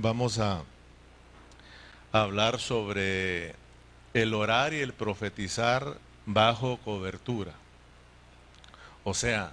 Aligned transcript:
vamos 0.00 0.38
a 0.38 0.62
hablar 2.12 2.60
sobre 2.60 3.54
el 4.14 4.32
orar 4.32 4.72
y 4.72 4.78
el 4.80 4.92
profetizar 4.92 5.98
bajo 6.24 6.78
cobertura. 6.78 7.52
O 9.02 9.12
sea, 9.12 9.52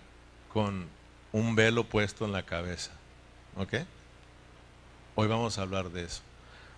con 0.54 0.88
un 1.31 1.55
velo 1.55 1.86
puesto 1.86 2.26
en 2.26 2.31
la 2.31 2.44
cabeza. 2.44 2.92
¿Ok? 3.58 3.73
Hoy 5.16 5.28
vamos 5.28 5.58
a 5.58 5.63
hablar 5.63 5.89
de 5.89 6.04
eso. 6.04 6.21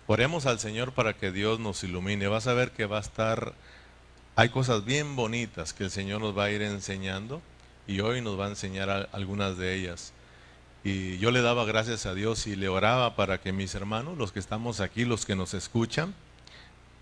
Oremos 0.06 0.46
al 0.46 0.58
Señor 0.58 0.92
para 0.92 1.12
que 1.12 1.30
Dios 1.30 1.60
nos 1.60 1.84
ilumine. 1.84 2.26
Vas 2.26 2.46
a 2.46 2.54
ver 2.54 2.70
que 2.70 2.86
va 2.86 2.96
a 2.96 3.02
estar, 3.02 3.52
hay 4.34 4.48
cosas 4.48 4.86
bien 4.86 5.14
bonitas 5.14 5.74
que 5.74 5.84
el 5.84 5.90
Señor 5.90 6.22
nos 6.22 6.36
va 6.36 6.44
a 6.44 6.50
ir 6.50 6.62
enseñando 6.62 7.42
y 7.86 8.00
hoy 8.00 8.22
nos 8.22 8.40
va 8.40 8.46
a 8.46 8.50
enseñar 8.50 9.10
algunas 9.12 9.58
de 9.58 9.74
ellas. 9.74 10.14
Y 10.84 11.18
yo 11.18 11.30
le 11.30 11.42
daba 11.42 11.64
gracias 11.64 12.06
a 12.06 12.14
Dios 12.14 12.46
y 12.46 12.56
le 12.56 12.68
oraba 12.68 13.16
para 13.16 13.40
que 13.40 13.52
mis 13.52 13.74
hermanos, 13.74 14.16
los 14.16 14.32
que 14.32 14.38
estamos 14.38 14.80
aquí, 14.80 15.04
los 15.04 15.26
que 15.26 15.36
nos 15.36 15.54
escuchan, 15.54 16.14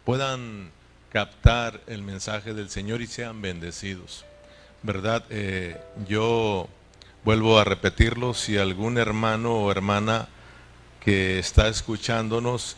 puedan 0.05 0.71
captar 1.11 1.81
el 1.87 2.03
mensaje 2.03 2.55
del 2.55 2.71
Señor 2.71 3.03
y 3.03 3.07
sean 3.07 3.43
bendecidos. 3.43 4.25
¿Verdad? 4.83 5.25
Eh, 5.31 5.81
yo 6.09 6.69
vuelvo 7.25 7.59
a 7.59 7.65
repetirlo, 7.65 8.35
si 8.35 8.57
algún 8.57 8.99
hermano 8.99 9.55
o 9.57 9.71
hermana 9.71 10.29
que 11.01 11.39
está 11.39 11.69
escuchándonos 11.69 12.77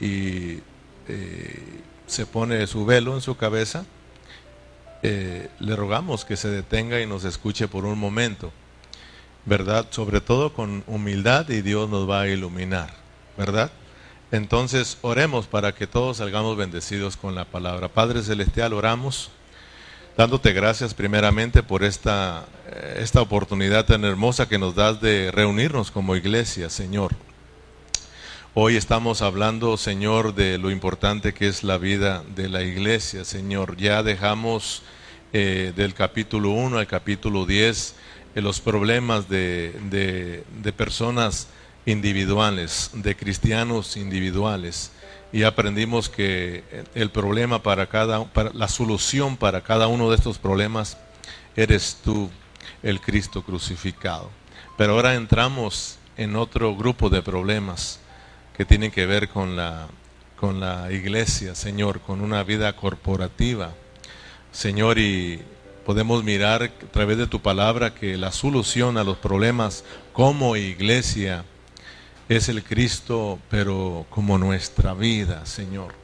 y 0.00 0.60
eh, 1.08 1.80
se 2.06 2.26
pone 2.26 2.66
su 2.66 2.84
velo 2.84 3.14
en 3.14 3.20
su 3.20 3.36
cabeza, 3.36 3.84
eh, 5.02 5.48
le 5.60 5.76
rogamos 5.76 6.24
que 6.24 6.36
se 6.36 6.48
detenga 6.48 7.00
y 7.00 7.06
nos 7.06 7.24
escuche 7.24 7.68
por 7.68 7.84
un 7.84 7.98
momento, 7.98 8.52
¿verdad? 9.48 9.86
Sobre 9.90 10.20
todo 10.20 10.52
con 10.52 10.84
humildad 10.86 11.48
y 11.48 11.62
Dios 11.62 11.88
nos 11.88 12.08
va 12.08 12.20
a 12.20 12.28
iluminar, 12.28 12.90
¿verdad? 13.36 13.70
Entonces 14.30 14.98
oremos 15.00 15.46
para 15.46 15.74
que 15.74 15.86
todos 15.86 16.18
salgamos 16.18 16.56
bendecidos 16.56 17.16
con 17.16 17.34
la 17.34 17.46
palabra. 17.46 17.88
Padre 17.88 18.22
Celestial, 18.22 18.74
oramos 18.74 19.30
dándote 20.18 20.52
gracias 20.52 20.92
primeramente 20.92 21.62
por 21.62 21.82
esta, 21.82 22.46
eh, 22.66 22.98
esta 23.00 23.22
oportunidad 23.22 23.86
tan 23.86 24.04
hermosa 24.04 24.48
que 24.48 24.58
nos 24.58 24.74
das 24.74 25.00
de 25.00 25.30
reunirnos 25.30 25.90
como 25.90 26.14
iglesia, 26.14 26.68
Señor. 26.68 27.12
Hoy 28.52 28.76
estamos 28.76 29.22
hablando, 29.22 29.76
Señor, 29.76 30.34
de 30.34 30.58
lo 30.58 30.70
importante 30.70 31.32
que 31.32 31.46
es 31.46 31.62
la 31.62 31.78
vida 31.78 32.22
de 32.34 32.48
la 32.50 32.62
iglesia, 32.62 33.24
Señor. 33.24 33.76
Ya 33.76 34.02
dejamos 34.02 34.82
eh, 35.32 35.72
del 35.74 35.94
capítulo 35.94 36.50
1 36.50 36.78
al 36.78 36.86
capítulo 36.86 37.46
10 37.46 37.90
eh, 37.90 38.07
los 38.40 38.60
problemas 38.60 39.28
de, 39.28 39.72
de, 39.90 40.72
personas 40.72 41.48
individuales, 41.86 42.90
de 42.94 43.16
cristianos 43.16 43.96
individuales. 43.96 44.92
Y 45.32 45.42
aprendimos 45.42 46.08
que 46.08 46.64
el 46.94 47.10
problema 47.10 47.62
para 47.62 47.86
cada, 47.86 48.24
la 48.54 48.68
solución 48.68 49.36
para 49.36 49.62
cada 49.62 49.88
uno 49.88 50.10
de 50.10 50.16
estos 50.16 50.38
problemas 50.38 50.96
eres 51.56 51.98
tú, 52.02 52.30
el 52.82 53.00
Cristo 53.00 53.42
crucificado. 53.42 54.30
Pero 54.76 54.94
ahora 54.94 55.14
entramos 55.14 55.98
en 56.16 56.36
otro 56.36 56.74
grupo 56.76 57.10
de 57.10 57.22
problemas 57.22 58.00
que 58.56 58.64
tienen 58.64 58.90
que 58.90 59.06
ver 59.06 59.28
con 59.28 59.56
la, 59.56 59.88
con 60.36 60.60
la 60.60 60.90
iglesia, 60.92 61.54
Señor, 61.54 62.00
con 62.00 62.20
una 62.20 62.42
vida 62.42 62.74
corporativa. 62.74 63.72
Señor, 64.52 64.98
y 64.98 65.42
podemos 65.88 66.22
mirar 66.22 66.64
a 66.64 66.68
través 66.68 67.16
de 67.16 67.26
tu 67.26 67.40
palabra 67.40 67.94
que 67.94 68.18
la 68.18 68.30
solución 68.30 68.98
a 68.98 69.04
los 69.04 69.16
problemas 69.16 69.84
como 70.12 70.54
iglesia 70.54 71.46
es 72.28 72.50
el 72.50 72.62
Cristo, 72.62 73.38
pero 73.48 74.04
como 74.10 74.36
nuestra 74.36 74.92
vida, 74.92 75.46
Señor. 75.46 75.94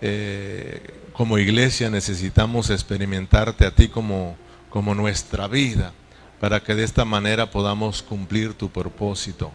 Eh, 0.00 0.80
como 1.12 1.38
iglesia 1.38 1.90
necesitamos 1.90 2.70
experimentarte 2.70 3.66
a 3.66 3.72
ti 3.72 3.88
como, 3.88 4.36
como 4.68 4.94
nuestra 4.94 5.48
vida, 5.48 5.92
para 6.38 6.62
que 6.62 6.76
de 6.76 6.84
esta 6.84 7.04
manera 7.04 7.50
podamos 7.50 8.04
cumplir 8.04 8.54
tu 8.54 8.70
propósito. 8.70 9.50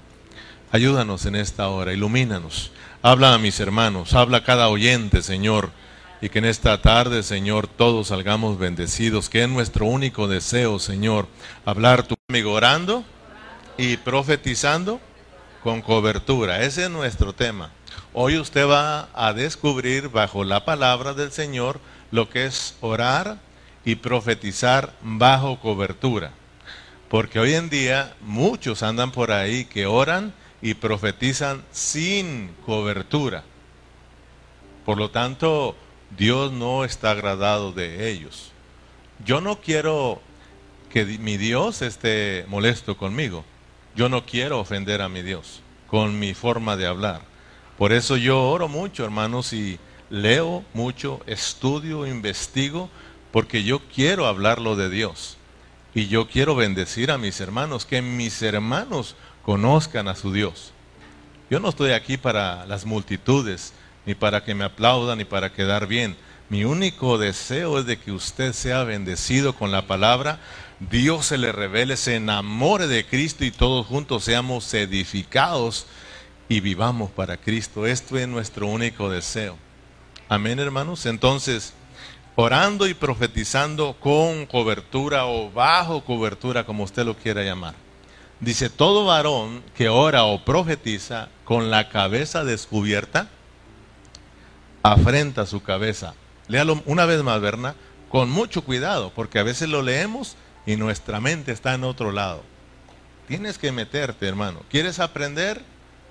Ayúdanos 0.74 1.26
en 1.28 1.38
esta 1.38 1.70
hora, 1.70 1.94
ilumínanos. 1.94 2.74
Habla 3.02 3.34
a 3.34 3.38
mis 3.38 3.58
hermanos, 3.62 4.16
habla 4.16 4.40
a 4.40 4.44
cada 4.44 4.68
oyente, 4.68 5.22
Señor. 5.22 5.72
Y 6.22 6.30
que 6.30 6.40
en 6.40 6.46
esta 6.46 6.82
tarde, 6.82 7.24
Señor, 7.24 7.68
todos 7.68 8.08
salgamos 8.08 8.58
bendecidos. 8.58 9.30
Que 9.30 9.44
es 9.44 9.50
nuestro 9.50 9.86
único 9.86 10.28
deseo, 10.28 10.80
Señor, 10.80 11.28
hablar 11.66 12.04
tu 12.04 12.16
amigo 12.30 12.54
orando 12.54 13.04
y 13.78 13.98
profetizando 13.98 15.00
con 15.64 15.82
cobertura. 15.82 16.62
Ese 16.62 16.84
es 16.84 16.90
nuestro 16.90 17.34
tema. 17.34 17.72
Hoy 18.14 18.38
usted 18.38 18.68
va 18.68 19.10
a 19.14 19.34
descubrir 19.34 20.10
bajo 20.10 20.44
la 20.44 20.64
palabra 20.64 21.14
del 21.14 21.32
Señor 21.32 21.80
lo 22.12 22.30
que 22.30 22.46
es 22.46 22.76
orar 22.80 23.40
y 23.84 23.96
profetizar 23.96 24.94
bajo 25.02 25.60
cobertura. 25.60 26.32
Porque 27.10 27.40
hoy 27.40 27.54
en 27.54 27.70
día 27.70 28.16
muchos 28.22 28.84
andan 28.84 29.12
por 29.12 29.32
ahí 29.32 29.66
que 29.66 29.86
oran 29.86 30.34
y 30.62 30.76
profetizan 30.76 31.64
sin 31.72 32.50
cobertura. 32.66 33.44
Por 34.86 34.98
lo 34.98 35.12
tanto, 35.12 35.76
Dios 36.18 36.52
no 36.52 36.86
está 36.86 37.12
agradado 37.12 37.72
de 37.72 38.10
ellos. 38.10 38.52
Yo 39.26 39.42
no 39.42 39.60
quiero 39.60 40.22
que 40.90 41.06
mi 41.06 41.38
Dios 41.38 41.82
esté 41.82 42.46
molesto 42.48 42.98
conmigo. 42.98 43.44
Yo 43.96 44.10
no 44.10 44.26
quiero 44.26 44.60
ofender 44.60 45.02
a 45.02 45.10
mi 45.10 45.22
Dios 45.22 45.62
con 45.88 46.20
mi 46.20 46.34
forma 46.34 46.78
de 46.78 46.88
hablar. 46.88 47.22
Por 47.78 47.92
eso 47.92 48.18
yo 48.18 48.42
oro 48.44 48.68
mucho, 48.68 49.04
hermanos, 49.04 49.54
y 49.54 49.80
leo 50.10 50.64
mucho, 50.74 51.22
estudio, 51.26 52.08
investigo, 52.08 52.90
porque 53.32 53.64
yo 53.64 53.82
quiero 53.94 54.28
hablarlo 54.28 54.76
de 54.76 54.90
Dios. 54.90 55.38
Y 55.94 56.08
yo 56.08 56.28
quiero 56.28 56.56
bendecir 56.56 57.12
a 57.12 57.18
mis 57.18 57.40
hermanos, 57.40 57.86
que 57.86 58.02
mis 58.02 58.42
hermanos 58.42 59.16
conozcan 59.44 60.08
a 60.08 60.16
su 60.16 60.32
Dios. 60.32 60.74
Yo 61.50 61.60
no 61.60 61.70
estoy 61.70 61.92
aquí 61.92 62.18
para 62.18 62.66
las 62.66 62.86
multitudes, 62.86 63.74
ni 64.06 64.16
para 64.16 64.44
que 64.44 64.56
me 64.56 64.64
aplaudan, 64.64 65.18
ni 65.18 65.26
para 65.26 65.52
quedar 65.52 65.88
bien. 65.88 66.16
Mi 66.50 66.64
único 66.64 67.18
deseo 67.18 67.80
es 67.80 67.86
de 67.86 67.98
que 67.98 68.12
usted 68.12 68.54
sea 68.54 68.84
bendecido 68.84 69.54
con 69.54 69.72
la 69.72 69.88
palabra, 69.88 70.40
Dios 70.80 71.28
se 71.28 71.38
le 71.38 71.52
revele, 71.52 71.98
se 71.98 72.16
enamore 72.16 72.88
de 72.88 73.06
Cristo 73.06 73.46
y 73.46 73.52
todos 73.52 73.88
juntos 73.88 74.26
seamos 74.26 74.72
edificados 74.74 75.88
y 76.50 76.60
vivamos 76.60 77.10
para 77.12 77.38
Cristo. 77.38 77.88
Esto 77.88 78.18
es 78.18 78.28
nuestro 78.28 78.68
único 78.68 79.10
deseo. 79.10 79.58
Amén, 80.28 80.60
hermanos. 80.60 81.06
Entonces, 81.06 81.74
orando 82.36 82.88
y 82.88 82.94
profetizando 82.94 83.96
con 84.00 84.46
cobertura 84.46 85.26
o 85.26 85.50
bajo 85.50 86.04
cobertura, 86.04 86.66
como 86.66 86.84
usted 86.84 87.06
lo 87.06 87.16
quiera 87.16 87.44
llamar. 87.44 87.74
Dice, 88.40 88.70
todo 88.70 89.06
varón 89.06 89.64
que 89.76 89.88
ora 89.88 90.26
o 90.26 90.44
profetiza 90.44 91.30
con 91.46 91.72
la 91.72 91.90
cabeza 91.90 92.44
descubierta, 92.44 93.30
afrenta 94.92 95.48
su 95.48 95.64
cabeza. 95.64 96.14
Léalo 96.48 96.82
una 96.86 97.06
vez 97.06 97.24
más, 97.24 97.42
Berna, 97.42 97.76
con 98.10 98.30
mucho 98.30 98.64
cuidado, 98.64 99.12
porque 99.16 99.40
a 99.40 99.44
veces 99.44 99.68
lo 99.68 99.82
leemos 99.82 100.36
y 100.66 100.76
nuestra 100.76 101.20
mente 101.20 101.52
está 101.52 101.74
en 101.74 101.84
otro 101.84 102.12
lado. 102.12 102.44
Tienes 103.28 103.58
que 103.58 103.72
meterte, 103.72 104.28
hermano. 104.28 104.62
¿Quieres 104.70 105.00
aprender? 105.00 105.62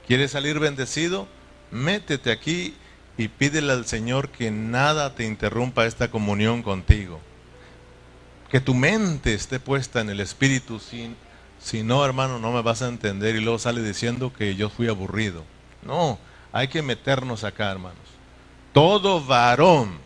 ¿Quieres 0.08 0.32
salir 0.32 0.58
bendecido? 0.58 1.28
Métete 1.70 2.32
aquí 2.32 2.74
y 3.16 3.28
pídele 3.28 3.72
al 3.72 3.86
Señor 3.86 4.30
que 4.30 4.50
nada 4.50 5.14
te 5.14 5.24
interrumpa 5.24 5.86
esta 5.86 6.10
comunión 6.10 6.62
contigo. 6.64 7.20
Que 8.50 8.60
tu 8.60 8.74
mente 8.74 9.34
esté 9.34 9.60
puesta 9.60 10.00
en 10.00 10.10
el 10.10 10.18
Espíritu 10.18 10.80
sin 10.80 11.16
si 11.60 11.82
no, 11.84 12.04
hermano, 12.04 12.38
no 12.40 12.52
me 12.52 12.60
vas 12.60 12.82
a 12.82 12.88
entender 12.88 13.36
y 13.36 13.40
luego 13.40 13.58
sale 13.58 13.82
diciendo 13.82 14.32
que 14.32 14.56
yo 14.56 14.68
fui 14.68 14.88
aburrido. 14.88 15.44
No, 15.82 16.18
hay 16.52 16.68
que 16.68 16.82
meternos 16.82 17.44
acá, 17.44 17.70
hermanos. 17.70 18.14
Todo 18.74 19.24
varón 19.24 19.98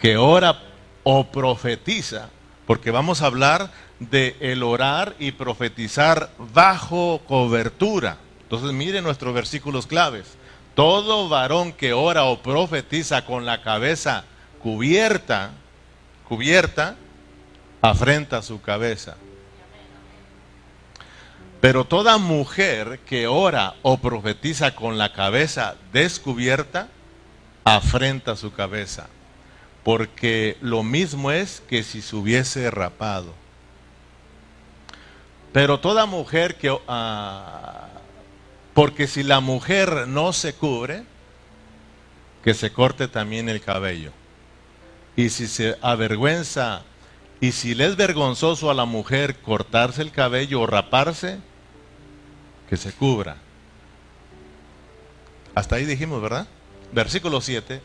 que 0.00 0.16
ora 0.16 0.58
o 1.02 1.30
profetiza, 1.30 2.30
porque 2.66 2.90
vamos 2.90 3.20
a 3.20 3.26
hablar 3.26 3.70
de 4.00 4.36
el 4.40 4.62
orar 4.62 5.14
y 5.18 5.32
profetizar 5.32 6.30
bajo 6.54 7.20
cobertura. 7.28 8.16
Entonces, 8.42 8.72
mire 8.72 9.02
nuestros 9.02 9.34
versículos 9.34 9.86
claves. 9.86 10.38
Todo 10.74 11.28
varón 11.28 11.72
que 11.72 11.92
ora 11.92 12.24
o 12.24 12.40
profetiza 12.40 13.26
con 13.26 13.44
la 13.44 13.60
cabeza 13.60 14.24
cubierta, 14.62 15.50
cubierta, 16.26 16.96
afrenta 17.82 18.40
su 18.40 18.62
cabeza. 18.62 19.16
Pero 21.60 21.84
toda 21.84 22.16
mujer 22.16 23.00
que 23.06 23.26
ora 23.26 23.74
o 23.82 23.98
profetiza 23.98 24.74
con 24.74 24.96
la 24.96 25.12
cabeza 25.12 25.76
descubierta, 25.92 26.88
afrenta 27.64 28.36
su 28.36 28.52
cabeza, 28.52 29.08
porque 29.82 30.56
lo 30.60 30.82
mismo 30.82 31.30
es 31.30 31.62
que 31.68 31.82
si 31.82 32.02
se 32.02 32.14
hubiese 32.14 32.70
rapado. 32.70 33.34
Pero 35.52 35.80
toda 35.80 36.06
mujer 36.06 36.56
que, 36.56 36.76
ah, 36.88 37.88
Porque 38.74 39.06
si 39.06 39.22
la 39.22 39.38
mujer 39.38 40.08
no 40.08 40.32
se 40.32 40.52
cubre, 40.52 41.04
que 42.42 42.54
se 42.54 42.72
corte 42.72 43.06
también 43.06 43.48
el 43.48 43.60
cabello. 43.60 44.10
Y 45.14 45.28
si 45.30 45.46
se 45.46 45.78
avergüenza, 45.80 46.82
y 47.40 47.52
si 47.52 47.74
le 47.74 47.86
es 47.86 47.94
vergonzoso 47.94 48.70
a 48.70 48.74
la 48.74 48.84
mujer 48.84 49.36
cortarse 49.40 50.02
el 50.02 50.10
cabello 50.10 50.60
o 50.60 50.66
raparse, 50.66 51.38
que 52.68 52.76
se 52.76 52.92
cubra. 52.92 53.36
Hasta 55.54 55.76
ahí 55.76 55.84
dijimos, 55.84 56.20
¿verdad? 56.20 56.48
Versículo 56.94 57.40
7. 57.40 57.82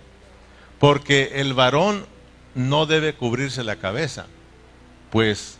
Porque 0.80 1.32
el 1.36 1.54
varón 1.54 2.06
no 2.54 2.86
debe 2.86 3.16
cubrirse 3.16 3.64
la 3.64 3.78
cabeza, 3.78 4.28
pues 5.12 5.58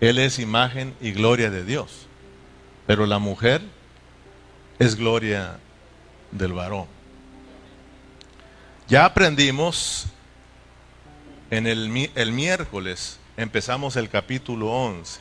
él 0.00 0.18
es 0.18 0.38
imagen 0.38 0.94
y 1.00 1.12
gloria 1.12 1.50
de 1.50 1.64
Dios. 1.64 2.06
Pero 2.86 3.06
la 3.06 3.18
mujer 3.18 3.60
es 4.78 4.94
gloria 4.96 5.58
del 6.30 6.52
varón. 6.52 6.86
Ya 8.88 9.04
aprendimos 9.04 10.06
en 11.50 11.66
el, 11.66 12.10
el, 12.14 12.32
miércoles, 12.32 13.18
empezamos 13.36 13.96
el 13.96 14.08
capítulo 14.08 14.70
11, 14.70 15.20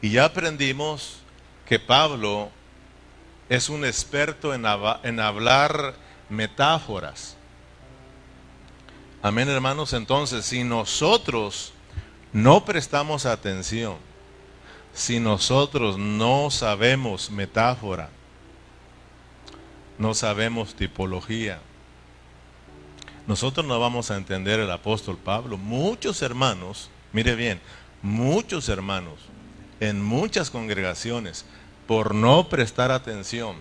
y 0.00 0.10
ya 0.10 0.24
aprendimos 0.24 1.18
que 1.66 1.78
Pablo 1.78 2.50
es 3.48 3.68
un 3.68 3.84
experto 3.84 4.54
en, 4.54 4.64
en 5.04 5.20
hablar 5.20 5.94
metáforas. 6.32 7.36
Amén, 9.22 9.48
hermanos. 9.48 9.92
Entonces, 9.92 10.44
si 10.44 10.64
nosotros 10.64 11.72
no 12.32 12.64
prestamos 12.64 13.26
atención, 13.26 13.96
si 14.94 15.20
nosotros 15.20 15.98
no 15.98 16.50
sabemos 16.50 17.30
metáfora, 17.30 18.08
no 19.98 20.14
sabemos 20.14 20.74
tipología, 20.74 21.60
nosotros 23.26 23.64
no 23.64 23.78
vamos 23.78 24.10
a 24.10 24.16
entender 24.16 24.58
el 24.58 24.70
apóstol 24.70 25.16
Pablo. 25.16 25.58
Muchos 25.58 26.22
hermanos, 26.22 26.90
mire 27.12 27.36
bien, 27.36 27.60
muchos 28.02 28.68
hermanos 28.68 29.14
en 29.80 30.02
muchas 30.02 30.50
congregaciones, 30.50 31.44
por 31.86 32.14
no 32.14 32.48
prestar 32.48 32.90
atención, 32.90 33.56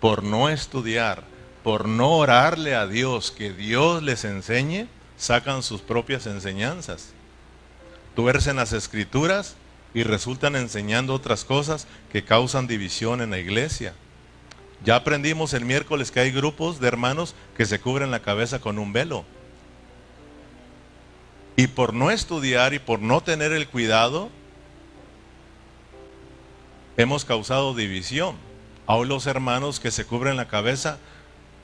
por 0.00 0.22
no 0.22 0.48
estudiar, 0.48 1.33
por 1.64 1.88
no 1.88 2.18
orarle 2.18 2.74
a 2.74 2.86
Dios 2.86 3.32
que 3.32 3.50
Dios 3.50 4.02
les 4.02 4.24
enseñe, 4.24 4.86
sacan 5.16 5.62
sus 5.62 5.80
propias 5.80 6.26
enseñanzas. 6.26 7.14
Tuercen 8.14 8.56
las 8.56 8.74
escrituras 8.74 9.56
y 9.94 10.02
resultan 10.02 10.56
enseñando 10.56 11.14
otras 11.14 11.42
cosas 11.42 11.86
que 12.12 12.22
causan 12.22 12.66
división 12.66 13.22
en 13.22 13.30
la 13.30 13.38
iglesia. 13.38 13.94
Ya 14.84 14.96
aprendimos 14.96 15.54
el 15.54 15.64
miércoles 15.64 16.10
que 16.10 16.20
hay 16.20 16.30
grupos 16.30 16.80
de 16.80 16.88
hermanos 16.88 17.34
que 17.56 17.64
se 17.64 17.80
cubren 17.80 18.10
la 18.10 18.20
cabeza 18.20 18.60
con 18.60 18.78
un 18.78 18.92
velo. 18.92 19.24
Y 21.56 21.68
por 21.68 21.94
no 21.94 22.10
estudiar 22.10 22.74
y 22.74 22.78
por 22.78 23.00
no 23.00 23.22
tener 23.22 23.52
el 23.52 23.68
cuidado, 23.68 24.28
hemos 26.98 27.24
causado 27.24 27.74
división. 27.74 28.36
Hoy 28.84 29.08
los 29.08 29.26
hermanos 29.26 29.80
que 29.80 29.90
se 29.90 30.04
cubren 30.04 30.36
la 30.36 30.48
cabeza 30.48 30.98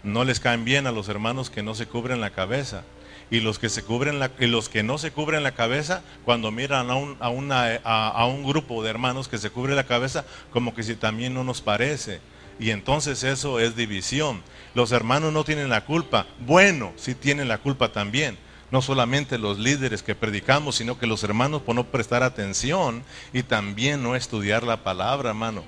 no 0.02 0.25
les 0.25 0.41
caen 0.41 0.64
bien 0.64 0.87
a 0.87 0.93
los 0.93 1.08
hermanos 1.08 1.50
que 1.50 1.62
no 1.62 1.75
se 1.75 1.87
cubren 1.87 2.20
la 2.20 2.31
cabeza. 2.31 2.85
Y 3.31 3.41
los 3.41 3.61
que, 3.61 3.69
se 3.69 3.85
cubren 3.85 4.19
la, 4.19 4.32
y 4.41 4.47
los 4.47 4.69
que 4.69 4.82
no 4.82 4.99
se 4.99 5.12
cubren 5.12 5.44
la 5.44 5.52
cabeza, 5.52 6.02
cuando 6.25 6.50
miran 6.50 6.91
a 6.91 6.97
un, 6.97 7.17
a, 7.20 7.29
una, 7.29 7.76
a 7.76 8.26
un 8.26 8.44
grupo 8.44 8.82
de 8.82 8.91
hermanos 8.91 9.29
que 9.29 9.38
se 9.38 9.50
cubre 9.50 9.76
la 9.76 9.87
cabeza, 9.87 10.25
como 10.52 10.75
que 10.75 10.82
si 10.82 10.97
también 10.97 11.32
no 11.32 11.44
nos 11.44 11.61
parece. 11.61 12.20
Y 12.61 12.70
entonces 12.70 13.25
eso 13.25 13.58
es 13.58 13.75
división. 13.75 14.43
Los 14.75 14.93
hermanos 14.93 15.32
no 15.32 15.44
tienen 15.44 15.70
la 15.70 15.87
culpa. 15.87 16.26
Bueno, 16.41 16.93
sí 16.96 17.14
tienen 17.14 17.49
la 17.49 17.58
culpa 17.58 17.91
también. 17.91 18.37
No 18.70 18.82
solamente 18.82 19.38
los 19.38 19.58
líderes 19.58 20.03
que 20.03 20.14
predicamos, 20.14 20.76
sino 20.76 20.99
que 20.99 21.06
los 21.06 21.25
hermanos 21.25 21.62
por 21.62 21.75
no 21.75 21.85
prestar 21.85 22.23
atención 22.23 23.03
y 23.32 23.43
también 23.43 24.03
no 24.03 24.14
estudiar 24.14 24.62
la 24.62 24.85
palabra, 24.85 25.31
hermano. 25.31 25.64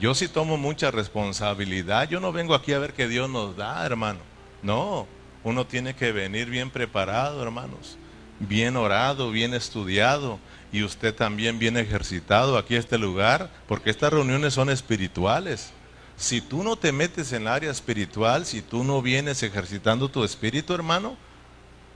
Yo 0.00 0.14
sí 0.14 0.28
tomo 0.28 0.56
mucha 0.56 0.90
responsabilidad. 0.90 2.08
Yo 2.08 2.20
no 2.20 2.32
vengo 2.32 2.54
aquí 2.54 2.72
a 2.72 2.78
ver 2.78 2.92
qué 2.92 3.08
Dios 3.08 3.30
nos 3.30 3.56
da, 3.56 3.84
hermano. 3.84 4.20
No, 4.62 5.06
uno 5.42 5.66
tiene 5.66 5.94
que 5.94 6.12
venir 6.12 6.50
bien 6.50 6.70
preparado, 6.70 7.42
hermanos. 7.42 7.96
Bien 8.38 8.76
orado, 8.76 9.30
bien 9.30 9.54
estudiado. 9.54 10.38
Y 10.70 10.82
usted 10.82 11.14
también 11.14 11.58
bien 11.58 11.78
ejercitado 11.78 12.58
aquí 12.58 12.76
a 12.76 12.78
este 12.78 12.98
lugar, 12.98 13.50
porque 13.66 13.88
estas 13.88 14.12
reuniones 14.12 14.52
son 14.52 14.68
espirituales. 14.68 15.72
Si 16.16 16.40
tú 16.40 16.62
no 16.62 16.76
te 16.76 16.92
metes 16.92 17.32
en 17.32 17.42
el 17.42 17.48
área 17.48 17.70
espiritual, 17.70 18.44
si 18.44 18.60
tú 18.60 18.84
no 18.84 19.00
vienes 19.00 19.42
ejercitando 19.42 20.10
tu 20.10 20.24
espíritu, 20.24 20.74
hermano, 20.74 21.16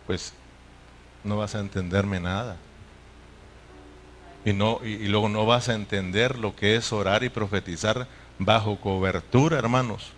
pues 0.06 0.32
no 1.22 1.36
vas 1.36 1.54
a 1.54 1.60
entenderme 1.60 2.20
nada. 2.20 2.56
Y, 4.44 4.52
no, 4.52 4.80
y, 4.82 5.06
luego 5.08 5.28
no 5.28 5.44
vas 5.44 5.68
a 5.68 5.74
entender 5.74 6.38
lo 6.38 6.56
que 6.56 6.76
es 6.76 6.92
orar 6.92 7.24
y 7.24 7.28
profetizar 7.28 8.06
bajo 8.38 8.80
cobertura, 8.80 9.58
hermanos. 9.58 10.12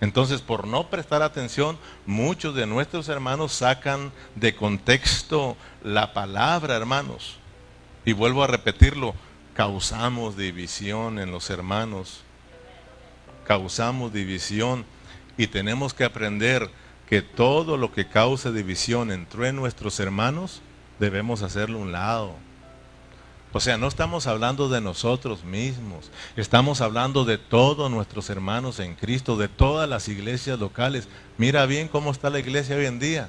Entonces, 0.00 0.42
por 0.42 0.66
no 0.66 0.88
prestar 0.88 1.22
atención, 1.22 1.78
muchos 2.04 2.54
de 2.54 2.66
nuestros 2.66 3.08
hermanos 3.08 3.52
sacan 3.52 4.12
de 4.34 4.54
contexto 4.54 5.56
la 5.82 6.12
palabra, 6.12 6.76
hermanos. 6.76 7.38
Y 8.04 8.12
vuelvo 8.12 8.44
a 8.44 8.46
repetirlo, 8.46 9.14
causamos 9.54 10.36
división 10.36 11.18
en 11.18 11.30
los 11.30 11.48
hermanos 11.48 12.26
causamos 13.46 14.12
división 14.12 14.84
y 15.38 15.46
tenemos 15.46 15.94
que 15.94 16.04
aprender 16.04 16.68
que 17.08 17.22
todo 17.22 17.76
lo 17.76 17.92
que 17.92 18.08
cause 18.08 18.52
división 18.52 19.12
entre 19.12 19.52
nuestros 19.52 20.00
hermanos 20.00 20.60
debemos 20.98 21.42
hacerlo 21.42 21.78
a 21.78 21.82
un 21.82 21.92
lado. 21.92 22.34
O 23.52 23.60
sea, 23.60 23.78
no 23.78 23.86
estamos 23.86 24.26
hablando 24.26 24.68
de 24.68 24.80
nosotros 24.80 25.44
mismos, 25.44 26.10
estamos 26.36 26.80
hablando 26.80 27.24
de 27.24 27.38
todos 27.38 27.90
nuestros 27.90 28.28
hermanos 28.28 28.80
en 28.80 28.94
Cristo, 28.94 29.36
de 29.36 29.48
todas 29.48 29.88
las 29.88 30.08
iglesias 30.08 30.58
locales. 30.58 31.08
Mira 31.38 31.64
bien 31.64 31.88
cómo 31.88 32.10
está 32.10 32.28
la 32.28 32.38
iglesia 32.38 32.76
hoy 32.76 32.86
en 32.86 32.98
día. 32.98 33.28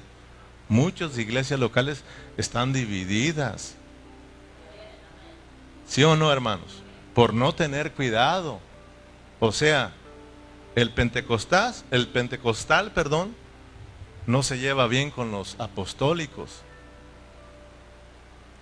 Muchas 0.70 1.18
iglesias 1.18 1.60
locales 1.60 2.04
están 2.36 2.74
divididas. 2.74 3.76
¿Sí 5.88 6.04
o 6.04 6.16
no, 6.18 6.32
hermanos? 6.32 6.84
Por 7.14 7.34
no 7.34 7.56
tener 7.56 7.94
cuidado. 7.94 8.60
O 9.40 9.52
sea, 9.52 9.94
el 10.76 10.92
pentecostal, 10.92 11.74
el 11.90 12.08
pentecostal, 12.08 12.92
perdón, 12.92 13.34
no 14.26 14.44
se 14.44 14.60
lleva 14.60 14.88
bien 14.88 15.10
con 15.10 15.32
los 15.32 15.56
apostólicos. 15.58 16.64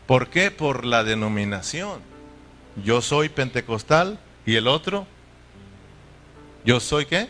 ¿Por 0.07 0.29
qué? 0.29 0.51
Por 0.51 0.85
la 0.85 1.03
denominación. 1.03 1.99
Yo 2.83 3.01
soy 3.01 3.29
pentecostal 3.29 4.19
y 4.45 4.55
el 4.55 4.67
otro, 4.67 5.07
yo 6.65 6.79
soy 6.79 7.05
qué? 7.05 7.29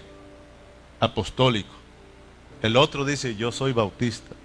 Apostólico. 1.00 1.74
El 2.62 2.77
otro 2.77 3.05
dice, 3.05 3.36
yo 3.36 3.51
soy 3.51 3.74
bautista. 3.74 4.36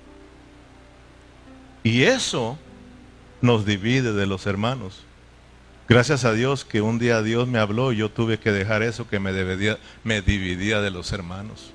Y 1.82 2.02
eso 2.02 2.58
nos 3.40 3.64
divide 3.64 4.12
de 4.12 4.26
los 4.26 4.46
hermanos. 4.46 5.04
Gracias 5.88 6.24
a 6.24 6.32
Dios 6.32 6.64
que 6.64 6.82
un 6.82 6.98
día 6.98 7.22
Dios 7.22 7.48
me 7.48 7.58
habló 7.58 7.92
y 7.92 7.96
yo 7.96 8.10
tuve 8.10 8.38
que 8.38 8.52
dejar 8.52 8.82
eso 8.82 9.08
que 9.08 9.18
me, 9.18 9.32
me 10.04 10.22
dividía 10.22 10.80
de 10.80 10.90
los 10.90 11.12
hermanos. 11.12 11.72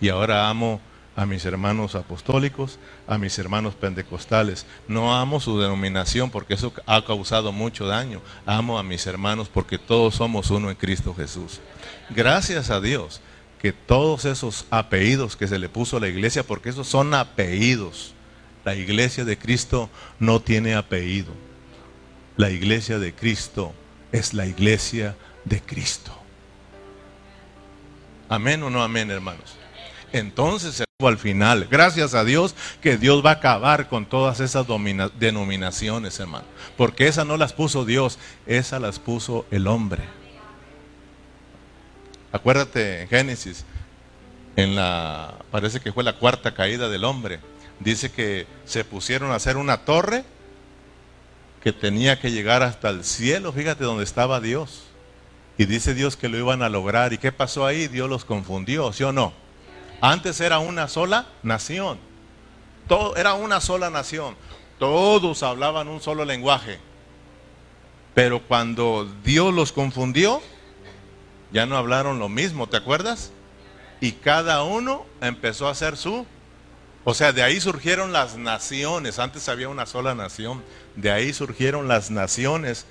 Y 0.00 0.08
ahora 0.08 0.48
amo 0.48 0.80
a 1.14 1.26
mis 1.26 1.44
hermanos 1.44 1.94
apostólicos, 1.94 2.78
a 3.06 3.18
mis 3.18 3.38
hermanos 3.38 3.74
pentecostales. 3.74 4.66
No 4.88 5.14
amo 5.14 5.40
su 5.40 5.60
denominación 5.60 6.30
porque 6.30 6.54
eso 6.54 6.72
ha 6.86 7.04
causado 7.04 7.52
mucho 7.52 7.86
daño. 7.86 8.22
Amo 8.46 8.78
a 8.78 8.82
mis 8.82 9.06
hermanos 9.06 9.48
porque 9.48 9.78
todos 9.78 10.14
somos 10.14 10.50
uno 10.50 10.70
en 10.70 10.76
Cristo 10.76 11.14
Jesús. 11.14 11.60
Gracias 12.10 12.70
a 12.70 12.80
Dios 12.80 13.20
que 13.60 13.72
todos 13.72 14.24
esos 14.24 14.66
apellidos 14.70 15.36
que 15.36 15.46
se 15.46 15.58
le 15.58 15.68
puso 15.68 15.96
a 15.96 16.00
la 16.00 16.08
iglesia, 16.08 16.42
porque 16.42 16.70
esos 16.70 16.88
son 16.88 17.14
apellidos. 17.14 18.12
La 18.64 18.74
iglesia 18.74 19.24
de 19.24 19.38
Cristo 19.38 19.88
no 20.18 20.40
tiene 20.40 20.74
apellido. 20.74 21.32
La 22.36 22.50
iglesia 22.50 22.98
de 22.98 23.14
Cristo 23.14 23.72
es 24.10 24.34
la 24.34 24.46
iglesia 24.46 25.16
de 25.44 25.60
Cristo. 25.60 26.12
Amén 28.28 28.62
o 28.62 28.70
no 28.70 28.82
amén, 28.82 29.10
hermanos. 29.10 29.56
Entonces, 30.12 30.82
al 31.08 31.18
final, 31.18 31.68
gracias 31.70 32.14
a 32.14 32.24
Dios, 32.24 32.54
que 32.80 32.96
Dios 32.96 33.24
va 33.24 33.30
a 33.30 33.34
acabar 33.34 33.88
con 33.88 34.06
todas 34.06 34.40
esas 34.40 34.66
denominaciones, 35.18 36.18
hermano. 36.20 36.44
Porque 36.76 37.08
esas 37.08 37.26
no 37.26 37.36
las 37.36 37.52
puso 37.52 37.84
Dios, 37.84 38.18
esas 38.46 38.80
las 38.80 38.98
puso 38.98 39.46
el 39.50 39.66
hombre. 39.66 40.02
Acuérdate 42.32 43.02
en 43.02 43.08
Génesis, 43.08 43.64
en 44.56 44.74
la, 44.74 45.34
parece 45.50 45.80
que 45.80 45.92
fue 45.92 46.04
la 46.04 46.18
cuarta 46.18 46.54
caída 46.54 46.88
del 46.88 47.04
hombre. 47.04 47.40
Dice 47.80 48.10
que 48.10 48.46
se 48.64 48.84
pusieron 48.84 49.32
a 49.32 49.36
hacer 49.36 49.56
una 49.56 49.84
torre 49.84 50.24
que 51.62 51.72
tenía 51.72 52.20
que 52.20 52.30
llegar 52.30 52.62
hasta 52.62 52.88
el 52.90 53.04
cielo, 53.04 53.52
fíjate 53.52 53.84
donde 53.84 54.04
estaba 54.04 54.40
Dios. 54.40 54.84
Y 55.58 55.66
dice 55.66 55.94
Dios 55.94 56.16
que 56.16 56.28
lo 56.28 56.38
iban 56.38 56.62
a 56.62 56.68
lograr. 56.68 57.12
¿Y 57.12 57.18
qué 57.18 57.30
pasó 57.30 57.66
ahí? 57.66 57.86
Dios 57.86 58.08
los 58.08 58.24
confundió, 58.24 58.92
¿sí 58.92 59.04
o 59.04 59.12
no? 59.12 59.32
Antes 60.02 60.38
era 60.40 60.58
una 60.58 60.88
sola 60.88 61.28
nación. 61.44 61.98
Era 63.16 63.34
una 63.34 63.60
sola 63.60 63.88
nación. 63.88 64.34
Todos 64.80 65.44
hablaban 65.44 65.86
un 65.86 66.00
solo 66.00 66.24
lenguaje. 66.24 66.80
Pero 68.12 68.42
cuando 68.42 69.08
Dios 69.22 69.54
los 69.54 69.70
confundió, 69.70 70.42
ya 71.52 71.66
no 71.66 71.76
hablaron 71.76 72.18
lo 72.18 72.28
mismo, 72.28 72.68
¿te 72.68 72.78
acuerdas? 72.78 73.30
Y 74.00 74.10
cada 74.12 74.64
uno 74.64 75.06
empezó 75.20 75.68
a 75.68 75.70
hacer 75.70 75.96
su... 75.96 76.26
O 77.04 77.14
sea, 77.14 77.32
de 77.32 77.44
ahí 77.44 77.60
surgieron 77.60 78.12
las 78.12 78.36
naciones. 78.36 79.20
Antes 79.20 79.48
había 79.48 79.68
una 79.68 79.86
sola 79.86 80.16
nación. 80.16 80.64
De 80.96 81.12
ahí 81.12 81.32
surgieron 81.32 81.86
las 81.86 82.10
naciones. 82.10 82.86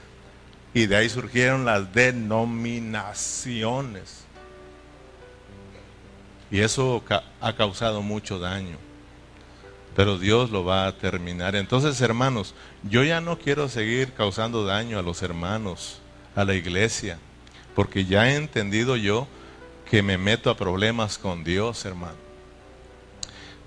Y 0.73 0.85
de 0.85 0.95
ahí 0.95 1.09
surgieron 1.09 1.65
las 1.65 1.93
denominaciones. 1.93 4.21
Y 6.51 6.60
eso 6.60 7.01
ha 7.39 7.55
causado 7.55 8.01
mucho 8.01 8.38
daño. 8.38 8.77
Pero 9.96 10.17
Dios 10.17 10.51
lo 10.51 10.63
va 10.63 10.86
a 10.86 10.98
terminar. 10.98 11.55
Entonces, 11.55 12.00
hermanos, 12.01 12.53
yo 12.84 13.03
ya 13.03 13.22
no 13.22 13.39
quiero 13.39 13.70
seguir 13.70 14.13
causando 14.13 14.65
daño 14.65 15.00
a 15.00 15.01
los 15.01 15.22
hermanos, 15.22 16.00
a 16.36 16.46
la 16.46 16.53
iglesia, 16.53 17.17
porque 17.75 18.05
ya 18.05 18.29
he 18.29 18.36
entendido 18.36 18.96
yo 18.98 19.27
que 19.89 20.03
me 20.03 20.17
meto 20.17 20.50
a 20.50 20.58
problemas 20.58 21.17
con 21.17 21.43
Dios, 21.43 21.86
hermano. 21.86 22.30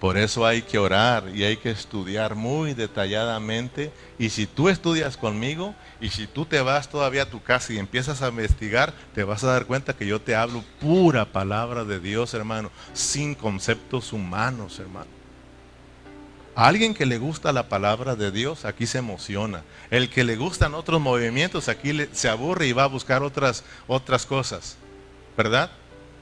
Por 0.04 0.18
eso 0.18 0.44
hay 0.44 0.60
que 0.60 0.76
orar 0.76 1.30
y 1.34 1.44
hay 1.44 1.56
que 1.56 1.70
estudiar 1.70 2.34
muy 2.34 2.74
detalladamente. 2.74 3.90
Y 4.18 4.28
si 4.28 4.46
tú 4.46 4.68
estudias 4.68 5.16
conmigo 5.16 5.74
y 5.98 6.10
si 6.10 6.26
tú 6.26 6.44
te 6.44 6.60
vas 6.60 6.90
todavía 6.90 7.22
a 7.22 7.30
tu 7.30 7.42
casa 7.42 7.72
y 7.72 7.78
empiezas 7.78 8.20
a 8.20 8.28
investigar, 8.28 8.92
te 9.14 9.24
vas 9.24 9.42
a 9.44 9.46
dar 9.46 9.64
cuenta 9.64 9.96
que 9.96 10.04
yo 10.04 10.20
te 10.20 10.36
hablo 10.36 10.62
pura 10.78 11.24
palabra 11.24 11.86
de 11.86 12.00
Dios, 12.00 12.34
hermano, 12.34 12.70
sin 12.92 13.34
conceptos 13.34 14.12
humanos, 14.12 14.78
hermano. 14.78 15.08
A 16.54 16.68
alguien 16.68 16.92
que 16.92 17.06
le 17.06 17.16
gusta 17.16 17.54
la 17.54 17.70
palabra 17.70 18.14
de 18.14 18.30
Dios, 18.30 18.66
aquí 18.66 18.86
se 18.86 18.98
emociona. 18.98 19.62
El 19.88 20.10
que 20.10 20.22
le 20.22 20.36
gustan 20.36 20.74
otros 20.74 21.00
movimientos, 21.00 21.70
aquí 21.70 21.98
se 22.12 22.28
aburre 22.28 22.66
y 22.66 22.74
va 22.74 22.84
a 22.84 22.88
buscar 22.88 23.22
otras, 23.22 23.64
otras 23.86 24.26
cosas. 24.26 24.76
¿Verdad? 25.34 25.70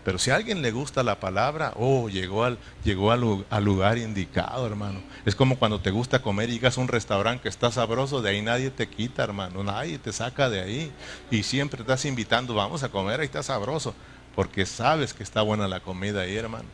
Pero 0.05 0.19
si 0.19 0.31
a 0.31 0.37
alguien 0.37 0.63
le 0.63 0.73
gusta 0.73 1.05
la 1.05 1.21
palabra, 1.21 1.73
oh, 1.77 2.09
llegó 2.09 2.43
al, 2.45 2.59
llegó 2.83 3.13
al, 3.13 3.21
lugar 3.65 3.99
indicado, 3.99 4.67
hermano. 4.67 5.01
Es 5.25 5.37
como 5.37 5.59
cuando 5.59 5.81
te 5.81 5.93
gusta 5.93 6.23
comer 6.23 6.51
y 6.51 6.55
llegas 6.55 6.77
a 6.77 6.81
un 6.81 6.89
restaurante 6.89 7.43
que 7.43 7.49
está 7.49 7.71
sabroso, 7.71 8.21
de 8.21 8.31
ahí 8.31 8.43
nadie 8.43 8.71
te 8.71 8.89
quita, 8.89 9.23
hermano. 9.23 9.63
Nadie 9.63 9.99
te 9.99 10.13
saca 10.13 10.51
de 10.51 10.61
ahí. 10.61 10.93
Y 11.31 11.45
siempre 11.45 11.83
estás 11.83 12.05
invitando, 12.05 12.55
vamos 12.55 12.83
a 12.83 12.89
comer, 12.89 13.21
ahí 13.21 13.27
está 13.27 13.45
sabroso. 13.45 13.95
Porque 14.35 14.67
sabes 14.67 15.15
que 15.15 15.23
está 15.23 15.43
buena 15.43 15.69
la 15.69 15.81
comida 15.81 16.23
ahí, 16.23 16.37
hermano. 16.37 16.69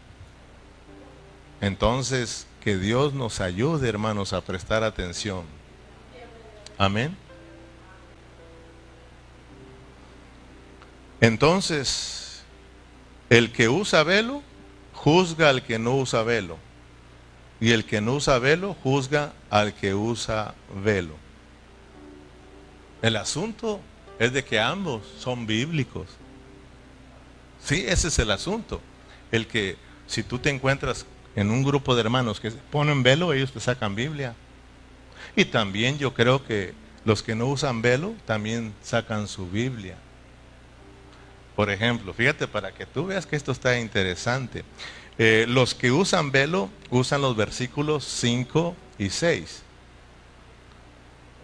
Entonces, 1.61 2.47
que 2.63 2.79
Dios 2.79 3.13
nos 3.13 3.41
ayude, 3.41 3.89
hermanos, 3.89 4.33
a 4.33 4.41
prestar 4.41 4.85
atención. 4.85 5.43
Amén. 6.79 7.15
Entonces, 11.21 12.28
el 13.31 13.53
que 13.53 13.69
usa 13.69 14.03
velo 14.03 14.43
juzga 14.93 15.51
al 15.51 15.63
que 15.63 15.79
no 15.79 15.97
usa 15.97 16.23
velo. 16.23 16.59
Y 17.61 17.73
el 17.73 17.85
que 17.85 18.01
no 18.01 18.15
usa 18.15 18.39
velo 18.39 18.77
juzga 18.83 19.33
al 19.51 19.75
que 19.75 19.95
usa 19.95 20.55
velo. 20.85 21.17
El 23.03 23.17
asunto 23.17 23.81
es 24.19 24.33
de 24.33 24.45
que 24.45 24.61
ambos 24.61 25.03
son 25.19 25.47
bíblicos. 25.47 26.09
Sí, 27.63 27.85
ese 27.87 28.09
es 28.09 28.19
el 28.19 28.31
asunto. 28.31 28.81
El 29.31 29.47
que 29.47 29.77
si 30.07 30.23
tú 30.23 30.39
te 30.39 30.51
encuentras 30.51 31.07
en 31.37 31.51
un 31.51 31.63
grupo 31.63 31.95
de 31.95 32.01
hermanos 32.01 32.41
que 32.41 32.51
ponen 32.51 33.03
velo, 33.03 33.33
ellos 33.33 33.53
te 33.53 33.61
sacan 33.61 33.95
Biblia. 33.95 34.35
Y 35.37 35.45
también 35.45 35.99
yo 35.99 36.15
creo 36.15 36.45
que 36.45 36.75
los 37.05 37.23
que 37.23 37.35
no 37.35 37.47
usan 37.47 37.83
velo 37.83 38.15
también 38.27 38.75
sacan 38.83 39.29
su 39.29 39.49
Biblia. 39.49 39.97
Por 41.59 41.71
ejemplo, 41.71 42.15
fíjate 42.15 42.47
para 42.47 42.71
que 42.71 42.87
tú 42.87 43.07
veas 43.07 43.27
que 43.27 43.35
esto 43.35 43.51
está 43.51 43.81
interesante. 43.81 44.65
Eh, 45.19 45.45
los 45.49 45.75
que 45.75 45.91
usan 45.91 46.31
velo 46.31 46.71
usan 46.89 47.21
los 47.21 47.35
versículos 47.35 48.05
5 48.05 48.77
y 48.97 49.11
6. 49.11 49.65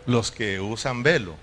Los 0.06 0.30
que 0.30 0.60
usan 0.60 1.02
velo, 1.02 1.34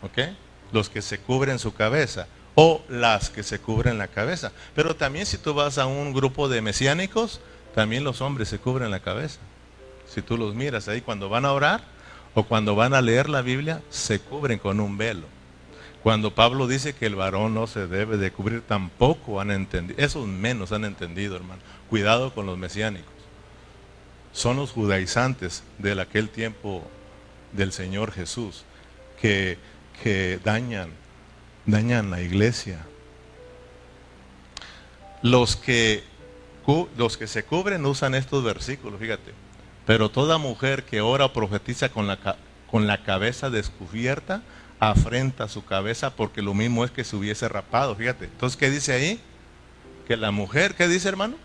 ¿ok? 0.00 0.34
Los 0.72 0.88
que 0.88 1.02
se 1.02 1.18
cubren 1.18 1.58
su 1.58 1.74
cabeza 1.74 2.26
o 2.54 2.80
las 2.88 3.28
que 3.28 3.42
se 3.42 3.58
cubren 3.58 3.98
la 3.98 4.08
cabeza. 4.08 4.52
Pero 4.74 4.96
también 4.96 5.26
si 5.26 5.36
tú 5.36 5.52
vas 5.52 5.76
a 5.76 5.84
un 5.84 6.14
grupo 6.14 6.48
de 6.48 6.62
mesiánicos, 6.62 7.42
también 7.74 8.04
los 8.04 8.22
hombres 8.22 8.48
se 8.48 8.58
cubren 8.58 8.90
la 8.90 9.00
cabeza. 9.00 9.38
Si 10.08 10.22
tú 10.22 10.38
los 10.38 10.54
miras 10.54 10.88
ahí 10.88 11.02
cuando 11.02 11.28
van 11.28 11.44
a 11.44 11.52
orar 11.52 11.84
o 12.32 12.44
cuando 12.44 12.74
van 12.74 12.94
a 12.94 13.02
leer 13.02 13.28
la 13.28 13.42
Biblia, 13.42 13.82
se 13.90 14.18
cubren 14.18 14.58
con 14.58 14.80
un 14.80 14.96
velo. 14.96 15.26
Cuando 16.04 16.34
Pablo 16.34 16.66
dice 16.66 16.94
que 16.94 17.06
el 17.06 17.14
varón 17.14 17.54
no 17.54 17.66
se 17.66 17.86
debe 17.86 18.18
de 18.18 18.30
cubrir, 18.30 18.60
tampoco 18.60 19.40
han 19.40 19.50
entendido, 19.50 19.98
esos 19.98 20.26
menos 20.26 20.70
han 20.70 20.84
entendido, 20.84 21.34
hermano. 21.34 21.62
Cuidado 21.88 22.34
con 22.34 22.44
los 22.44 22.58
mesiánicos. 22.58 23.10
Son 24.30 24.58
los 24.58 24.70
judaizantes 24.70 25.62
de 25.78 25.98
aquel 25.98 26.28
tiempo 26.28 26.86
del 27.52 27.72
Señor 27.72 28.12
Jesús 28.12 28.66
que, 29.18 29.56
que 30.02 30.38
dañan, 30.44 30.90
dañan 31.64 32.10
la 32.10 32.20
iglesia. 32.20 32.84
Los 35.22 35.56
que, 35.56 36.04
los 36.98 37.16
que 37.16 37.26
se 37.26 37.44
cubren 37.44 37.86
usan 37.86 38.14
estos 38.14 38.44
versículos, 38.44 39.00
fíjate. 39.00 39.32
Pero 39.86 40.10
toda 40.10 40.36
mujer 40.36 40.84
que 40.84 41.00
ora 41.00 41.24
o 41.24 41.32
profetiza 41.32 41.88
con 41.88 42.06
la, 42.06 42.36
con 42.70 42.86
la 42.86 43.02
cabeza 43.04 43.48
descubierta, 43.48 44.42
afrenta 44.80 45.48
su 45.48 45.64
cabeza 45.64 46.14
porque 46.14 46.42
lo 46.42 46.54
mismo 46.54 46.84
es 46.84 46.90
que 46.90 47.04
se 47.04 47.16
hubiese 47.16 47.48
rapado, 47.48 47.94
fíjate. 47.94 48.26
Entonces, 48.26 48.56
¿qué 48.56 48.70
dice 48.70 48.92
ahí? 48.92 49.20
Que 50.06 50.16
la 50.16 50.30
mujer, 50.30 50.74
¿qué 50.74 50.88
dice 50.88 51.08
hermano? 51.08 51.36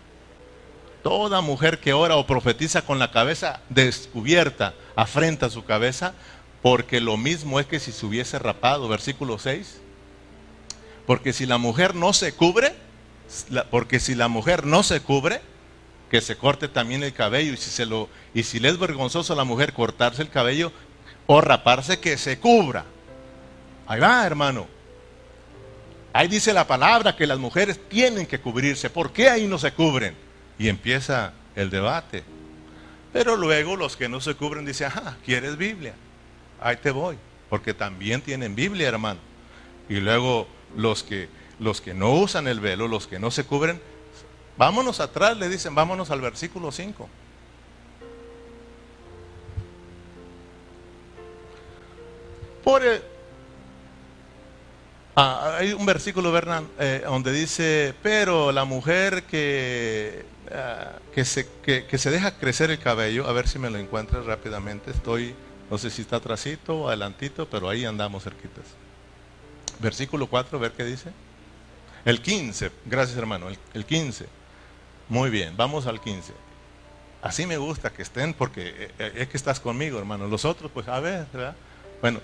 Toda 1.02 1.40
mujer 1.40 1.78
que 1.78 1.92
ora 1.92 2.16
o 2.16 2.26
profetiza 2.26 2.82
con 2.82 2.98
la 2.98 3.10
cabeza 3.10 3.60
descubierta, 3.70 4.74
afrenta 4.96 5.48
su 5.48 5.64
cabeza, 5.64 6.12
porque 6.62 7.00
lo 7.00 7.16
mismo 7.16 7.58
es 7.58 7.66
que 7.66 7.80
si 7.80 7.90
se 7.90 8.04
hubiese 8.04 8.38
rapado, 8.38 8.86
versículo 8.88 9.38
6. 9.38 9.80
Porque 11.06 11.32
si 11.32 11.46
la 11.46 11.56
mujer 11.56 11.94
no 11.94 12.12
se 12.12 12.32
cubre, 12.32 12.74
porque 13.70 13.98
si 13.98 14.14
la 14.14 14.28
mujer 14.28 14.66
no 14.66 14.82
se 14.82 15.00
cubre, 15.00 15.40
que 16.10 16.20
se 16.20 16.36
corte 16.36 16.68
también 16.68 17.02
el 17.02 17.14
cabello 17.14 17.54
y 17.54 17.56
si 17.56 17.70
se 17.70 17.86
lo 17.86 18.08
y 18.34 18.42
si 18.42 18.58
le 18.58 18.68
es 18.68 18.78
vergonzoso 18.78 19.32
a 19.32 19.36
la 19.36 19.44
mujer 19.44 19.72
cortarse 19.72 20.20
el 20.20 20.28
cabello 20.28 20.72
o 21.26 21.40
raparse 21.40 22.00
que 22.00 22.18
se 22.18 22.38
cubra. 22.38 22.84
Ahí 23.90 23.98
va, 23.98 24.24
hermano. 24.24 24.68
Ahí 26.12 26.28
dice 26.28 26.52
la 26.52 26.64
palabra 26.64 27.16
que 27.16 27.26
las 27.26 27.40
mujeres 27.40 27.80
tienen 27.88 28.24
que 28.24 28.40
cubrirse. 28.40 28.88
¿Por 28.88 29.12
qué 29.12 29.28
ahí 29.28 29.48
no 29.48 29.58
se 29.58 29.72
cubren? 29.72 30.14
Y 30.60 30.68
empieza 30.68 31.32
el 31.56 31.70
debate. 31.70 32.22
Pero 33.12 33.34
luego 33.34 33.74
los 33.74 33.96
que 33.96 34.08
no 34.08 34.20
se 34.20 34.36
cubren 34.36 34.64
dicen, 34.64 34.86
ajá, 34.86 35.16
¿quieres 35.24 35.56
Biblia? 35.56 35.94
Ahí 36.60 36.76
te 36.76 36.92
voy. 36.92 37.18
Porque 37.48 37.74
también 37.74 38.22
tienen 38.22 38.54
Biblia, 38.54 38.86
hermano. 38.86 39.18
Y 39.88 39.96
luego 39.96 40.46
los 40.76 41.02
que, 41.02 41.28
los 41.58 41.80
que 41.80 41.92
no 41.92 42.12
usan 42.12 42.46
el 42.46 42.60
velo, 42.60 42.86
los 42.86 43.08
que 43.08 43.18
no 43.18 43.32
se 43.32 43.42
cubren, 43.42 43.82
vámonos 44.56 45.00
atrás, 45.00 45.36
le 45.36 45.48
dicen, 45.48 45.74
vámonos 45.74 46.12
al 46.12 46.20
versículo 46.20 46.70
5. 46.70 47.08
Por 52.62 52.84
Ah, 55.22 55.58
hay 55.58 55.74
un 55.74 55.84
versículo, 55.84 56.32
Bernard, 56.32 56.64
eh, 56.78 57.02
donde 57.04 57.30
dice, 57.30 57.92
pero 58.02 58.52
la 58.52 58.64
mujer 58.64 59.24
que, 59.24 60.24
ah, 60.50 60.92
que, 61.14 61.26
se, 61.26 61.46
que, 61.62 61.98
se 61.98 62.10
deja 62.10 62.38
crecer 62.38 62.70
el 62.70 62.78
cabello, 62.78 63.28
a 63.28 63.32
ver 63.34 63.46
si 63.46 63.58
me 63.58 63.68
lo 63.68 63.76
encuentras 63.76 64.24
rápidamente, 64.24 64.90
estoy, 64.90 65.34
no 65.70 65.76
sé 65.76 65.90
si 65.90 66.00
está 66.00 66.16
atrasito 66.16 66.74
o 66.74 66.88
adelantito, 66.88 67.46
pero 67.50 67.68
ahí 67.68 67.84
andamos 67.84 68.24
cerquitas. 68.24 68.64
Versículo 69.78 70.26
4, 70.26 70.58
ver 70.58 70.72
qué 70.72 70.84
dice. 70.86 71.10
El 72.06 72.22
15, 72.22 72.70
gracias 72.86 73.18
hermano, 73.18 73.48
el, 73.74 73.84
15. 73.84 74.24
Muy 75.10 75.28
bien, 75.28 75.54
vamos 75.54 75.86
al 75.86 76.00
15. 76.00 76.32
Así 77.20 77.44
me 77.44 77.58
gusta 77.58 77.90
que 77.90 78.00
estén 78.00 78.32
porque 78.32 78.68
eh, 78.68 78.90
eh, 78.98 79.12
es 79.16 79.28
que 79.28 79.36
estás 79.36 79.60
conmigo, 79.60 79.98
hermano. 79.98 80.28
Los 80.28 80.46
otros, 80.46 80.70
pues 80.72 80.88
a 80.88 80.98
ver, 80.98 81.26
¿verdad? 81.30 81.54
Bueno, 82.00 82.20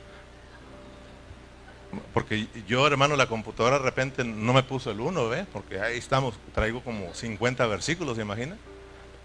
porque 2.13 2.47
yo, 2.67 2.87
hermano, 2.87 3.17
la 3.17 3.27
computadora 3.27 3.79
de 3.79 3.85
repente 3.85 4.25
no 4.25 4.53
me 4.53 4.63
puso 4.63 4.91
el 4.91 5.01
1, 5.01 5.29
¿ves? 5.29 5.47
Porque 5.53 5.81
ahí 5.81 5.99
estamos, 5.99 6.35
traigo 6.55 6.83
como 6.83 7.13
50 7.15 7.67
versículos, 7.67 8.17
¿se 8.17 8.23
imagina? 8.23 8.57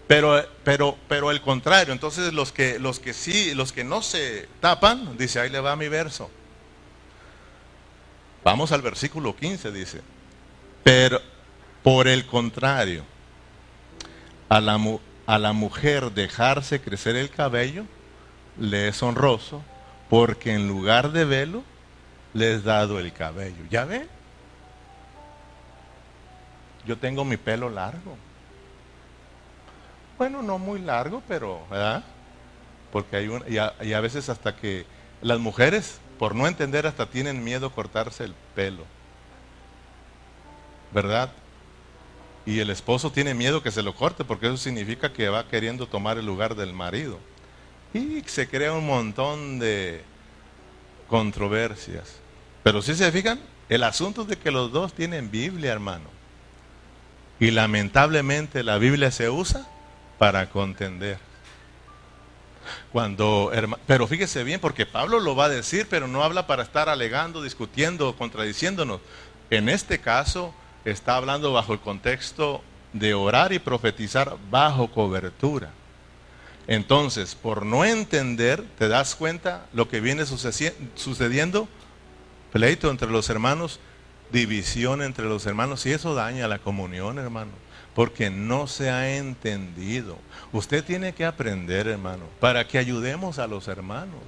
Pero, 0.06 0.44
pero, 0.64 0.96
pero 1.08 1.30
el 1.30 1.40
contrario, 1.40 1.92
entonces 1.92 2.32
los 2.32 2.52
que, 2.52 2.78
los 2.78 3.00
que 3.00 3.12
sí, 3.12 3.54
los 3.54 3.72
que 3.72 3.84
no 3.84 4.02
se 4.02 4.48
tapan, 4.60 5.16
dice, 5.16 5.40
ahí 5.40 5.48
le 5.48 5.60
va 5.60 5.76
mi 5.76 5.88
verso. 5.88 6.30
Vamos 8.44 8.72
al 8.72 8.82
versículo 8.82 9.36
15, 9.36 9.70
dice. 9.72 10.00
Pero 10.82 11.20
por 11.82 12.08
el 12.08 12.26
contrario, 12.26 13.04
a 14.48 14.60
la, 14.60 14.78
a 15.26 15.38
la 15.38 15.52
mujer 15.52 16.12
dejarse 16.12 16.80
crecer 16.80 17.16
el 17.16 17.30
cabello 17.30 17.84
le 18.58 18.88
es 18.88 19.02
honroso, 19.02 19.62
porque 20.10 20.52
en 20.52 20.68
lugar 20.68 21.12
de 21.12 21.24
velo 21.24 21.64
le 22.34 22.54
es 22.54 22.64
dado 22.64 22.98
el 22.98 23.12
cabello. 23.12 23.64
¿Ya 23.70 23.84
ve? 23.84 24.08
Yo 26.86 26.98
tengo 26.98 27.24
mi 27.24 27.36
pelo 27.36 27.68
largo. 27.68 28.16
Bueno, 30.18 30.42
no 30.42 30.58
muy 30.58 30.80
largo, 30.80 31.22
pero, 31.28 31.66
¿verdad? 31.70 32.04
Porque 32.92 33.16
hay 33.16 33.28
una, 33.28 33.48
y 33.48 33.58
a, 33.58 34.00
veces 34.00 34.28
hasta 34.28 34.56
que 34.56 34.86
las 35.20 35.38
mujeres, 35.38 36.00
por 36.18 36.34
no 36.34 36.46
entender, 36.46 36.86
hasta 36.86 37.06
tienen 37.06 37.42
miedo 37.42 37.72
cortarse 37.72 38.24
el 38.24 38.34
pelo. 38.54 38.84
¿Verdad? 40.92 41.30
Y 42.44 42.58
el 42.58 42.70
esposo 42.70 43.12
tiene 43.12 43.34
miedo 43.34 43.62
que 43.62 43.70
se 43.70 43.82
lo 43.82 43.94
corte 43.94 44.24
porque 44.24 44.46
eso 44.46 44.56
significa 44.56 45.12
que 45.12 45.28
va 45.28 45.48
queriendo 45.48 45.86
tomar 45.86 46.18
el 46.18 46.26
lugar 46.26 46.54
del 46.54 46.72
marido. 46.72 47.18
Y 47.94 48.22
se 48.22 48.48
crea 48.48 48.72
un 48.72 48.86
montón 48.86 49.58
de 49.58 50.02
controversias. 51.08 52.21
Pero 52.62 52.82
si 52.82 52.94
se 52.94 53.10
fijan, 53.10 53.40
el 53.68 53.82
asunto 53.82 54.22
es 54.22 54.28
de 54.28 54.36
que 54.36 54.50
los 54.50 54.72
dos 54.72 54.92
tienen 54.92 55.30
Biblia, 55.30 55.72
hermano. 55.72 56.08
Y 57.40 57.50
lamentablemente 57.50 58.62
la 58.62 58.78
Biblia 58.78 59.10
se 59.10 59.28
usa 59.30 59.66
para 60.18 60.48
contender. 60.50 61.18
Cuando, 62.92 63.50
pero 63.86 64.06
fíjese 64.06 64.44
bien, 64.44 64.60
porque 64.60 64.86
Pablo 64.86 65.18
lo 65.18 65.34
va 65.34 65.46
a 65.46 65.48
decir, 65.48 65.86
pero 65.90 66.06
no 66.06 66.22
habla 66.22 66.46
para 66.46 66.62
estar 66.62 66.88
alegando, 66.88 67.42
discutiendo, 67.42 68.14
contradiciéndonos. 68.16 69.00
En 69.50 69.68
este 69.68 70.00
caso 70.00 70.54
está 70.84 71.16
hablando 71.16 71.52
bajo 71.52 71.72
el 71.72 71.80
contexto 71.80 72.62
de 72.92 73.14
orar 73.14 73.52
y 73.52 73.58
profetizar 73.58 74.36
bajo 74.50 74.90
cobertura. 74.90 75.70
Entonces, 76.68 77.34
por 77.34 77.66
no 77.66 77.84
entender, 77.84 78.62
¿te 78.78 78.86
das 78.86 79.16
cuenta 79.16 79.66
lo 79.72 79.88
que 79.88 80.00
viene 80.00 80.24
sucediendo? 80.26 81.68
Pleito 82.52 82.90
entre 82.90 83.08
los 83.08 83.28
hermanos, 83.30 83.80
división 84.30 85.02
entre 85.02 85.24
los 85.24 85.46
hermanos, 85.46 85.84
y 85.86 85.92
eso 85.92 86.14
daña 86.14 86.48
la 86.48 86.58
comunión, 86.58 87.18
hermano 87.18 87.52
porque 87.94 88.30
no 88.30 88.66
se 88.66 88.90
ha 88.90 89.16
entendido. 89.16 90.18
Usted 90.52 90.84
tiene 90.84 91.12
que 91.12 91.24
aprender, 91.24 91.86
hermano, 91.86 92.24
para 92.40 92.66
que 92.66 92.78
ayudemos 92.78 93.38
a 93.38 93.46
los 93.46 93.68
hermanos. 93.68 94.20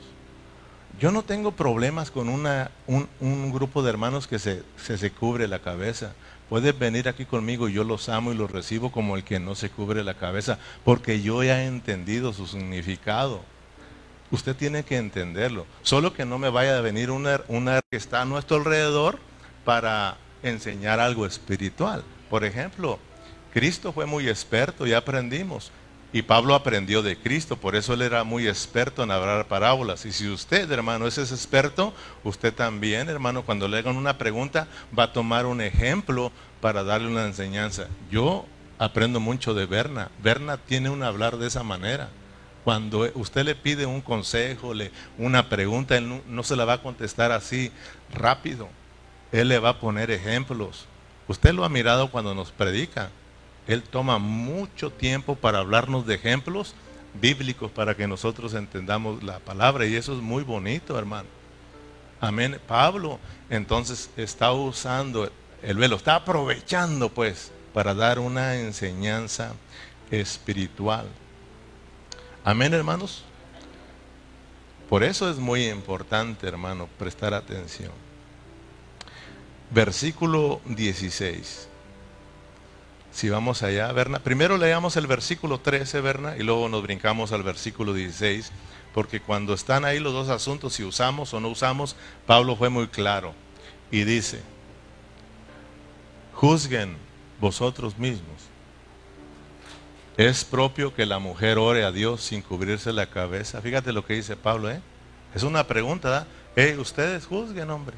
Yo 1.00 1.10
no 1.10 1.22
tengo 1.22 1.52
problemas 1.52 2.10
con 2.10 2.28
una, 2.28 2.70
un, 2.86 3.52
grupo 3.52 3.82
de 3.82 3.90
hermanos 3.90 4.28
que 4.28 4.38
se, 4.38 4.62
se, 4.76 5.10
cubre 5.10 5.48
la 5.48 5.58
cabeza. 5.58 6.14
Puedes 6.48 6.78
venir 6.78 7.08
aquí 7.08 7.24
conmigo, 7.24 7.68
yo 7.68 7.82
los 7.82 8.08
amo 8.08 8.32
y 8.32 8.36
los 8.36 8.50
recibo 8.50 8.92
como 8.92 9.16
el 9.16 9.24
que 9.24 9.40
no 9.40 9.56
se 9.56 9.70
cubre 9.70 10.04
la 10.04 10.14
cabeza, 10.14 10.58
porque 10.84 11.20
yo 11.20 11.42
ya 11.42 11.62
he 11.62 11.66
entendido 11.66 12.32
su 12.32 12.46
significado. 12.46 13.42
Usted 14.34 14.56
tiene 14.56 14.82
que 14.82 14.96
entenderlo. 14.96 15.64
Solo 15.82 16.12
que 16.12 16.24
no 16.24 16.40
me 16.40 16.50
vaya 16.50 16.76
a 16.76 16.80
venir 16.80 17.12
una, 17.12 17.42
una 17.46 17.80
que 17.88 17.96
está 17.96 18.22
a 18.22 18.24
nuestro 18.24 18.56
alrededor 18.56 19.20
para 19.64 20.16
enseñar 20.42 20.98
algo 20.98 21.24
espiritual. 21.24 22.02
Por 22.28 22.44
ejemplo, 22.44 22.98
Cristo 23.52 23.92
fue 23.92 24.06
muy 24.06 24.28
experto 24.28 24.88
y 24.88 24.92
aprendimos. 24.92 25.70
Y 26.12 26.22
Pablo 26.22 26.56
aprendió 26.56 27.00
de 27.00 27.16
Cristo, 27.16 27.56
por 27.56 27.76
eso 27.76 27.94
él 27.94 28.02
era 28.02 28.24
muy 28.24 28.48
experto 28.48 29.04
en 29.04 29.12
hablar 29.12 29.46
parábolas. 29.46 30.04
Y 30.04 30.10
si 30.10 30.28
usted, 30.28 30.68
hermano, 30.72 31.06
es 31.06 31.16
ese 31.16 31.32
experto, 31.32 31.94
usted 32.24 32.52
también, 32.52 33.08
hermano, 33.08 33.44
cuando 33.44 33.68
le 33.68 33.78
hagan 33.78 33.96
una 33.96 34.18
pregunta, 34.18 34.66
va 34.98 35.04
a 35.04 35.12
tomar 35.12 35.46
un 35.46 35.60
ejemplo 35.60 36.32
para 36.60 36.82
darle 36.82 37.06
una 37.06 37.24
enseñanza. 37.24 37.86
Yo 38.10 38.46
aprendo 38.80 39.20
mucho 39.20 39.54
de 39.54 39.66
Berna. 39.66 40.10
Berna 40.20 40.56
tiene 40.56 40.90
un 40.90 41.04
hablar 41.04 41.36
de 41.36 41.46
esa 41.46 41.62
manera. 41.62 42.08
Cuando 42.64 43.10
usted 43.14 43.44
le 43.44 43.54
pide 43.54 43.84
un 43.84 44.00
consejo, 44.00 44.72
le, 44.72 44.90
una 45.18 45.50
pregunta, 45.50 45.96
él 45.98 46.22
no 46.26 46.42
se 46.42 46.56
la 46.56 46.64
va 46.64 46.74
a 46.74 46.82
contestar 46.82 47.30
así 47.30 47.70
rápido. 48.12 48.68
Él 49.32 49.48
le 49.48 49.58
va 49.58 49.70
a 49.70 49.80
poner 49.80 50.10
ejemplos. 50.10 50.86
Usted 51.28 51.52
lo 51.52 51.64
ha 51.64 51.68
mirado 51.68 52.10
cuando 52.10 52.34
nos 52.34 52.52
predica. 52.52 53.10
Él 53.66 53.82
toma 53.82 54.18
mucho 54.18 54.90
tiempo 54.90 55.34
para 55.36 55.58
hablarnos 55.58 56.06
de 56.06 56.14
ejemplos 56.14 56.74
bíblicos 57.20 57.70
para 57.70 57.94
que 57.94 58.06
nosotros 58.06 58.54
entendamos 58.54 59.22
la 59.22 59.38
palabra 59.38 59.86
y 59.86 59.94
eso 59.94 60.14
es 60.14 60.20
muy 60.20 60.42
bonito, 60.42 60.98
hermano. 60.98 61.28
Amén. 62.20 62.58
Pablo 62.66 63.18
entonces 63.50 64.10
está 64.16 64.52
usando 64.52 65.30
el 65.62 65.76
velo, 65.76 65.96
está 65.96 66.16
aprovechando 66.16 67.08
pues 67.08 67.52
para 67.72 67.94
dar 67.94 68.18
una 68.18 68.56
enseñanza 68.56 69.52
espiritual. 70.10 71.06
Amén, 72.44 72.74
hermanos. 72.74 73.24
Por 74.90 75.02
eso 75.02 75.30
es 75.30 75.38
muy 75.38 75.66
importante, 75.66 76.46
hermano, 76.46 76.88
prestar 76.98 77.32
atención. 77.32 77.90
Versículo 79.70 80.60
16. 80.66 81.68
Si 83.12 83.30
vamos 83.30 83.62
allá, 83.62 83.90
Berna. 83.92 84.18
Primero 84.18 84.58
leamos 84.58 84.96
el 84.98 85.06
versículo 85.06 85.58
13, 85.58 86.02
Berna, 86.02 86.36
y 86.36 86.42
luego 86.42 86.68
nos 86.68 86.82
brincamos 86.82 87.32
al 87.32 87.42
versículo 87.42 87.94
16, 87.94 88.52
porque 88.92 89.20
cuando 89.20 89.54
están 89.54 89.86
ahí 89.86 89.98
los 89.98 90.12
dos 90.12 90.28
asuntos, 90.28 90.74
si 90.74 90.84
usamos 90.84 91.32
o 91.32 91.40
no 91.40 91.48
usamos, 91.48 91.96
Pablo 92.26 92.56
fue 92.56 92.68
muy 92.68 92.88
claro. 92.88 93.32
Y 93.90 94.04
dice, 94.04 94.42
juzguen 96.34 96.98
vosotros 97.40 97.96
mismos. 97.96 98.53
Es 100.16 100.44
propio 100.44 100.94
que 100.94 101.06
la 101.06 101.18
mujer 101.18 101.58
ore 101.58 101.84
a 101.84 101.90
Dios 101.90 102.22
sin 102.22 102.40
cubrirse 102.40 102.92
la 102.92 103.06
cabeza. 103.06 103.60
Fíjate 103.60 103.92
lo 103.92 104.06
que 104.06 104.14
dice 104.14 104.36
Pablo, 104.36 104.70
¿eh? 104.70 104.80
Es 105.34 105.42
una 105.42 105.66
pregunta, 105.66 106.26
¿eh? 106.54 106.76
ustedes 106.78 107.26
juzguen, 107.26 107.70
hombre. 107.70 107.96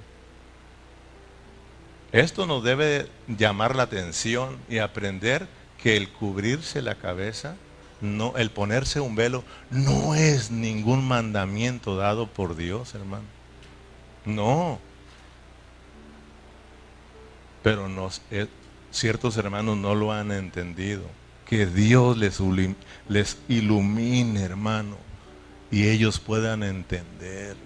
Esto 2.12 2.46
nos 2.46 2.64
debe 2.64 3.08
llamar 3.28 3.76
la 3.76 3.82
atención 3.82 4.56
y 4.70 4.78
aprender 4.78 5.46
que 5.82 5.98
el 5.98 6.08
cubrirse 6.08 6.80
la 6.80 6.94
cabeza, 6.94 7.56
no, 8.00 8.34
el 8.38 8.50
ponerse 8.50 9.00
un 9.00 9.14
velo, 9.14 9.44
no 9.70 10.14
es 10.14 10.50
ningún 10.50 11.06
mandamiento 11.06 11.96
dado 11.96 12.26
por 12.26 12.56
Dios, 12.56 12.94
hermano. 12.94 13.24
No. 14.24 14.78
Pero 17.62 17.86
eh, 18.30 18.46
ciertos 18.90 19.36
hermanos 19.36 19.76
no 19.76 19.94
lo 19.94 20.12
han 20.12 20.32
entendido. 20.32 21.02
Que 21.46 21.66
Dios 21.66 22.18
les, 22.18 22.40
les 23.08 23.38
ilumine, 23.48 24.42
hermano, 24.42 24.96
y 25.70 25.88
ellos 25.88 26.18
puedan 26.18 26.62
entender. 26.62 27.56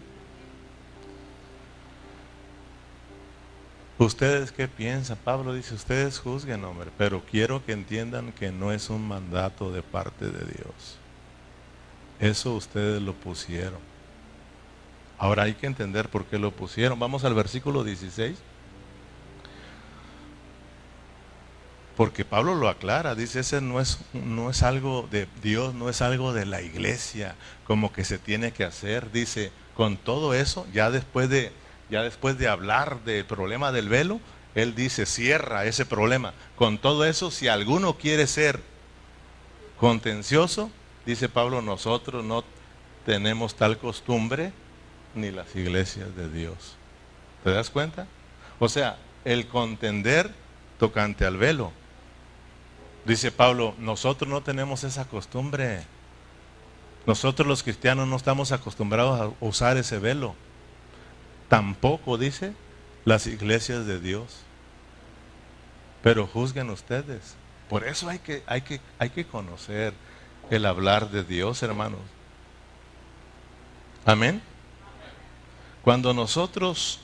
¿Ustedes 3.99 4.51
qué 4.51 4.67
piensan? 4.67 5.19
Pablo 5.23 5.53
dice, 5.53 5.75
ustedes 5.75 6.19
juzguen, 6.19 6.65
hombre, 6.65 6.91
pero 6.97 7.23
quiero 7.31 7.65
que 7.65 7.73
entiendan 7.73 8.33
que 8.33 8.51
no 8.51 8.73
es 8.73 8.89
un 8.89 9.07
mandato 9.07 9.71
de 9.71 9.83
parte 9.83 10.27
de 10.27 10.45
Dios. 10.45 10.97
Eso 12.19 12.55
ustedes 12.55 13.03
lo 13.03 13.15
pusieron. 13.15 13.79
Ahora 15.19 15.43
hay 15.43 15.53
que 15.53 15.67
entender 15.67 16.09
por 16.09 16.25
qué 16.25 16.39
lo 16.39 16.51
pusieron. 16.51 16.99
Vamos 16.99 17.25
al 17.25 17.35
versículo 17.35 17.85
16. 17.85 18.39
Porque 22.01 22.25
Pablo 22.25 22.55
lo 22.55 22.71
aclara, 22.71 23.15
dice, 23.15 23.41
ese 23.41 23.61
no 23.61 23.79
es, 23.79 23.99
no 24.15 24.49
es 24.49 24.63
algo 24.63 25.07
de 25.11 25.29
Dios, 25.43 25.75
no 25.75 25.91
es 25.91 26.01
algo 26.01 26.33
de 26.33 26.47
la 26.47 26.63
iglesia, 26.63 27.35
como 27.65 27.93
que 27.93 28.07
se 28.07 28.17
tiene 28.19 28.53
que 28.53 28.65
hacer. 28.65 29.13
Dice, 29.13 29.53
con 29.77 29.99
todo 29.99 30.33
eso, 30.33 30.67
ya 30.73 30.91
después 30.91 31.29
de 31.29 31.53
ya 31.91 32.03
después 32.03 32.39
de 32.39 32.49
hablar 32.49 33.05
del 33.05 33.27
problema 33.27 33.71
del 33.71 33.91
velo, 33.91 34.19
él 34.55 34.75
dice, 34.75 35.05
cierra 35.05 35.67
ese 35.67 35.85
problema. 35.85 36.33
Con 36.57 36.79
todo 36.79 37.05
eso, 37.05 37.31
si 37.31 37.49
alguno 37.49 37.99
quiere 37.99 38.27
ser 38.27 38.63
contencioso, 39.77 40.71
dice 41.05 41.29
Pablo, 41.29 41.61
nosotros 41.61 42.25
no 42.25 42.45
tenemos 43.05 43.57
tal 43.57 43.77
costumbre 43.77 44.55
ni 45.15 45.31
las 45.31 45.55
iglesias 45.55 46.17
de 46.17 46.31
Dios. 46.31 46.77
¿Te 47.45 47.51
das 47.51 47.69
cuenta? 47.69 48.07
O 48.59 48.71
sea, 48.71 48.97
el 49.27 49.49
contender 49.49 50.33
tocante 50.79 51.27
al 51.27 51.37
velo. 51.37 51.79
Dice 53.05 53.33
Pablo, 53.33 53.75
nosotros 53.79 54.29
no 54.29 54.43
tenemos 54.43 54.85
esa 54.85 55.07
costumbre. 55.07 55.83
Nosotros 57.07 57.49
los 57.49 57.63
cristianos 57.63 58.07
no 58.07 58.17
estamos 58.17 58.53
acostumbrados 58.53 59.21
a 59.21 59.45
usar 59.45 59.77
ese 59.77 59.99
velo. 59.99 60.35
Tampoco 61.49 62.19
dice 62.19 62.53
las 63.05 63.27
iglesias 63.27 63.87
de 63.87 64.01
Dios. 64.01 64.41
Pero 66.03 66.27
juzguen 66.27 66.71
ustedes. 66.71 67.35
Por 67.69 67.85
eso 67.87 68.09
hay 68.09 68.19
que, 68.19 68.43
hay 68.47 68.63
que, 68.63 68.81
hay 68.99 69.11
que 69.11 69.27
conocer 69.27 69.95
el 70.51 70.67
hablar 70.67 71.11
de 71.11 71.25
Dios, 71.25 71.63
hermanos. 71.63 72.01
Amén. 74.05 74.43
Cuando 75.83 76.13
nosotros 76.13 77.01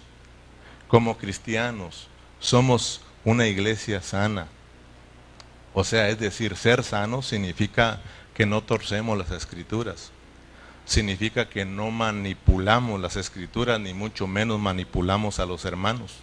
como 0.89 1.17
cristianos, 1.17 2.09
somos 2.39 3.01
una 3.25 3.47
iglesia 3.47 4.01
sana. 4.03 4.49
O 5.79 5.85
sea, 5.85 6.09
es 6.09 6.19
decir, 6.19 6.57
ser 6.57 6.83
sano 6.83 7.21
significa 7.21 8.01
que 8.33 8.47
no 8.47 8.63
torcemos 8.63 9.19
las 9.19 9.31
escrituras. 9.31 10.11
Significa 10.87 11.51
que 11.51 11.67
no 11.67 11.91
manipulamos 11.91 12.99
las 12.99 13.17
escrituras, 13.17 13.79
ni 13.79 13.93
mucho 13.93 14.27
menos 14.27 14.59
manipulamos 14.59 15.39
a 15.39 15.45
los 15.45 15.67
hermanos. 15.67 16.15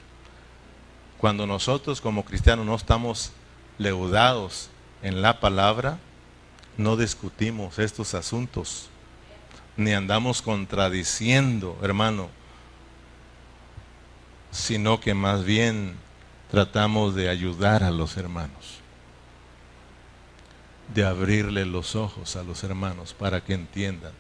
Cuando 1.20 1.46
nosotros 1.46 2.02
como 2.02 2.26
cristianos 2.26 2.66
no 2.66 2.74
estamos 2.74 3.32
leudados 3.78 4.72
en 5.04 5.22
la 5.22 5.40
palabra, 5.40 6.00
no 6.76 6.98
discutimos 6.98 7.78
estos 7.78 8.16
asuntos, 8.16 8.90
ni 9.78 9.94
andamos 9.94 10.42
contradiciendo, 10.42 11.78
hermano, 11.84 12.32
sino 14.50 15.00
que 15.00 15.14
más 15.14 15.44
bien 15.44 15.96
tratamos 16.50 17.14
de 17.14 17.30
ayudar 17.30 17.84
a 17.84 17.92
los 17.92 18.18
hermanos, 18.18 18.83
de 20.94 21.06
abrirle 21.06 21.66
los 21.66 21.96
ojos 21.96 22.36
a 22.36 22.44
los 22.44 22.64
hermanos 22.64 23.14
para 23.14 23.42
que 23.42 23.54
entiendan. 23.54 24.12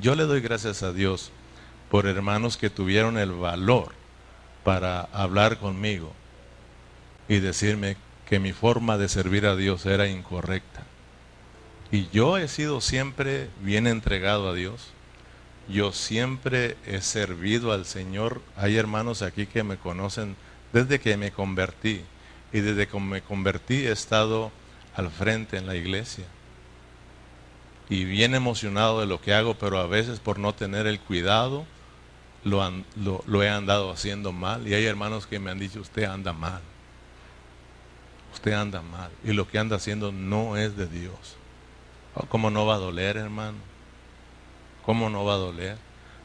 Yo 0.00 0.14
le 0.14 0.24
doy 0.24 0.40
gracias 0.40 0.82
a 0.82 0.92
Dios 0.92 1.32
por 1.90 2.06
hermanos 2.06 2.56
que 2.56 2.70
tuvieron 2.70 3.18
el 3.18 3.32
valor 3.32 3.92
para 4.62 5.02
hablar 5.12 5.58
conmigo 5.58 6.12
y 7.28 7.40
decirme 7.40 7.96
que 8.28 8.38
mi 8.38 8.52
forma 8.52 8.98
de 8.98 9.08
servir 9.08 9.46
a 9.46 9.56
Dios 9.56 9.86
era 9.86 10.06
incorrecta. 10.06 10.84
Y 11.90 12.08
yo 12.10 12.38
he 12.38 12.46
sido 12.46 12.80
siempre 12.80 13.48
bien 13.62 13.86
entregado 13.86 14.48
a 14.48 14.54
Dios. 14.54 14.92
Yo 15.68 15.92
siempre 15.92 16.76
he 16.86 17.00
servido 17.00 17.72
al 17.72 17.84
Señor. 17.84 18.42
Hay 18.56 18.76
hermanos 18.76 19.22
aquí 19.22 19.46
que 19.46 19.64
me 19.64 19.76
conocen 19.76 20.36
desde 20.72 21.00
que 21.00 21.16
me 21.16 21.32
convertí. 21.32 22.02
Y 22.52 22.60
desde 22.60 22.86
que 22.86 23.00
me 23.00 23.22
convertí 23.22 23.86
he 23.86 23.92
estado 23.92 24.52
al 25.00 25.10
frente 25.10 25.56
en 25.56 25.66
la 25.66 25.74
iglesia. 25.74 26.24
Y 27.88 28.04
bien 28.04 28.34
emocionado 28.34 29.00
de 29.00 29.06
lo 29.06 29.20
que 29.20 29.34
hago, 29.34 29.54
pero 29.54 29.78
a 29.78 29.86
veces 29.86 30.20
por 30.20 30.38
no 30.38 30.54
tener 30.54 30.86
el 30.86 31.00
cuidado, 31.00 31.66
lo, 32.44 32.84
lo 33.26 33.42
he 33.42 33.48
andado 33.48 33.90
haciendo 33.90 34.32
mal. 34.32 34.68
Y 34.68 34.74
hay 34.74 34.84
hermanos 34.84 35.26
que 35.26 35.40
me 35.40 35.50
han 35.50 35.58
dicho, 35.58 35.80
usted 35.80 36.04
anda 36.04 36.32
mal. 36.32 36.60
Usted 38.32 38.52
anda 38.52 38.80
mal. 38.80 39.10
Y 39.24 39.32
lo 39.32 39.48
que 39.48 39.58
anda 39.58 39.76
haciendo 39.76 40.12
no 40.12 40.56
es 40.56 40.76
de 40.76 40.86
Dios. 40.86 41.36
Oh, 42.14 42.26
¿Cómo 42.26 42.50
no 42.50 42.64
va 42.64 42.76
a 42.76 42.78
doler, 42.78 43.16
hermano? 43.16 43.58
¿Cómo 44.84 45.10
no 45.10 45.24
va 45.24 45.34
a 45.34 45.38
doler? 45.38 45.76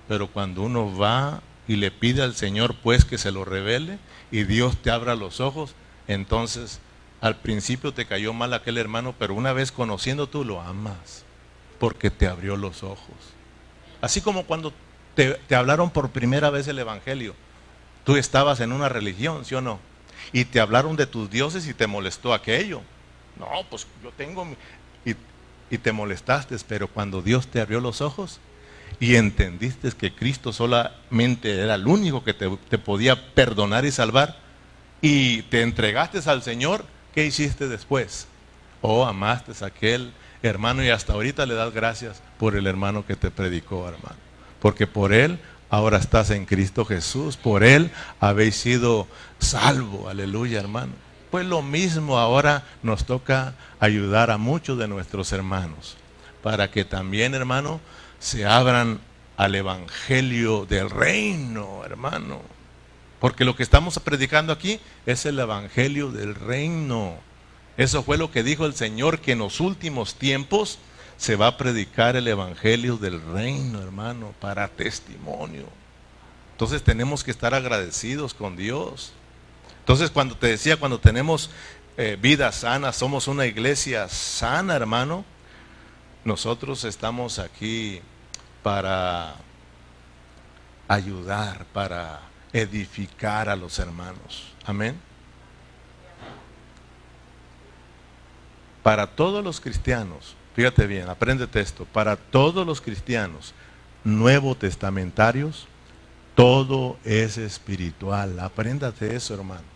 Pero 0.07 0.27
cuando 0.27 0.61
uno 0.61 0.95
va 0.95 1.41
y 1.67 1.77
le 1.77 1.89
pide 1.89 2.21
al 2.21 2.35
Señor 2.35 2.75
pues 2.75 3.05
que 3.05 3.17
se 3.17 3.31
lo 3.31 3.43
revele 3.43 3.97
y 4.31 4.43
Dios 4.43 4.77
te 4.77 4.91
abra 4.91 5.15
los 5.15 5.39
ojos, 5.39 5.73
entonces 6.07 6.79
al 7.25 7.37
principio 7.37 7.93
te 7.93 8.05
cayó 8.05 8.33
mal 8.33 8.53
aquel 8.53 8.77
hermano, 8.77 9.15
pero 9.17 9.33
una 9.33 9.53
vez 9.53 9.71
conociendo 9.71 10.27
tú 10.27 10.45
lo 10.45 10.61
amas 10.61 11.23
porque 11.79 12.09
te 12.09 12.27
abrió 12.27 12.55
los 12.55 12.83
ojos. 12.83 13.15
Así 14.01 14.21
como 14.21 14.45
cuando 14.45 14.71
te, 15.15 15.33
te 15.33 15.55
hablaron 15.55 15.89
por 15.89 16.11
primera 16.11 16.49
vez 16.49 16.67
el 16.67 16.77
Evangelio, 16.77 17.33
tú 18.03 18.15
estabas 18.15 18.59
en 18.59 18.71
una 18.71 18.89
religión, 18.89 19.43
¿sí 19.43 19.55
o 19.55 19.61
no? 19.61 19.79
Y 20.33 20.45
te 20.45 20.59
hablaron 20.59 20.95
de 20.95 21.07
tus 21.07 21.29
dioses 21.29 21.67
y 21.67 21.73
te 21.73 21.87
molestó 21.87 22.33
aquello. 22.33 22.81
No, 23.39 23.47
pues 23.69 23.87
yo 24.03 24.11
tengo 24.11 24.45
y 25.69 25.77
te 25.79 25.91
molestaste, 25.91 26.55
pero 26.67 26.87
cuando 26.87 27.23
Dios 27.23 27.47
te 27.47 27.59
abrió 27.59 27.79
los 27.79 28.01
ojos 28.01 28.39
y 28.99 29.15
entendiste 29.15 29.91
que 29.93 30.13
Cristo 30.13 30.53
solamente 30.53 31.59
era 31.59 31.73
el 31.73 31.87
único 31.87 32.23
que 32.23 32.35
te, 32.35 32.77
podía 32.77 33.33
perdonar 33.33 33.83
y 33.83 33.91
salvar, 33.91 34.37
y 35.01 35.41
te 35.43 35.63
entregaste 35.63 36.19
al 36.29 36.43
Señor, 36.43 36.85
¿qué 37.15 37.25
hiciste 37.25 37.67
después? 37.67 38.27
Oh, 38.81 39.05
amaste 39.05 39.53
a 39.63 39.67
aquel 39.67 40.13
hermano 40.43 40.83
y 40.83 40.89
hasta 40.89 41.13
ahorita 41.13 41.45
le 41.45 41.55
das 41.55 41.73
gracias 41.73 42.21
por 42.37 42.55
el 42.55 42.67
hermano 42.67 43.05
que 43.05 43.15
te 43.15 43.31
predicó, 43.31 43.87
hermano. 43.87 44.17
Porque 44.59 44.85
por 44.85 45.13
él 45.13 45.39
ahora 45.69 45.97
estás 45.97 46.29
en 46.29 46.45
Cristo 46.45 46.85
Jesús, 46.85 47.37
por 47.37 47.63
él 47.63 47.89
habéis 48.19 48.57
sido 48.57 49.07
salvo, 49.39 50.09
aleluya, 50.09 50.59
hermano. 50.59 50.93
Pues 51.31 51.45
lo 51.45 51.61
mismo 51.61 52.19
ahora 52.19 52.63
nos 52.83 53.05
toca 53.05 53.55
ayudar 53.79 54.29
a 54.29 54.37
muchos 54.37 54.77
de 54.77 54.87
nuestros 54.87 55.31
hermanos, 55.31 55.97
para 56.43 56.69
que 56.69 56.85
también, 56.85 57.33
hermano, 57.33 57.79
se 58.19 58.45
abran 58.45 58.99
al 59.37 59.55
Evangelio 59.55 60.65
del 60.65 60.89
reino, 60.89 61.83
hermano. 61.83 62.54
Porque 63.25 63.43
lo 63.43 63.55
que 63.55 63.63
estamos 63.63 63.97
predicando 63.97 64.53
aquí 64.53 64.79
es 65.07 65.25
el 65.25 65.39
Evangelio 65.39 66.11
del 66.11 66.35
reino. 66.35 67.15
Eso 67.75 68.03
fue 68.03 68.19
lo 68.19 68.29
que 68.29 68.43
dijo 68.43 68.67
el 68.67 68.75
Señor, 68.75 69.17
que 69.17 69.31
en 69.31 69.39
los 69.39 69.61
últimos 69.61 70.13
tiempos 70.13 70.77
se 71.17 71.35
va 71.35 71.47
a 71.47 71.57
predicar 71.57 72.15
el 72.15 72.27
Evangelio 72.27 72.97
del 72.97 73.19
reino, 73.19 73.81
hermano, 73.81 74.35
para 74.39 74.67
testimonio. 74.67 75.65
Entonces 76.51 76.83
tenemos 76.83 77.23
que 77.23 77.31
estar 77.31 77.55
agradecidos 77.55 78.35
con 78.35 78.55
Dios. 78.55 79.11
Entonces, 79.79 80.11
cuando 80.11 80.37
te 80.37 80.45
decía, 80.45 80.77
cuando 80.77 80.99
tenemos 80.99 81.49
eh, 81.97 82.19
vida 82.21 82.51
sana, 82.51 82.93
somos 82.93 83.27
una 83.27 83.47
iglesia 83.47 84.07
sana, 84.07 84.75
hermano, 84.75 85.25
nosotros 86.23 86.83
estamos 86.83 87.39
aquí 87.39 88.01
para 88.61 89.33
ayudar, 90.87 91.65
para 91.73 92.24
edificar 92.55 93.49
a 93.49 93.55
los 93.55 93.79
hermanos. 93.79 94.53
Amén. 94.65 94.97
Para 98.81 99.07
todos 99.07 99.43
los 99.43 99.59
cristianos, 99.59 100.35
fíjate 100.55 100.87
bien, 100.87 101.09
apréndete 101.09 101.59
esto, 101.59 101.85
para 101.85 102.15
todos 102.15 102.65
los 102.65 102.79
cristianos 102.79 103.53
nuevo 104.05 104.55
testamentarios, 104.55 105.67
todo 106.33 106.97
es 107.03 107.37
espiritual. 107.37 108.39
Apréndate 108.39 109.15
eso, 109.15 109.33
hermano. 109.33 109.75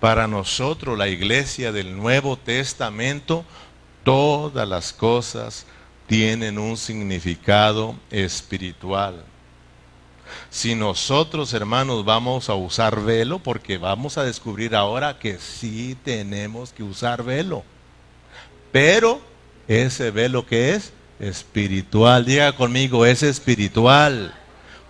Para 0.00 0.26
nosotros, 0.26 0.98
la 0.98 1.08
iglesia 1.08 1.72
del 1.72 1.96
Nuevo 1.96 2.36
Testamento, 2.36 3.44
todas 4.02 4.68
las 4.68 4.92
cosas 4.92 5.66
tienen 6.06 6.58
un 6.58 6.76
significado 6.76 7.94
espiritual. 8.10 9.24
Si 10.50 10.74
nosotros, 10.74 11.52
hermanos, 11.54 12.04
vamos 12.04 12.48
a 12.48 12.54
usar 12.54 13.00
velo, 13.02 13.38
porque 13.38 13.78
vamos 13.78 14.18
a 14.18 14.24
descubrir 14.24 14.74
ahora 14.74 15.18
que 15.18 15.38
sí 15.38 15.96
tenemos 16.04 16.72
que 16.72 16.82
usar 16.82 17.22
velo. 17.22 17.64
Pero 18.72 19.20
ese 19.68 20.10
velo 20.10 20.46
que 20.46 20.74
es 20.74 20.92
espiritual, 21.18 22.24
diga 22.24 22.52
conmigo, 22.52 23.06
es 23.06 23.22
espiritual 23.22 24.34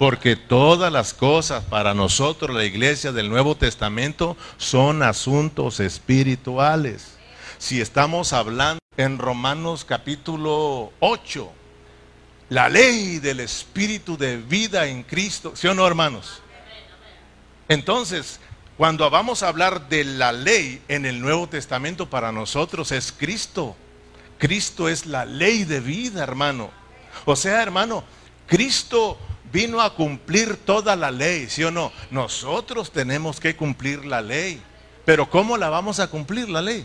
porque 0.01 0.35
todas 0.35 0.91
las 0.91 1.13
cosas 1.13 1.63
para 1.65 1.93
nosotros, 1.93 2.57
la 2.57 2.65
iglesia 2.65 3.13
del 3.13 3.29
Nuevo 3.29 3.55
Testamento, 3.55 4.35
son 4.57 5.03
asuntos 5.03 5.79
espirituales. 5.79 7.19
Si 7.59 7.83
estamos 7.83 8.33
hablando 8.33 8.81
en 8.97 9.19
Romanos 9.19 9.85
capítulo 9.85 10.91
8, 11.01 11.53
la 12.51 12.69
ley 12.69 13.21
del 13.21 13.41
espíritu 13.41 14.19
de 14.19 14.37
vida 14.37 14.87
en 14.87 15.05
Cristo, 15.05 15.53
¿sí 15.55 15.69
o 15.69 15.75
no, 15.75 15.87
hermanos? 15.87 16.43
Entonces, 17.69 18.41
cuando 18.77 19.09
vamos 19.09 19.43
a 19.43 19.49
hablar 19.49 19.89
de 19.89 20.03
la 20.03 20.33
ley 20.33 20.83
en 20.89 21.07
el 21.07 21.21
Nuevo 21.21 21.49
Testamento, 21.49 22.11
para 22.11 22.33
nosotros 22.33 22.91
es 22.91 23.13
Cristo. 23.13 23.77
Cristo 24.37 24.89
es 24.89 25.07
la 25.07 25.25
ley 25.25 25.65
de 25.65 25.79
vida, 25.79 26.25
hermano. 26.25 26.71
O 27.25 27.37
sea, 27.37 27.63
hermano, 27.63 28.03
Cristo 28.49 29.17
vino 29.53 29.81
a 29.81 29.95
cumplir 29.95 30.57
toda 30.57 30.97
la 30.97 31.13
ley, 31.13 31.49
¿sí 31.49 31.63
o 31.63 31.71
no? 31.71 31.93
Nosotros 32.11 32.91
tenemos 32.91 33.39
que 33.39 33.55
cumplir 33.55 34.05
la 34.05 34.21
ley. 34.21 34.61
Pero 35.05 35.31
¿cómo 35.31 35.57
la 35.57 35.69
vamos 35.69 36.01
a 36.01 36.09
cumplir 36.09 36.49
la 36.49 36.63
ley? 36.63 36.85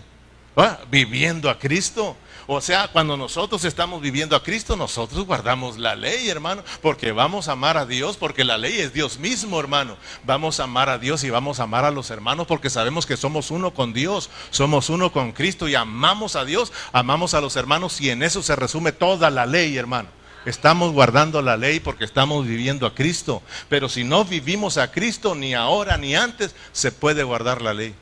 Ah, 0.56 0.80
viviendo 0.92 1.50
a 1.50 1.58
Cristo. 1.58 2.16
O 2.48 2.62
sea, 2.62 2.90
cuando 2.90 3.18
nosotros 3.18 3.66
estamos 3.66 4.02
viviendo 4.02 4.36
a 4.36 4.44
Cristo, 4.44 4.76
nosotros 4.76 5.26
guardamos 5.26 5.80
la 5.80 5.96
ley, 5.96 6.30
hermano, 6.30 6.64
porque 6.82 7.12
vamos 7.12 7.48
a 7.48 7.54
amar 7.54 7.76
a 7.76 7.88
Dios, 7.88 8.18
porque 8.18 8.44
la 8.44 8.60
ley 8.60 8.78
es 8.78 8.94
Dios 8.94 9.18
mismo, 9.18 9.60
hermano. 9.60 9.98
Vamos 10.24 10.60
a 10.60 10.66
amar 10.66 10.90
a 10.90 11.00
Dios 11.00 11.24
y 11.24 11.32
vamos 11.32 11.60
a 11.60 11.64
amar 11.64 11.86
a 11.86 11.92
los 11.92 12.12
hermanos 12.12 12.46
porque 12.46 12.70
sabemos 12.70 13.08
que 13.08 13.18
somos 13.18 13.50
uno 13.50 13.74
con 13.74 13.94
Dios, 13.94 14.30
somos 14.52 14.92
uno 14.92 15.12
con 15.12 15.32
Cristo 15.32 15.68
y 15.68 15.74
amamos 15.74 16.36
a 16.36 16.46
Dios, 16.46 16.72
amamos 16.92 17.34
a 17.34 17.42
los 17.42 17.56
hermanos 17.56 18.00
y 18.00 18.12
en 18.12 18.22
eso 18.22 18.44
se 18.44 18.56
resume 18.56 18.92
toda 18.92 19.32
la 19.32 19.48
ley, 19.48 19.76
hermano. 19.76 20.10
Estamos 20.46 20.94
guardando 20.94 21.42
la 21.42 21.58
ley 21.58 21.80
porque 21.80 22.06
estamos 22.06 22.46
viviendo 22.46 22.86
a 22.86 22.94
Cristo. 22.94 23.42
Pero 23.70 23.90
si 23.90 24.04
no 24.04 24.24
vivimos 24.24 24.78
a 24.78 24.92
Cristo, 24.92 25.34
ni 25.34 25.56
ahora 25.56 25.98
ni 25.98 26.16
antes, 26.16 26.54
se 26.72 26.92
puede 26.92 27.24
guardar 27.24 27.64
la 27.64 27.74
ley. 27.74 27.96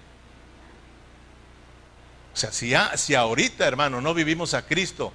O 2.33 2.37
sea, 2.37 2.51
si, 2.51 2.73
si 2.95 3.15
ahorita, 3.15 3.67
hermano, 3.67 4.01
no 4.01 4.13
vivimos 4.13 4.53
a 4.53 4.65
Cristo, 4.65 5.13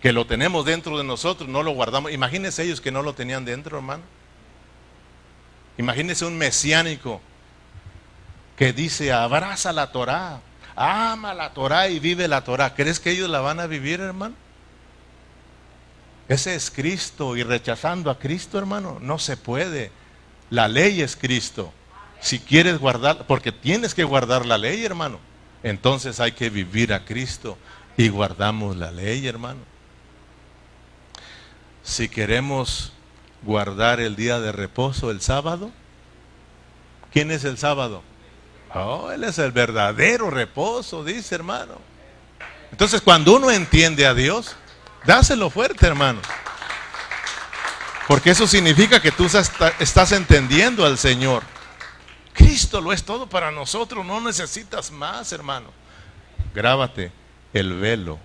que 0.00 0.12
lo 0.12 0.26
tenemos 0.26 0.64
dentro 0.64 0.98
de 0.98 1.04
nosotros, 1.04 1.48
no 1.48 1.62
lo 1.62 1.72
guardamos. 1.72 2.12
Imagínense 2.12 2.62
ellos 2.62 2.80
que 2.80 2.90
no 2.90 3.02
lo 3.02 3.14
tenían 3.14 3.44
dentro, 3.44 3.76
hermano. 3.76 4.02
Imagínese 5.78 6.24
un 6.24 6.36
mesiánico 6.36 7.20
que 8.56 8.72
dice, 8.72 9.12
abraza 9.12 9.72
la 9.72 9.92
Torah, 9.92 10.40
ama 10.74 11.32
la 11.32 11.52
Torah 11.52 11.88
y 11.88 11.98
vive 12.00 12.28
la 12.28 12.44
Torah. 12.44 12.74
¿Crees 12.74 12.98
que 12.98 13.10
ellos 13.10 13.30
la 13.30 13.40
van 13.40 13.60
a 13.60 13.66
vivir, 13.66 14.00
hermano? 14.00 14.34
Ese 16.28 16.54
es 16.54 16.70
Cristo 16.70 17.36
y 17.36 17.42
rechazando 17.42 18.10
a 18.10 18.18
Cristo, 18.18 18.58
hermano, 18.58 18.98
no 19.00 19.18
se 19.18 19.36
puede. 19.36 19.90
La 20.48 20.68
ley 20.68 21.02
es 21.02 21.16
Cristo. 21.16 21.72
Si 22.20 22.38
quieres 22.38 22.78
guardar, 22.78 23.26
porque 23.26 23.52
tienes 23.52 23.94
que 23.94 24.04
guardar 24.04 24.46
la 24.46 24.58
ley, 24.58 24.84
hermano, 24.84 25.18
entonces 25.62 26.20
hay 26.20 26.32
que 26.32 26.50
vivir 26.50 26.92
a 26.92 27.04
Cristo 27.04 27.58
y 27.96 28.08
guardamos 28.08 28.76
la 28.76 28.90
ley, 28.90 29.26
hermano. 29.26 29.60
Si 31.82 32.08
queremos 32.08 32.92
guardar 33.42 34.00
el 34.00 34.16
día 34.16 34.40
de 34.40 34.52
reposo, 34.52 35.10
el 35.10 35.20
sábado, 35.20 35.70
¿quién 37.12 37.30
es 37.30 37.44
el 37.44 37.58
sábado? 37.58 38.02
Oh, 38.74 39.10
Él 39.10 39.24
es 39.24 39.38
el 39.38 39.52
verdadero 39.52 40.30
reposo, 40.30 41.04
dice 41.04 41.34
hermano. 41.34 41.74
Entonces 42.70 43.00
cuando 43.00 43.34
uno 43.34 43.50
entiende 43.50 44.06
a 44.06 44.14
Dios, 44.14 44.56
dáselo 45.04 45.50
fuerte, 45.50 45.86
hermano. 45.86 46.20
Porque 48.06 48.30
eso 48.30 48.46
significa 48.46 49.00
que 49.00 49.12
tú 49.12 49.26
estás 49.78 50.12
entendiendo 50.12 50.84
al 50.84 50.98
Señor. 50.98 51.42
Cristo 52.40 52.80
lo 52.80 52.92
es 52.92 53.04
todo 53.04 53.26
para 53.26 53.50
nosotros, 53.50 54.04
no 54.04 54.18
necesitas 54.20 54.90
más, 54.90 55.30
hermano. 55.32 55.68
Grábate, 56.54 57.12
el 57.52 57.74
velo 57.74 58.18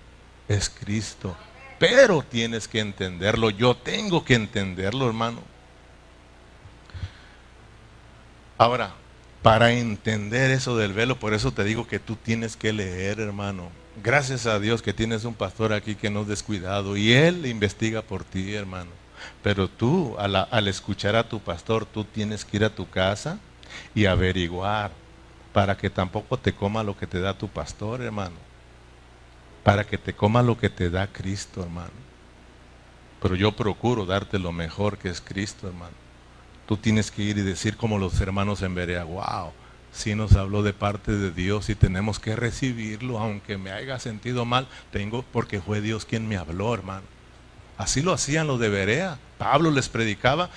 es 0.47 0.69
Cristo, 0.69 1.35
pero 1.79 2.23
tienes 2.23 2.69
que 2.69 2.79
entenderlo, 2.79 3.49
yo 3.49 3.75
tengo 3.75 4.23
que 4.23 4.35
entenderlo, 4.35 5.05
hermano. 5.05 5.41
Ahora, 8.57 8.93
para 9.41 9.73
entender 9.73 10.49
eso 10.51 10.77
del 10.77 10.93
velo, 10.93 11.19
por 11.19 11.33
eso 11.33 11.51
te 11.51 11.65
digo 11.65 11.85
que 11.85 11.99
tú 11.99 12.15
tienes 12.15 12.55
que 12.55 12.71
leer, 12.71 13.19
hermano. 13.19 13.69
Gracias 14.01 14.45
a 14.45 14.59
Dios 14.59 14.81
que 14.81 14.93
tienes 14.93 15.25
un 15.25 15.33
pastor 15.33 15.73
aquí 15.73 15.95
que 15.95 16.09
no 16.09 16.21
es 16.21 16.27
descuidado 16.27 16.95
y 16.95 17.11
él 17.11 17.45
investiga 17.45 18.01
por 18.01 18.23
ti, 18.23 18.53
hermano. 18.55 18.91
Pero 19.43 19.67
tú, 19.67 20.15
al, 20.17 20.35
al 20.35 20.67
escuchar 20.69 21.17
a 21.17 21.27
tu 21.27 21.41
pastor, 21.41 21.85
tú 21.85 22.05
tienes 22.05 22.45
que 22.45 22.57
ir 22.57 22.63
a 22.63 22.73
tu 22.73 22.89
casa 22.89 23.39
y 23.93 24.05
averiguar 24.05 24.91
para 25.53 25.77
que 25.77 25.89
tampoco 25.89 26.37
te 26.37 26.53
coma 26.53 26.83
lo 26.83 26.97
que 26.97 27.07
te 27.07 27.19
da 27.19 27.37
tu 27.37 27.47
pastor, 27.47 28.01
hermano. 28.01 28.35
Para 29.63 29.85
que 29.85 29.97
te 29.97 30.13
coma 30.13 30.43
lo 30.43 30.57
que 30.57 30.69
te 30.69 30.89
da 30.89 31.07
Cristo, 31.07 31.63
hermano. 31.63 32.05
Pero 33.21 33.35
yo 33.35 33.53
procuro 33.53 34.05
darte 34.05 34.37
lo 34.37 34.51
mejor 34.51 34.97
que 34.97 35.09
es 35.09 35.21
Cristo, 35.21 35.67
hermano. 35.67 35.95
Tú 36.67 36.77
tienes 36.77 37.09
que 37.09 37.23
ir 37.23 37.37
y 37.37 37.41
decir 37.41 37.77
como 37.77 37.97
los 37.97 38.19
hermanos 38.19 38.61
en 38.61 38.75
Berea, 38.75 39.03
wow, 39.03 39.51
si 39.95 40.13
nos 40.13 40.35
habló 40.35 40.61
de 40.61 40.73
parte 40.73 41.13
de 41.13 41.31
Dios 41.31 41.69
y 41.69 41.75
tenemos 41.75 42.19
que 42.19 42.35
recibirlo, 42.35 43.17
aunque 43.17 43.57
me 43.57 43.71
haya 43.71 43.97
sentido 43.97 44.43
mal, 44.43 44.67
tengo 44.91 45.23
porque 45.31 45.61
fue 45.61 45.79
Dios 45.79 46.05
quien 46.05 46.27
me 46.27 46.35
habló, 46.35 46.73
hermano. 46.73 47.03
Así 47.77 48.01
lo 48.01 48.13
hacían 48.13 48.47
los 48.47 48.59
de 48.59 48.69
Berea. 48.69 49.19
Pablo 49.37 49.71
les 49.71 49.89
predicaba 49.89 50.49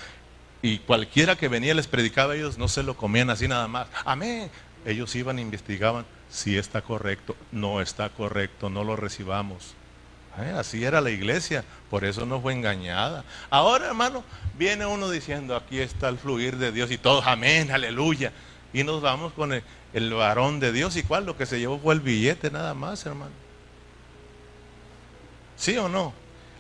y 0.62 0.78
cualquiera 0.78 1.36
que 1.36 1.48
venía 1.48 1.74
les 1.74 1.86
predicaba, 1.86 2.34
ellos 2.34 2.58
no 2.58 2.68
se 2.68 2.82
lo 2.82 2.96
comían 2.96 3.30
así 3.30 3.46
nada 3.46 3.68
más. 3.68 3.88
Amén. 4.04 4.50
Ellos 4.84 5.14
iban 5.14 5.38
e 5.38 5.42
investigaban 5.42 6.04
si 6.30 6.58
está 6.58 6.82
correcto, 6.82 7.36
no 7.52 7.80
está 7.80 8.08
correcto, 8.10 8.68
no 8.68 8.84
lo 8.84 8.96
recibamos. 8.96 9.74
¿Eh? 10.38 10.52
Así 10.56 10.84
era 10.84 11.00
la 11.00 11.10
iglesia, 11.10 11.64
por 11.90 12.04
eso 12.04 12.26
no 12.26 12.40
fue 12.40 12.52
engañada. 12.52 13.24
Ahora, 13.50 13.86
hermano, 13.86 14.22
viene 14.56 14.86
uno 14.86 15.10
diciendo, 15.10 15.56
aquí 15.56 15.80
está 15.80 16.08
el 16.08 16.18
fluir 16.18 16.56
de 16.58 16.70
Dios 16.70 16.90
y 16.90 16.98
todos, 16.98 17.26
amén, 17.26 17.70
aleluya. 17.70 18.32
Y 18.72 18.84
nos 18.84 19.00
vamos 19.00 19.32
con 19.32 19.52
el, 19.52 19.62
el 19.92 20.12
varón 20.12 20.60
de 20.60 20.72
Dios 20.72 20.96
y 20.96 21.02
cuál, 21.02 21.26
lo 21.26 21.36
que 21.36 21.46
se 21.46 21.58
llevó 21.58 21.78
fue 21.78 21.94
el 21.94 22.00
billete 22.00 22.50
nada 22.50 22.74
más, 22.74 23.04
hermano. 23.06 23.32
¿Sí 25.56 25.76
o 25.76 25.88
no? 25.88 26.12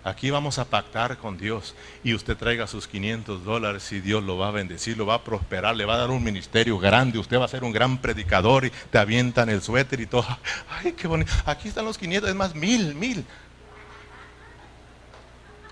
Aquí 0.04 0.30
vamos 0.30 0.58
a 0.58 0.64
pactar 0.64 1.18
con 1.18 1.36
Dios 1.38 1.74
y 2.04 2.14
usted 2.14 2.36
traiga 2.36 2.66
sus 2.66 2.86
500 2.86 3.44
dólares 3.44 3.90
y 3.92 4.00
Dios 4.00 4.22
lo 4.22 4.38
va 4.38 4.48
a 4.48 4.52
bendecir, 4.52 4.96
lo 4.96 5.06
va 5.06 5.14
a 5.14 5.24
prosperar, 5.24 5.76
le 5.76 5.84
va 5.84 5.94
a 5.94 5.98
dar 5.98 6.10
un 6.10 6.22
ministerio 6.22 6.78
grande, 6.78 7.18
usted 7.18 7.38
va 7.38 7.44
a 7.44 7.48
ser 7.48 7.64
un 7.64 7.72
gran 7.72 7.98
predicador 7.98 8.64
y 8.64 8.72
te 8.90 8.98
avientan 8.98 9.48
el 9.48 9.60
suéter 9.60 10.00
y 10.00 10.06
todo. 10.06 10.26
Ay, 10.70 10.92
qué 10.92 11.08
bonito. 11.08 11.32
Aquí 11.44 11.68
están 11.68 11.84
los 11.84 11.98
500, 11.98 12.30
es 12.30 12.36
más, 12.36 12.54
mil, 12.54 12.94
mil. 12.94 13.24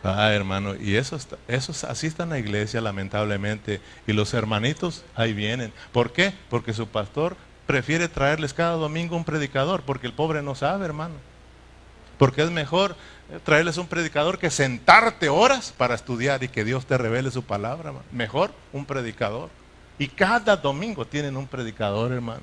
Ah, 0.03 0.33
hermano, 0.33 0.77
y 0.77 0.97
eso, 0.97 1.17
está, 1.17 1.37
eso 1.49 1.73
así 1.89 2.07
está 2.07 2.23
en 2.23 2.31
la 2.31 2.39
iglesia, 2.39 2.81
lamentablemente. 2.81 3.81
Y 4.07 4.13
los 4.13 4.35
hermanitos 4.35 5.05
ahí 5.15 5.33
vienen. 5.33 5.73
¿Por 5.93 6.13
qué? 6.13 6.33
Porque 6.49 6.73
su 6.73 6.87
pastor 6.87 7.37
prefiere 7.67 8.09
traerles 8.09 8.55
cada 8.55 8.77
domingo 8.77 9.17
un 9.17 9.25
predicador, 9.25 9.83
porque 9.83 10.07
el 10.07 10.13
pobre 10.13 10.43
no 10.43 10.55
sabe, 10.55 10.85
hermano. 10.85 11.15
Porque 12.19 12.43
es 12.43 12.51
mejor 12.51 12.97
traerles 13.45 13.77
un 13.77 13.87
predicador 13.87 14.39
que 14.39 14.51
sentarte 14.51 15.29
horas 15.29 15.73
para 15.77 15.95
estudiar 15.95 16.43
y 16.43 16.49
que 16.49 16.65
Dios 16.65 16.87
te 16.87 16.97
revele 16.97 17.31
su 17.31 17.43
palabra. 17.43 17.93
Mejor 18.13 18.53
un 18.73 18.87
predicador. 18.87 19.51
Y 19.99 20.09
cada 20.09 20.57
domingo 20.57 21.07
tienen 21.07 21.37
un 21.37 21.47
predicador, 21.47 22.13
hermano. 22.13 22.43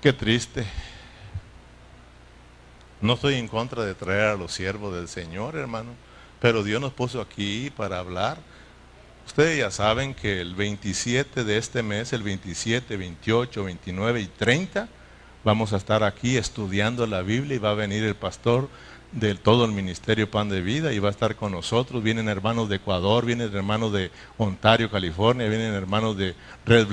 Qué 0.00 0.12
triste. 0.12 0.66
No 3.00 3.14
estoy 3.14 3.34
en 3.34 3.48
contra 3.48 3.84
de 3.84 3.94
traer 3.94 4.28
a 4.28 4.36
los 4.36 4.52
siervos 4.52 4.94
del 4.94 5.08
Señor, 5.08 5.56
hermano, 5.56 5.90
pero 6.40 6.62
Dios 6.62 6.80
nos 6.80 6.92
puso 6.92 7.20
aquí 7.20 7.70
para 7.76 7.98
hablar. 7.98 8.38
Ustedes 9.26 9.58
ya 9.58 9.70
saben 9.70 10.14
que 10.14 10.40
el 10.40 10.54
27 10.54 11.44
de 11.44 11.58
este 11.58 11.82
mes, 11.82 12.12
el 12.12 12.22
27, 12.22 12.96
28, 12.96 13.64
29 13.64 14.20
y 14.20 14.26
30, 14.26 14.88
vamos 15.44 15.72
a 15.72 15.76
estar 15.76 16.02
aquí 16.02 16.36
estudiando 16.36 17.06
la 17.06 17.22
Biblia 17.22 17.56
y 17.56 17.58
va 17.58 17.70
a 17.70 17.74
venir 17.74 18.02
el 18.04 18.14
pastor 18.14 18.68
de 19.12 19.34
todo 19.34 19.64
el 19.64 19.72
ministerio 19.72 20.30
Pan 20.30 20.48
de 20.48 20.60
Vida 20.60 20.92
y 20.92 20.98
va 20.98 21.08
a 21.08 21.12
estar 21.12 21.36
con 21.36 21.52
nosotros. 21.52 22.02
Vienen 22.02 22.28
hermanos 22.28 22.68
de 22.68 22.76
Ecuador, 22.76 23.24
vienen 23.24 23.54
hermanos 23.54 23.92
de 23.92 24.10
Ontario, 24.38 24.90
California, 24.90 25.48
vienen 25.48 25.74
hermanos 25.74 26.16
de 26.16 26.34
Red 26.66 26.88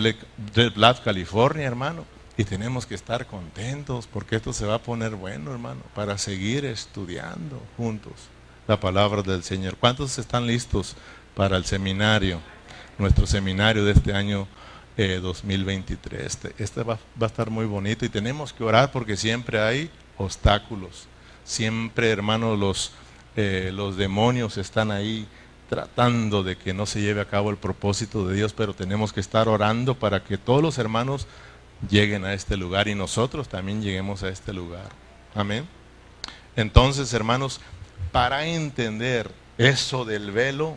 Black, 0.75 1.03
California, 1.03 1.65
hermano. 1.65 2.05
Y 2.37 2.43
tenemos 2.43 2.85
que 2.85 2.95
estar 2.95 3.25
contentos 3.25 4.07
porque 4.07 4.35
esto 4.35 4.53
se 4.53 4.65
va 4.65 4.75
a 4.75 4.81
poner 4.81 5.15
bueno, 5.15 5.51
hermano, 5.51 5.81
para 5.95 6.17
seguir 6.17 6.65
estudiando 6.65 7.61
juntos 7.77 8.13
la 8.67 8.79
palabra 8.79 9.21
del 9.21 9.43
Señor. 9.43 9.75
¿Cuántos 9.77 10.17
están 10.17 10.47
listos 10.47 10.95
para 11.35 11.57
el 11.57 11.65
seminario, 11.65 12.39
nuestro 12.97 13.25
seminario 13.25 13.83
de 13.83 13.91
este 13.91 14.13
año 14.13 14.47
2023? 15.19 16.21
Eh, 16.21 16.25
este, 16.25 16.63
este 16.63 16.83
va, 16.83 16.99
a 17.19 17.25
estar 17.25 17.49
muy 17.49 17.65
bonito 17.65 18.05
y 18.05 18.09
tenemos 18.09 18.53
que 18.53 18.63
orar 18.63 18.91
porque 18.91 19.17
siempre 19.17 19.59
hay 19.59 19.89
obstáculos. 20.17 21.07
Siempre, 21.43 22.11
hermano, 22.11 22.55
los, 22.55 22.91
eh, 23.35 23.71
los 23.73 23.97
demonios 23.97 24.57
están 24.57 24.91
ahí 24.91 25.27
tratando 25.69 26.43
de 26.43 26.57
que 26.57 26.73
no 26.73 26.85
se 26.85 27.01
lleve 27.01 27.21
a 27.21 27.29
cabo 27.29 27.49
el 27.49 27.57
propósito 27.57 28.27
de 28.27 28.35
Dios, 28.35 28.53
pero 28.53 28.73
tenemos 28.73 29.13
que 29.13 29.21
estar 29.21 29.47
orando 29.47 29.95
para 29.95 30.23
que 30.23 30.37
todos 30.37 30.61
los 30.61 30.77
hermanos 30.77 31.27
lleguen 31.89 32.25
a 32.25 32.33
este 32.33 32.57
lugar 32.57 32.87
y 32.87 32.95
nosotros 32.95 33.47
también 33.47 33.81
lleguemos 33.81 34.23
a 34.23 34.29
este 34.29 34.53
lugar. 34.53 34.89
Amén. 35.33 35.65
Entonces, 36.55 37.13
hermanos, 37.13 37.61
para 38.11 38.45
entender 38.45 39.31
eso 39.57 40.03
del 40.03 40.31
velo, 40.31 40.75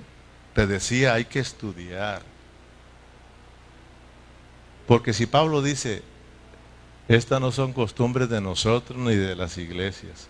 te 0.55 0.67
decía, 0.67 1.15
hay 1.15 1.25
que 1.25 1.41
estudiar. 1.41 2.23
Porque 4.87 5.13
si 5.13 5.27
Pablo 5.27 5.63
dice, 5.63 6.03
estas 7.09 7.41
no 7.41 7.53
son 7.53 7.73
costumbres 7.73 8.29
de 8.29 8.41
nosotros 8.41 8.99
ni 8.99 9.15
de 9.15 9.35
las 9.35 9.59
iglesias, 9.59 10.29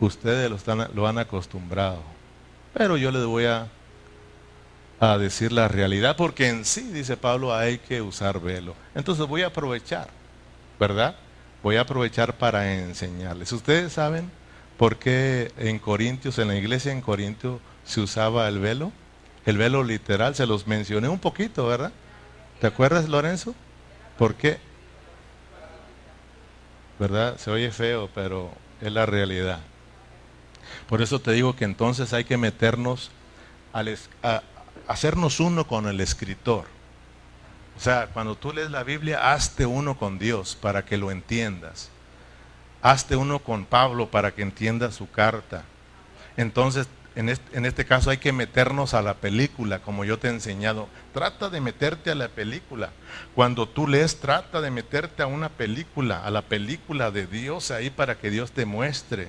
ustedes 0.00 0.50
lo, 0.94 1.06
han 1.06 1.18
acostumbrado. 1.18 2.02
Pero 2.72 2.96
yo 2.96 3.10
les 3.10 3.24
voy 3.24 3.44
a, 3.44 3.68
a 5.00 5.18
decir 5.18 5.52
la 5.52 5.68
realidad, 5.68 6.16
porque 6.16 6.48
en 6.48 6.64
sí, 6.64 6.82
dice 6.92 7.16
Pablo, 7.16 7.54
hay 7.54 7.78
que 7.78 8.02
usar 8.02 8.40
velo. 8.40 8.74
Entonces 8.94 9.26
voy 9.26 9.42
a 9.42 9.48
aprovechar, 9.48 10.08
¿verdad? 10.78 11.16
Voy 11.62 11.76
a 11.76 11.82
aprovechar 11.82 12.36
para 12.36 12.74
enseñarles. 12.74 13.52
Ustedes 13.52 13.92
saben 13.92 14.30
por 14.76 14.96
qué 14.96 15.52
en 15.56 15.78
Corintios, 15.78 16.38
en 16.38 16.48
la 16.48 16.56
iglesia 16.56 16.92
en 16.92 17.00
Corintios, 17.00 17.60
se 17.84 18.00
usaba 18.00 18.48
el 18.48 18.58
velo. 18.58 18.92
El 19.46 19.58
velo 19.58 19.82
literal, 19.82 20.34
se 20.34 20.46
los 20.46 20.66
mencioné 20.66 21.08
un 21.08 21.18
poquito, 21.18 21.66
¿verdad? 21.66 21.92
¿Te 22.60 22.66
acuerdas, 22.66 23.08
Lorenzo? 23.08 23.54
¿Por 24.18 24.34
qué? 24.34 24.58
¿Verdad? 26.98 27.36
Se 27.38 27.50
oye 27.50 27.70
feo, 27.70 28.08
pero 28.14 28.52
es 28.80 28.92
la 28.92 29.06
realidad. 29.06 29.60
Por 30.88 31.02
eso 31.02 31.20
te 31.20 31.32
digo 31.32 31.56
que 31.56 31.64
entonces 31.64 32.12
hay 32.12 32.24
que 32.24 32.36
meternos 32.36 33.10
al, 33.72 33.96
a, 34.22 34.42
hacernos 34.86 35.40
uno 35.40 35.66
con 35.66 35.86
el 35.86 36.00
escritor. 36.00 36.66
O 37.76 37.80
sea, 37.80 38.08
cuando 38.12 38.36
tú 38.36 38.52
lees 38.52 38.70
la 38.70 38.84
Biblia, 38.84 39.32
hazte 39.32 39.66
uno 39.66 39.98
con 39.98 40.18
Dios 40.18 40.56
para 40.60 40.84
que 40.84 40.96
lo 40.96 41.10
entiendas. 41.10 41.90
Hazte 42.82 43.16
uno 43.16 43.40
con 43.40 43.64
Pablo 43.64 44.10
para 44.10 44.32
que 44.32 44.42
entiendas 44.42 44.94
su 44.94 45.10
carta. 45.10 45.64
Entonces, 46.36 46.86
en 47.16 47.28
este, 47.28 47.84
caso 47.84 48.10
hay 48.10 48.18
que 48.18 48.32
meternos 48.32 48.92
a 48.92 49.02
la 49.02 49.14
película, 49.14 49.78
como 49.78 50.04
yo 50.04 50.18
te 50.18 50.26
he 50.26 50.30
enseñado. 50.30 50.88
Trata 51.12 51.48
de 51.48 51.60
meterte 51.60 52.10
a 52.10 52.16
la 52.16 52.28
película. 52.28 52.90
Cuando 53.36 53.68
tú 53.68 53.86
lees, 53.86 54.18
trata 54.18 54.60
de 54.60 54.72
meterte 54.72 55.22
a 55.22 55.28
una 55.28 55.48
película, 55.48 56.24
a 56.24 56.30
la 56.30 56.42
película 56.42 57.12
de 57.12 57.26
Dios 57.26 57.70
ahí 57.70 57.90
para 57.90 58.18
que 58.18 58.30
Dios 58.30 58.50
te 58.50 58.64
muestre. 58.64 59.28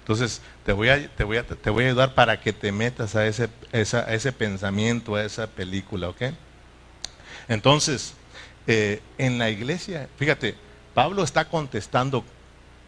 Entonces, 0.00 0.42
te 0.64 0.72
voy 0.72 0.88
a, 0.88 1.08
te 1.08 1.22
voy 1.22 1.36
a, 1.36 1.46
te 1.46 1.70
voy 1.70 1.84
a 1.84 1.88
ayudar 1.88 2.14
para 2.14 2.40
que 2.40 2.52
te 2.52 2.72
metas 2.72 3.14
a 3.14 3.24
ese, 3.26 3.48
a 3.72 3.78
ese 4.14 4.32
pensamiento, 4.32 5.14
a 5.14 5.24
esa 5.24 5.46
película, 5.46 6.08
¿ok? 6.08 6.22
Entonces, 7.46 8.14
eh, 8.66 9.02
en 9.18 9.38
la 9.38 9.50
iglesia, 9.50 10.08
fíjate, 10.16 10.56
Pablo 10.94 11.22
está 11.22 11.44
contestando 11.44 12.24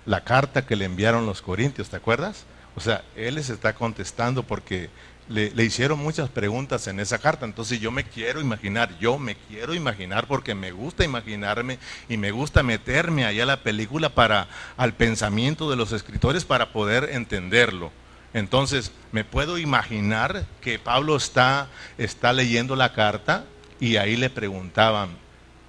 la 0.05 0.25
carta 0.25 0.67
que 0.67 0.75
le 0.75 0.85
enviaron 0.85 1.27
los 1.27 1.43
corintios, 1.43 1.91
¿te 1.91 1.97
acuerdas? 1.97 2.45
O 2.75 2.81
sea, 2.81 3.05
él 3.17 3.35
les 3.35 3.51
está 3.51 3.75
contestando 3.75 4.43
porque 4.43 4.91
le, 5.29 5.65
hicieron 5.65 5.99
muchas 5.99 6.29
preguntas 6.29 6.87
en 6.87 7.01
esa 7.01 7.19
carta. 7.19 7.45
Entonces 7.45 7.81
yo 7.81 7.91
me 7.91 8.05
quiero 8.05 8.41
imaginar, 8.41 8.97
yo 8.99 9.19
me 9.19 9.35
quiero 9.35 9.75
imaginar 9.75 10.27
porque 10.27 10.55
me 10.55 10.73
gusta 10.73 11.05
imaginarme 11.05 11.79
y 12.09 12.17
me 12.17 12.31
gusta 12.31 12.63
meterme 12.63 13.25
allá 13.25 13.45
a 13.45 13.47
la 13.47 13.63
película 13.63 14.11
para 14.11 14.49
al 14.77 14.95
pensamiento 14.95 15.71
de 15.71 15.77
los 15.77 15.93
escritores 15.93 16.45
para 16.45 16.73
poder 16.73 17.11
entenderlo. 17.13 17.91
Entonces 18.35 18.93
me 19.13 19.25
puedo 19.25 19.59
imaginar 19.59 20.47
que 20.61 20.79
Pablo 20.79 21.17
está, 21.17 21.69
está 21.99 22.33
leyendo 22.33 22.77
la 22.77 22.93
carta 22.95 23.45
y 23.79 23.97
ahí 23.97 24.17
le 24.17 24.31
preguntaban, 24.31 25.11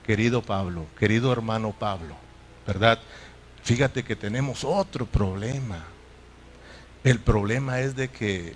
querido 0.05 0.41
Pablo, 0.41 0.85
querido 0.97 1.31
hermano 1.31 1.75
Pablo, 1.77 2.15
¿verdad? 2.65 2.99
Fíjate 3.63 4.03
que 4.03 4.15
tenemos 4.15 4.63
otro 4.63 5.05
problema. 5.05 5.92
El 7.03 7.19
problema 7.19 7.81
es 7.81 7.95
de 7.95 8.09
que 8.09 8.55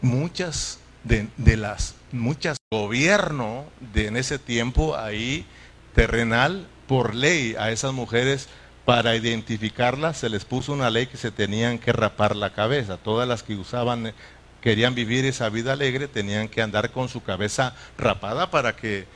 muchas 0.00 0.80
de, 1.04 1.56
las 1.56 1.94
muchas 2.10 2.56
gobierno 2.72 3.64
de 3.92 4.08
en 4.08 4.16
ese 4.16 4.38
tiempo 4.40 4.96
ahí 4.96 5.46
terrenal 5.94 6.66
por 6.88 7.14
ley 7.14 7.54
a 7.58 7.70
esas 7.70 7.92
mujeres 7.92 8.48
para 8.84 9.14
identificarlas 9.14 10.18
se 10.18 10.28
les 10.28 10.44
puso 10.44 10.72
una 10.72 10.90
ley 10.90 11.06
que 11.06 11.16
se 11.16 11.30
tenían 11.30 11.78
que 11.78 11.92
rapar 11.92 12.34
la 12.34 12.52
cabeza. 12.52 12.96
Todas 12.96 13.28
las 13.28 13.44
que 13.44 13.54
usaban 13.54 14.12
querían 14.60 14.96
vivir 14.96 15.24
esa 15.24 15.48
vida 15.48 15.72
alegre 15.72 16.08
tenían 16.08 16.48
que 16.48 16.62
andar 16.62 16.90
con 16.90 17.08
su 17.08 17.22
cabeza 17.22 17.76
rapada 17.96 18.50
para 18.50 18.74
que 18.74 19.06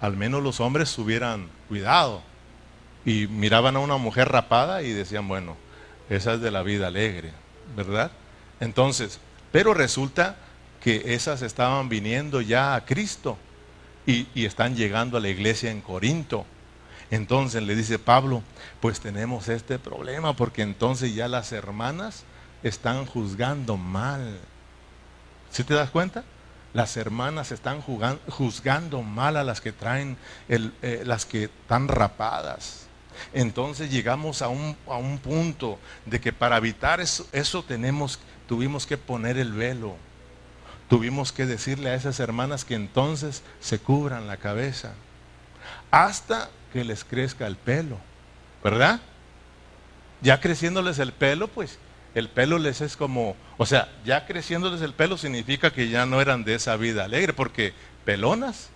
al 0.00 0.16
menos 0.16 0.42
los 0.42 0.60
hombres 0.60 0.94
tuvieran 0.94 1.48
cuidado. 1.68 2.22
Y 3.04 3.26
miraban 3.26 3.76
a 3.76 3.80
una 3.80 3.96
mujer 3.96 4.28
rapada 4.28 4.82
y 4.82 4.92
decían, 4.92 5.26
bueno, 5.26 5.56
esa 6.10 6.34
es 6.34 6.40
de 6.40 6.50
la 6.50 6.62
vida 6.62 6.88
alegre, 6.88 7.32
¿verdad? 7.76 8.10
Entonces, 8.58 9.20
pero 9.52 9.72
resulta 9.72 10.36
que 10.82 11.14
esas 11.14 11.42
estaban 11.42 11.88
viniendo 11.88 12.40
ya 12.40 12.74
a 12.74 12.84
Cristo 12.84 13.38
y, 14.06 14.26
están 14.44 14.74
llegando 14.74 15.16
a 15.16 15.20
la 15.20 15.28
iglesia 15.28 15.70
en 15.70 15.80
Corinto. 15.80 16.44
Entonces 17.10 17.62
le 17.62 17.76
dice 17.76 17.98
Pablo, 17.98 18.42
pues 18.80 19.00
tenemos 19.00 19.48
este 19.48 19.78
problema 19.78 20.34
porque 20.34 20.62
entonces 20.62 21.14
ya 21.14 21.28
las 21.28 21.52
hermanas 21.52 22.24
están 22.62 23.06
juzgando 23.06 23.76
mal. 23.76 24.38
¿Sí 25.50 25.62
te 25.64 25.74
das 25.74 25.90
cuenta? 25.90 26.24
Las 26.72 26.96
hermanas 26.96 27.52
están 27.52 27.82
juzgando 27.82 29.02
mal 29.02 29.36
a 29.36 29.44
las 29.44 29.60
que 29.60 29.72
traen, 29.72 30.16
eh, 30.48 31.02
las 31.04 31.24
que 31.24 31.44
están 31.44 31.88
rapadas. 31.88 32.86
Entonces 33.32 33.90
llegamos 33.90 34.42
a 34.42 34.48
un, 34.48 34.76
punto 35.22 35.78
de 36.06 36.20
que 36.20 36.32
para 36.32 36.56
evitar 36.56 37.00
eso, 37.00 37.26
eso 37.32 37.62
tenemos, 37.62 38.18
tuvimos 38.48 38.86
que 38.86 38.96
poner 38.96 39.38
el 39.38 39.52
velo. 39.52 39.96
Tuvimos 40.88 41.32
que 41.32 41.46
decirle 41.46 41.90
a 41.90 41.94
esas 41.94 42.18
hermanas 42.18 42.64
que 42.64 42.74
entonces 42.74 43.42
se 43.60 43.78
cubran 43.78 44.26
la 44.26 44.38
cabeza 44.38 44.92
hasta 45.90 46.50
que 46.72 46.84
les 46.84 47.04
crezca 47.04 47.46
el 47.46 47.56
pelo, 47.56 47.98
¿verdad? 48.62 49.00
Ya 50.20 50.40
creciéndoles 50.40 50.98
el 50.98 51.12
pelo, 51.12 51.48
pues 51.48 51.78
el 52.14 52.28
pelo 52.28 52.58
les 52.58 52.80
es 52.80 52.96
como, 52.96 53.36
o 53.56 53.66
sea, 53.66 53.88
ya 54.04 54.26
creciéndoles 54.26 54.80
el 54.82 54.94
pelo 54.94 55.16
significa 55.16 55.72
que 55.72 55.88
ya 55.88 56.06
no 56.06 56.20
eran 56.20 56.44
de 56.44 56.54
esa 56.54 56.76
vida 56.76 57.04
alegre, 57.04 57.32
porque 57.32 57.72
pelonas 58.04 58.70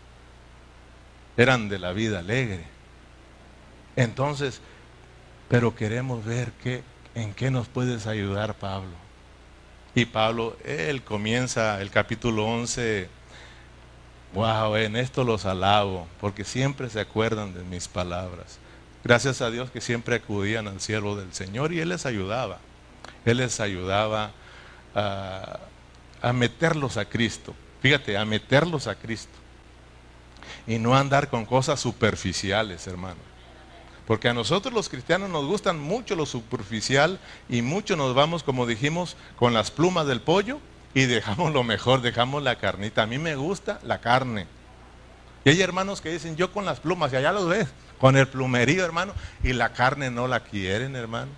eran 1.37 1.69
de 1.69 1.79
la 1.79 1.93
vida 1.93 2.21
alegre. 2.21 2.74
Entonces, 3.97 4.61
pero 5.49 5.75
queremos 5.75 6.25
ver 6.25 6.53
qué, 6.63 6.83
en 7.15 7.33
qué 7.35 7.51
nos 7.51 7.69
puedes 7.69 8.07
ayudar, 8.07 8.55
Pablo. 8.55 8.93
Y 9.95 10.07
Pablo, 10.07 10.57
él 10.65 11.03
comienza 11.03 11.81
el 11.81 11.91
capítulo 11.91 12.47
11, 12.47 13.09
wow, 14.33 14.75
en 14.77 14.97
esto 14.97 15.23
los 15.23 15.45
alabo, 15.45 16.09
porque 16.21 16.45
siempre 16.45 16.91
se 16.91 17.01
acuerdan 17.01 17.55
de 17.55 17.63
mis 17.63 17.87
palabras. 17.87 18.59
Gracias 19.05 19.41
a 19.41 19.51
Dios 19.51 19.71
que 19.71 19.81
siempre 19.81 20.17
acudían 20.17 20.67
al 20.67 20.81
siervo 20.81 21.15
del 21.15 21.33
Señor 21.33 21.73
y 21.73 21.81
Él 21.81 21.91
les 21.91 22.07
ayudaba. 22.07 22.59
Él 23.25 23.37
les 23.37 23.61
ayudaba 23.61 24.33
a, 24.95 25.61
a 26.23 26.33
meterlos 26.33 26.97
a 26.97 27.05
Cristo. 27.05 27.55
Fíjate, 27.81 28.17
a 28.17 28.25
meterlos 28.25 28.87
a 28.87 28.95
Cristo. 28.95 29.39
Y 30.67 30.79
no 30.79 30.97
andar 30.97 31.29
con 31.29 31.45
cosas 31.45 31.79
superficiales, 31.79 32.87
hermano. 32.87 33.34
Porque 34.07 34.29
a 34.29 34.35
nosotros 34.35 34.75
los 34.75 34.89
cristianos 34.89 35.31
nos 35.31 35.47
gustan 35.47 35.79
mucho 35.79 36.15
lo 36.15 36.27
superficial 36.27 37.19
y 37.49 37.63
mucho 37.63 37.97
nos 37.97 38.15
vamos, 38.15 38.43
como 38.43 38.67
dijimos, 38.67 39.17
con 39.37 39.55
las 39.55 39.71
plumas 39.71 40.07
del 40.07 40.21
pollo 40.21 40.61
y 40.93 41.07
dejamos 41.07 41.53
lo 41.53 41.65
mejor, 41.65 42.03
dejamos 42.03 42.43
la 42.43 42.57
carnita. 42.57 43.03
A 43.03 43.07
mí 43.07 43.19
me 43.19 43.35
gusta 43.35 43.81
la 43.83 44.01
carne. 44.01 44.47
Y 45.45 45.51
hay 45.51 45.63
hermanos 45.63 46.01
que 46.01 46.13
dicen, 46.13 46.37
yo 46.37 46.53
con 46.53 46.65
las 46.65 46.81
plumas, 46.81 47.13
y 47.13 47.17
allá 47.17 47.33
los 47.33 47.49
ves, 47.49 47.69
con 47.99 48.17
el 48.17 48.29
plumerío, 48.29 48.85
hermano, 48.85 49.15
y 49.43 49.53
la 49.53 49.73
carne 49.73 50.11
no 50.11 50.29
la 50.29 50.41
quieren, 50.41 50.97
hermano. 50.97 51.33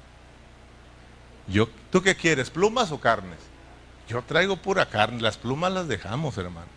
Yo, 1.49 1.69
¿Tú 1.91 2.03
qué 2.03 2.17
quieres, 2.17 2.51
plumas 2.51 2.91
o 2.91 3.01
carnes? 3.01 3.39
Yo 4.09 4.23
traigo 4.23 4.57
pura 4.57 4.87
carne, 4.87 5.21
las 5.21 5.39
plumas 5.39 5.73
las 5.73 5.89
dejamos, 5.89 6.37
hermanos. 6.39 6.71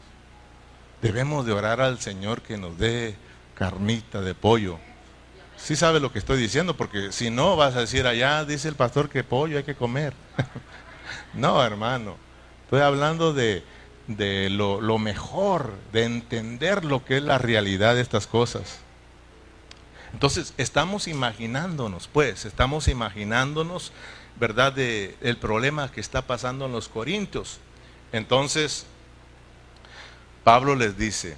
Debemos 1.02 1.46
de 1.46 1.54
orar 1.54 1.82
al 1.82 2.00
Señor 2.00 2.42
que 2.42 2.58
nos 2.58 2.78
dé 2.78 3.16
carnita 3.56 4.22
de 4.22 4.36
pollo 4.36 4.80
Sí 5.62 5.76
sabe 5.76 6.00
lo 6.00 6.12
que 6.12 6.20
estoy 6.20 6.40
diciendo, 6.42 6.76
porque 6.76 7.12
si 7.12 7.30
no 7.30 7.56
vas 7.56 7.76
a 7.76 7.82
decir 7.82 8.08
allá, 8.08 8.46
dice 8.46 8.68
el 8.68 8.76
pastor 8.76 9.10
que 9.10 9.24
pollo 9.24 9.58
hay 9.58 9.64
que 9.64 9.76
comer. 9.76 10.14
no, 11.34 11.64
hermano. 11.64 12.16
Estoy 12.64 12.82
hablando 12.82 13.34
de, 13.34 13.64
lo, 14.50 14.80
lo, 14.80 14.98
mejor, 14.98 15.74
de 15.92 16.04
entender 16.04 16.86
lo 16.86 17.04
que 17.04 17.18
es 17.18 17.24
la 17.24 17.38
realidad 17.38 17.96
de 17.96 18.02
estas 18.02 18.28
cosas. 18.28 18.80
Entonces, 20.14 20.54
estamos 20.58 21.08
imaginándonos, 21.08 22.08
pues, 22.08 22.46
estamos 22.46 22.88
imaginándonos, 22.88 23.92
¿verdad?, 24.40 24.74
de 24.74 25.16
el 25.22 25.38
problema 25.38 25.92
que 25.92 26.02
está 26.02 26.24
pasando 26.24 26.66
en 26.66 26.72
los 26.72 26.90
Corintios. 26.90 27.60
Entonces, 28.12 28.86
Pablo 30.44 30.76
les 30.76 30.98
dice, 30.98 31.38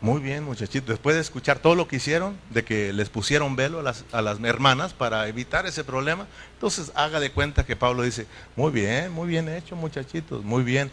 muy 0.00 0.20
bien, 0.20 0.44
muchachitos. 0.44 0.88
Después 0.88 1.16
de 1.16 1.22
escuchar 1.22 1.58
todo 1.58 1.74
lo 1.74 1.88
que 1.88 1.96
hicieron, 1.96 2.38
de 2.50 2.64
que 2.64 2.92
les 2.92 3.08
pusieron 3.08 3.56
velo 3.56 3.80
a 3.80 3.82
las, 3.82 4.04
a 4.12 4.22
las, 4.22 4.38
hermanas 4.40 4.94
para 4.94 5.26
evitar 5.26 5.66
ese 5.66 5.82
problema, 5.82 6.26
entonces 6.54 6.92
haga 6.94 7.18
de 7.18 7.32
cuenta 7.32 7.66
que 7.66 7.74
Pablo 7.74 8.02
dice, 8.02 8.26
muy 8.54 8.70
bien, 8.70 9.10
muy 9.10 9.28
bien 9.28 9.48
hecho, 9.48 9.74
muchachitos, 9.74 10.44
muy 10.44 10.62
bien. 10.62 10.92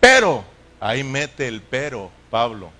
Pero, 0.00 0.44
ahí 0.80 1.02
mete 1.02 1.48
el 1.48 1.62
pero, 1.62 2.10
Pablo. 2.30 2.70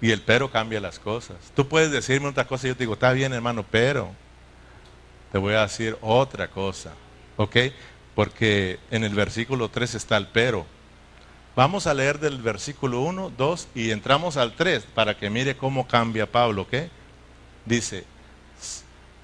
Y 0.00 0.10
el 0.10 0.20
pero 0.22 0.50
cambia 0.50 0.80
las 0.80 0.98
cosas. 0.98 1.36
Tú 1.56 1.66
puedes 1.66 1.90
decirme 1.90 2.28
otra 2.28 2.46
cosa 2.46 2.66
y 2.66 2.70
yo 2.70 2.76
te 2.76 2.84
digo, 2.84 2.94
está 2.94 3.12
bien, 3.12 3.32
hermano, 3.32 3.64
pero 3.68 4.12
te 5.32 5.38
voy 5.38 5.54
a 5.54 5.62
decir 5.62 5.96
otra 6.00 6.48
cosa. 6.48 6.92
¿Ok? 7.36 7.56
Porque 8.14 8.78
en 8.92 9.02
el 9.02 9.14
versículo 9.14 9.68
3 9.68 9.96
está 9.96 10.16
el 10.16 10.28
pero. 10.28 10.66
Vamos 11.56 11.86
a 11.86 11.94
leer 11.94 12.18
del 12.18 12.42
versículo 12.42 13.00
1, 13.02 13.32
2 13.36 13.68
y 13.76 13.92
entramos 13.92 14.36
al 14.36 14.56
3 14.56 14.86
para 14.92 15.16
que 15.16 15.30
mire 15.30 15.56
cómo 15.56 15.86
cambia 15.86 16.30
Pablo, 16.30 16.62
¿ok? 16.62 16.74
Dice, 17.64 18.04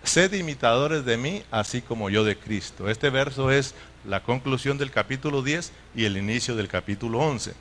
sed 0.05 0.33
imitadores 0.35 1.05
de 1.05 1.17
mí, 1.17 1.43
así 1.51 1.83
como 1.83 2.09
yo 2.09 2.23
de 2.23 2.39
Cristo. 2.39 2.89
Este 2.89 3.11
verso 3.11 3.51
es 3.51 3.75
la 4.07 4.23
conclusión 4.23 4.79
del 4.79 4.93
capítulo 4.93 5.43
10 5.43 5.73
y 5.97 6.05
el 6.05 6.17
inicio 6.17 6.55
del 6.55 6.69
capítulo 6.69 7.19
11. 7.19 7.53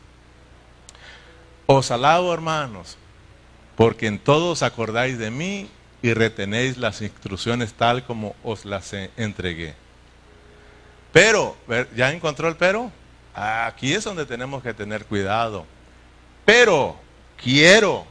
Os 1.66 1.90
alabo, 1.90 2.32
hermanos, 2.32 2.96
porque 3.76 4.06
en 4.06 4.20
todos 4.20 4.62
acordáis 4.62 5.18
de 5.18 5.32
mí 5.32 5.68
y 6.04 6.14
retenéis 6.14 6.78
las 6.78 7.02
instrucciones 7.02 7.74
tal 7.74 8.06
como 8.06 8.36
os 8.44 8.66
las 8.66 8.94
entregué. 8.94 9.74
Pero, 11.12 11.58
¿ya 11.96 12.12
encontró 12.12 12.48
el 12.48 12.56
pero? 12.56 12.92
Aquí 13.40 13.94
es 13.94 14.04
donde 14.04 14.26
tenemos 14.26 14.62
que 14.62 14.74
tener 14.74 15.06
cuidado. 15.06 15.66
Pero 16.44 16.98
quiero 17.42 18.06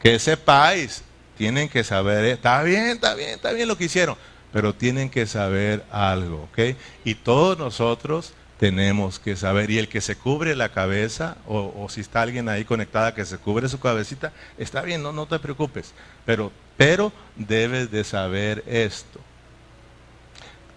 que 0.00 0.18
sepáis, 0.20 1.02
tienen 1.36 1.68
que 1.68 1.82
saber, 1.82 2.24
está 2.26 2.62
bien, 2.62 2.90
está 2.90 3.14
bien, 3.14 3.30
está 3.30 3.50
bien 3.52 3.66
lo 3.66 3.76
que 3.76 3.84
hicieron, 3.84 4.16
pero 4.52 4.72
tienen 4.72 5.10
que 5.10 5.26
saber 5.26 5.84
algo, 5.90 6.48
¿ok? 6.52 6.76
Y 7.04 7.16
todos 7.16 7.58
nosotros 7.58 8.32
tenemos 8.60 9.18
que 9.18 9.34
saber. 9.34 9.70
Y 9.70 9.78
el 9.78 9.88
que 9.88 10.00
se 10.00 10.14
cubre 10.16 10.54
la 10.54 10.68
cabeza, 10.68 11.36
o, 11.48 11.88
si 11.90 12.00
está 12.00 12.22
alguien 12.22 12.48
ahí 12.48 12.64
conectada 12.64 13.12
que 13.12 13.24
se 13.24 13.38
cubre 13.38 13.68
su 13.68 13.80
cabecita, 13.80 14.32
está 14.56 14.82
bien, 14.82 15.02
no, 15.02 15.12
no 15.12 15.26
te 15.26 15.40
preocupes. 15.40 15.92
Pero, 16.24 16.52
pero 16.76 17.12
debes 17.34 17.90
de 17.90 18.04
saber 18.04 18.62
esto. 18.68 19.20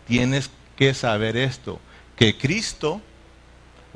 Tienes 0.07 0.49
que 0.75 0.95
saber 0.95 1.38
esto, 1.38 1.80
que 2.15 2.38
Cristo, 2.38 3.01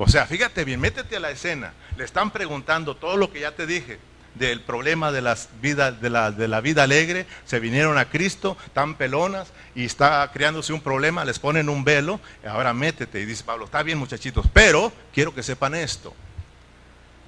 o 0.02 0.08
sea, 0.08 0.26
fíjate 0.26 0.64
bien, 0.64 0.80
métete 0.80 1.16
a 1.16 1.20
la 1.20 1.30
escena, 1.30 1.74
le 1.96 2.04
están 2.04 2.32
preguntando 2.32 2.96
todo 2.96 3.16
lo 3.16 3.30
que 3.32 3.40
ya 3.40 3.52
te 3.52 3.66
dije 3.66 4.00
del 4.34 4.60
problema 4.62 5.12
de, 5.12 5.22
las 5.22 5.48
vidas, 5.60 6.00
de, 6.00 6.10
la, 6.10 6.32
de 6.32 6.48
la 6.48 6.60
vida 6.60 6.82
alegre, 6.82 7.26
se 7.44 7.60
vinieron 7.60 7.98
a 7.98 8.06
Cristo, 8.06 8.56
tan 8.72 8.96
pelonas, 8.96 9.48
y 9.74 9.84
está 9.84 10.28
creándose 10.32 10.72
un 10.72 10.80
problema, 10.80 11.24
les 11.24 11.38
ponen 11.38 11.68
un 11.68 11.84
velo, 11.84 12.18
ahora 12.44 12.72
métete, 12.72 13.20
y 13.20 13.26
dice 13.26 13.44
Pablo, 13.44 13.66
está 13.66 13.82
bien 13.82 13.98
muchachitos, 13.98 14.46
pero 14.52 14.92
quiero 15.12 15.34
que 15.34 15.42
sepan 15.42 15.74
esto, 15.74 16.14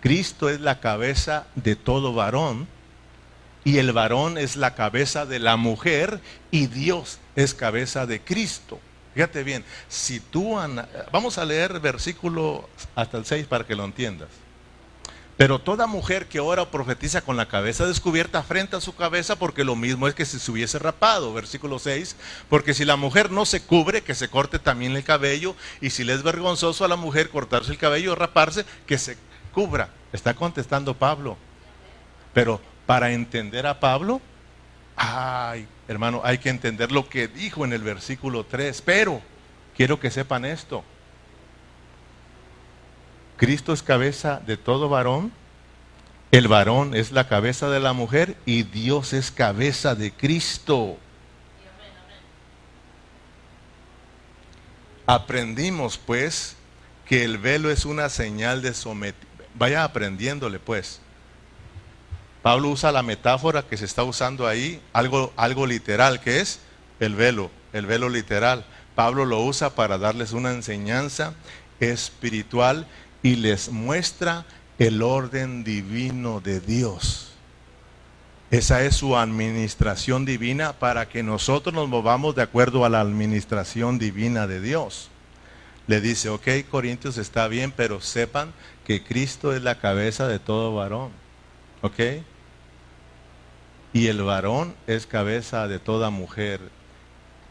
Cristo 0.01 0.49
es 0.49 0.61
la 0.61 0.81
cabeza 0.81 1.47
de 1.55 1.77
todo 1.77 2.13
varón, 2.13 2.67
y 3.63 3.79
el 3.79 3.93
varón 3.93 4.37
es 4.37 4.57
la 4.57 4.75
cabeza 4.75 5.27
de 5.27 5.39
la 5.39 5.57
mujer, 5.57 6.21
y 6.51 6.67
Dios 6.67 7.21
es 7.37 7.55
cabeza 7.55 8.07
de 8.07 8.21
Cristo. 8.21 8.81
Fíjate 9.15 9.45
bien, 9.45 9.65
si 9.89 10.19
tú, 10.21 10.57
vamos 11.13 11.39
a 11.39 11.45
leer 11.45 11.79
versículo 11.81 12.69
hasta 12.95 13.17
el 13.17 13.25
6 13.25 13.47
para 13.47 13.65
que 13.65 13.77
lo 13.77 13.85
entiendas. 13.85 14.29
Pero 15.37 15.59
toda 15.59 15.89
mujer 15.89 16.27
que 16.27 16.39
ora 16.39 16.63
o 16.63 16.71
profetiza 16.71 17.23
con 17.23 17.37
la 17.37 17.49
cabeza 17.49 17.87
descubierta 17.87 18.43
frente 18.45 18.77
a 18.77 18.81
su 18.81 18.95
cabeza, 18.95 19.37
porque 19.37 19.65
lo 19.65 19.75
mismo 19.75 20.07
es 20.07 20.15
que 20.15 20.25
si 20.25 20.39
se 20.39 20.51
hubiese 20.51 20.79
rapado, 20.79 21.33
versículo 21.33 21.81
6, 21.81 22.15
porque 22.49 22.73
si 22.73 22.85
la 22.85 22.95
mujer 22.95 23.33
no 23.33 23.45
se 23.45 23.61
cubre, 23.61 24.03
que 24.03 24.15
se 24.15 24.29
corte 24.29 24.61
también 24.61 24.95
el 24.95 25.03
cabello, 25.03 25.57
y 25.81 25.91
si 25.91 26.05
le 26.05 26.13
es 26.13 26.23
vergonzoso 26.23 26.85
a 26.85 26.89
la 26.89 26.97
mujer 26.97 27.31
cortarse 27.31 27.73
el 27.73 27.79
cabello 27.79 28.13
o 28.13 28.15
raparse, 28.17 28.65
que 28.87 28.97
se 28.97 29.17
cubra. 29.53 29.91
Está 30.13 30.35
contestando 30.35 30.95
Pablo. 30.95 31.37
Pero 32.33 32.61
para 32.87 33.13
entender 33.13 33.67
a 33.67 33.81
Pablo, 33.81 34.21
ay, 34.97 35.67
hermano, 35.89 36.21
hay 36.25 36.39
que 36.39 36.51
entender 36.51 36.93
lo 36.93 37.09
que 37.09 37.29
dijo 37.29 37.65
en 37.65 37.73
el 37.73 37.83
versículo 37.83 38.45
3. 38.45 38.83
Pero 38.83 39.21
quiero 39.77 40.01
que 40.01 40.11
sepan 40.11 40.45
esto. 40.45 40.85
Cristo 43.37 43.73
es 43.73 43.83
cabeza 43.83 44.41
de 44.47 44.57
todo 44.57 44.89
varón, 44.89 45.33
el 46.31 46.49
varón 46.49 46.95
es 46.95 47.13
la 47.13 47.29
cabeza 47.29 47.69
de 47.69 47.81
la 47.81 47.93
mujer 47.93 48.37
y 48.45 48.65
Dios 48.65 49.13
es 49.13 49.31
cabeza 49.31 49.95
de 49.95 50.13
Cristo. 50.13 50.97
Aprendimos 55.07 55.99
pues 55.99 56.57
que 57.07 57.25
el 57.25 57.39
velo 57.39 57.71
es 57.71 57.85
una 57.85 58.09
señal 58.09 58.63
de 58.63 58.75
sometimiento. 58.75 59.35
Vaya 59.55 59.85
aprendiéndole 59.85 60.59
pues. 60.59 61.01
Pablo 62.45 62.69
usa 62.69 62.93
la 62.93 63.03
metáfora 63.03 63.63
que 63.63 63.79
se 63.79 63.87
está 63.87 64.05
usando 64.05 64.47
ahí, 64.47 64.79
algo, 64.93 65.33
algo 65.35 65.67
literal, 65.67 66.21
que 66.21 66.41
es 66.41 66.61
el 67.01 67.15
velo, 67.15 67.51
el 67.73 67.87
velo 67.87 68.11
literal. 68.11 68.67
Pablo 68.95 69.25
lo 69.25 69.41
usa 69.41 69.71
para 69.71 69.97
darles 69.97 70.33
una 70.33 70.51
enseñanza 70.51 71.33
espiritual 71.81 72.87
y 73.23 73.37
les 73.37 73.71
muestra 73.71 74.45
el 74.79 75.01
orden 75.01 75.65
divino 75.65 76.43
de 76.43 76.61
Dios. 76.61 77.33
Esa 78.51 78.85
es 78.85 78.97
su 78.97 79.17
administración 79.17 80.27
divina 80.27 80.75
para 80.75 81.09
que 81.09 81.23
nosotros 81.23 81.75
nos 81.75 81.89
movamos 81.89 82.35
de 82.35 82.43
acuerdo 82.43 82.85
a 82.85 82.91
la 82.91 83.01
administración 83.01 83.99
divina 83.99 84.47
de 84.47 84.61
Dios. 84.61 85.09
Le 85.87 86.03
dice, 86.03 86.29
ok, 86.29 86.47
Corintios 86.71 87.17
está 87.17 87.49
bien, 87.49 87.73
pero 87.75 88.03
sepan 88.03 88.53
que 88.87 89.03
Cristo 89.03 89.55
es 89.55 89.63
la 89.63 89.79
cabeza 89.81 90.29
de 90.29 90.39
todo 90.39 90.75
varón. 90.75 91.11
¿Ok? 91.81 92.01
Y 93.95 94.09
el 94.09 94.23
varón 94.23 94.75
es 94.87 95.07
cabeza 95.07 95.69
de 95.69 95.79
toda 95.79 96.11
mujer 96.11 96.61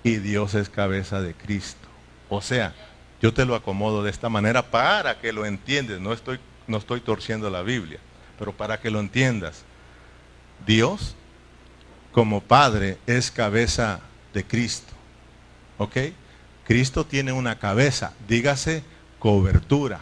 y 0.04 0.18
Dios 0.18 0.54
es 0.54 0.70
cabeza 0.70 1.22
de 1.22 1.34
Cristo. 1.34 1.88
O 2.30 2.42
sea, 2.42 2.76
yo 3.22 3.34
te 3.34 3.46
lo 3.46 3.56
acomodo 3.56 4.04
de 4.04 4.12
esta 4.12 4.28
manera 4.28 4.70
para 4.70 5.20
que 5.20 5.32
lo 5.32 5.46
entiendas. 5.46 6.02
No 6.02 6.12
estoy, 6.12 6.40
no 6.68 6.78
estoy 6.78 7.00
torciendo 7.00 7.50
la 7.50 7.62
Biblia, 7.62 8.00
pero 8.38 8.52
para 8.52 8.82
que 8.82 8.92
lo 8.92 9.00
entiendas. 9.00 9.64
Dios, 10.68 11.16
como 12.12 12.42
Padre, 12.42 12.98
es 13.08 13.32
cabeza 13.32 14.02
de 14.34 14.44
Cristo. 14.44 14.92
¿Ok? 15.78 15.98
Cristo 16.66 17.06
tiene 17.06 17.32
una 17.32 17.58
cabeza, 17.58 18.14
dígase 18.28 18.84
cobertura. 19.18 20.02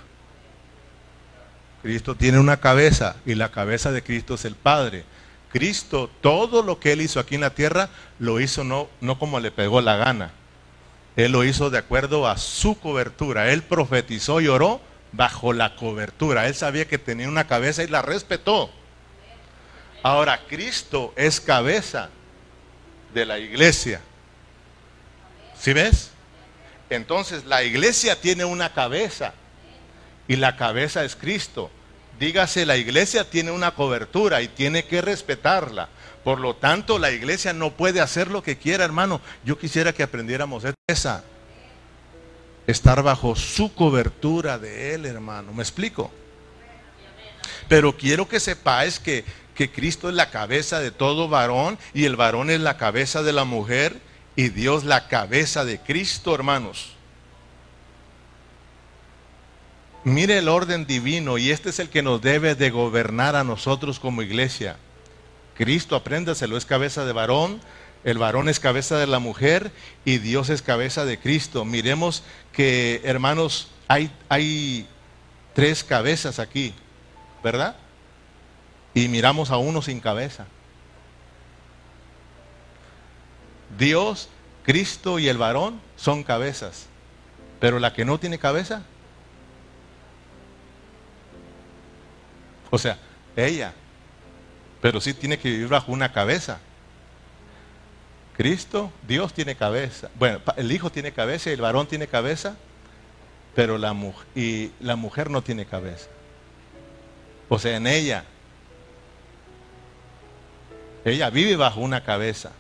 Cristo 1.84 2.16
tiene 2.16 2.40
una 2.40 2.58
cabeza 2.58 3.16
y 3.28 3.36
la 3.36 3.52
cabeza 3.52 3.92
de 3.92 4.02
Cristo 4.02 4.34
es 4.34 4.46
el 4.46 4.56
Padre. 4.56 5.04
Cristo, 5.52 6.10
todo 6.22 6.64
lo 6.64 6.80
que 6.80 6.94
Él 6.94 7.02
hizo 7.02 7.20
aquí 7.20 7.36
en 7.36 7.42
la 7.42 7.54
tierra, 7.54 7.90
lo 8.20 8.40
hizo 8.40 8.64
no, 8.64 8.90
no 9.02 9.20
como 9.20 9.40
le 9.40 9.52
pegó 9.52 9.82
la 9.82 9.98
gana. 9.98 10.32
Él 11.16 11.34
lo 11.34 11.44
hizo 11.44 11.70
de 11.70 11.78
acuerdo 11.78 12.28
a 12.28 12.38
su 12.38 12.80
cobertura. 12.80 13.52
Él 13.52 13.62
profetizó 13.62 14.40
y 14.40 14.48
oró 14.48 14.82
bajo 15.12 15.54
la 15.54 15.76
cobertura. 15.76 16.48
Él 16.48 16.56
sabía 16.56 16.88
que 16.88 16.98
tenía 16.98 17.28
una 17.28 17.48
cabeza 17.48 17.84
y 17.84 17.88
la 17.88 18.02
respetó. 18.02 18.72
Ahora, 20.04 20.40
Cristo 20.48 21.14
es 21.16 21.42
cabeza 21.42 22.10
de 23.14 23.26
la 23.26 23.40
iglesia. 23.40 24.02
¿Sí 25.60 25.74
ves? 25.74 26.12
Entonces, 26.90 27.46
la 27.46 27.64
iglesia 27.64 28.20
tiene 28.20 28.46
una 28.46 28.74
cabeza 28.74 29.34
y 30.28 30.38
la 30.38 30.56
cabeza 30.56 31.04
es 31.04 31.16
Cristo. 31.16 31.70
Dígase, 32.20 32.66
la 32.66 32.78
iglesia 32.78 33.30
tiene 33.30 33.52
una 33.52 33.74
cobertura 33.74 34.42
y 34.42 34.48
tiene 34.48 34.86
que 34.86 35.02
respetarla. 35.02 35.90
Por 36.24 36.40
lo 36.40 36.56
tanto, 36.56 37.00
la 37.00 37.12
iglesia 37.12 37.52
no 37.54 37.72
puede 37.72 38.00
hacer 38.00 38.28
lo 38.30 38.44
que 38.44 38.58
quiera, 38.58 38.86
hermano. 38.86 39.22
Yo 39.44 39.58
quisiera 39.58 39.94
que 39.94 40.04
aprendiéramos 40.04 40.64
esa. 40.88 41.24
Estar 42.68 43.02
bajo 43.02 43.36
su 43.36 43.74
cobertura 43.74 44.60
de 44.60 44.94
Él, 44.94 45.06
hermano. 45.08 45.52
¿Me 45.52 45.64
explico? 45.64 46.12
Pero 47.68 47.98
quiero 47.98 48.28
que 48.28 48.40
sepáis 48.40 49.00
que, 49.00 49.26
que 49.56 49.72
Cristo 49.72 50.10
es 50.10 50.16
la 50.16 50.30
cabeza 50.30 50.80
de 50.80 50.92
todo 50.92 51.28
varón 51.28 51.80
y 51.94 52.06
el 52.06 52.16
varón 52.16 52.52
es 52.52 52.62
la 52.62 52.78
cabeza 52.78 53.24
de 53.24 53.34
la 53.34 53.46
mujer 53.46 54.00
y 54.36 54.50
Dios 54.50 54.84
la 54.84 55.08
cabeza 55.08 55.66
de 55.66 55.80
Cristo, 55.80 56.36
hermanos. 56.36 56.96
Mire 60.04 60.40
el 60.40 60.50
orden 60.50 60.88
divino 60.88 61.38
y 61.38 61.52
este 61.52 61.70
es 61.70 61.80
el 61.80 61.90
que 61.90 62.02
nos 62.02 62.22
debe 62.22 62.56
de 62.56 62.72
gobernar 62.72 63.36
a 63.36 63.44
nosotros 63.44 64.00
como 64.00 64.24
iglesia. 64.24 64.78
Cristo, 65.56 65.96
apréndaselo, 65.96 66.58
es 66.58 66.66
cabeza 66.66 67.06
de 67.06 67.14
varón, 67.14 67.62
el 68.04 68.18
varón 68.18 68.50
es 68.50 68.60
cabeza 68.60 68.98
de 68.98 69.06
la 69.06 69.20
mujer 69.20 69.72
y 70.04 70.18
Dios 70.18 70.50
es 70.50 70.64
cabeza 70.64 71.06
de 71.06 71.20
Cristo. 71.20 71.66
Miremos 71.66 72.24
que, 72.52 73.02
hermanos, 73.04 73.70
hay, 73.88 74.12
hay 74.28 74.88
tres 75.54 75.84
cabezas 75.84 76.40
aquí, 76.40 76.74
¿verdad? 77.44 77.76
Y 78.96 79.08
miramos 79.08 79.52
a 79.52 79.58
uno 79.58 79.84
sin 79.84 80.00
cabeza. 80.00 80.48
Dios, 83.78 84.30
Cristo 84.64 85.20
y 85.20 85.28
el 85.28 85.38
varón 85.38 85.80
son 85.96 86.24
cabezas. 86.24 86.88
Pero 87.60 87.78
la 87.78 87.94
que 87.94 88.04
no 88.04 88.20
tiene 88.20 88.40
cabeza, 88.40 88.82
o 92.72 92.78
sea, 92.80 92.98
ella 93.36 93.74
pero 94.82 95.00
sí 95.00 95.14
tiene 95.14 95.38
que 95.38 95.50
vivir 95.50 95.68
bajo 95.68 95.92
una 95.92 96.12
cabeza. 96.12 96.60
Cristo, 98.36 98.92
Dios 99.08 99.34
tiene 99.34 99.56
cabeza. 99.56 100.10
Bueno, 100.16 100.42
el 100.58 100.72
hijo 100.72 100.92
tiene 100.92 101.12
cabeza 101.12 101.52
y 101.52 101.54
el 101.54 101.62
varón 101.62 101.86
tiene 101.86 102.08
cabeza, 102.08 102.56
pero 103.56 103.78
la, 103.78 103.96
y 104.36 104.72
la 104.80 104.96
mujer 104.96 105.30
no 105.30 105.44
tiene 105.44 105.66
cabeza. 105.66 106.08
O 107.48 107.60
sea, 107.60 107.78
en 107.78 107.86
ella, 107.86 108.24
ella 111.06 111.30
vive 111.30 111.56
bajo 111.56 111.80
una 111.82 112.04
cabeza. 112.04 112.52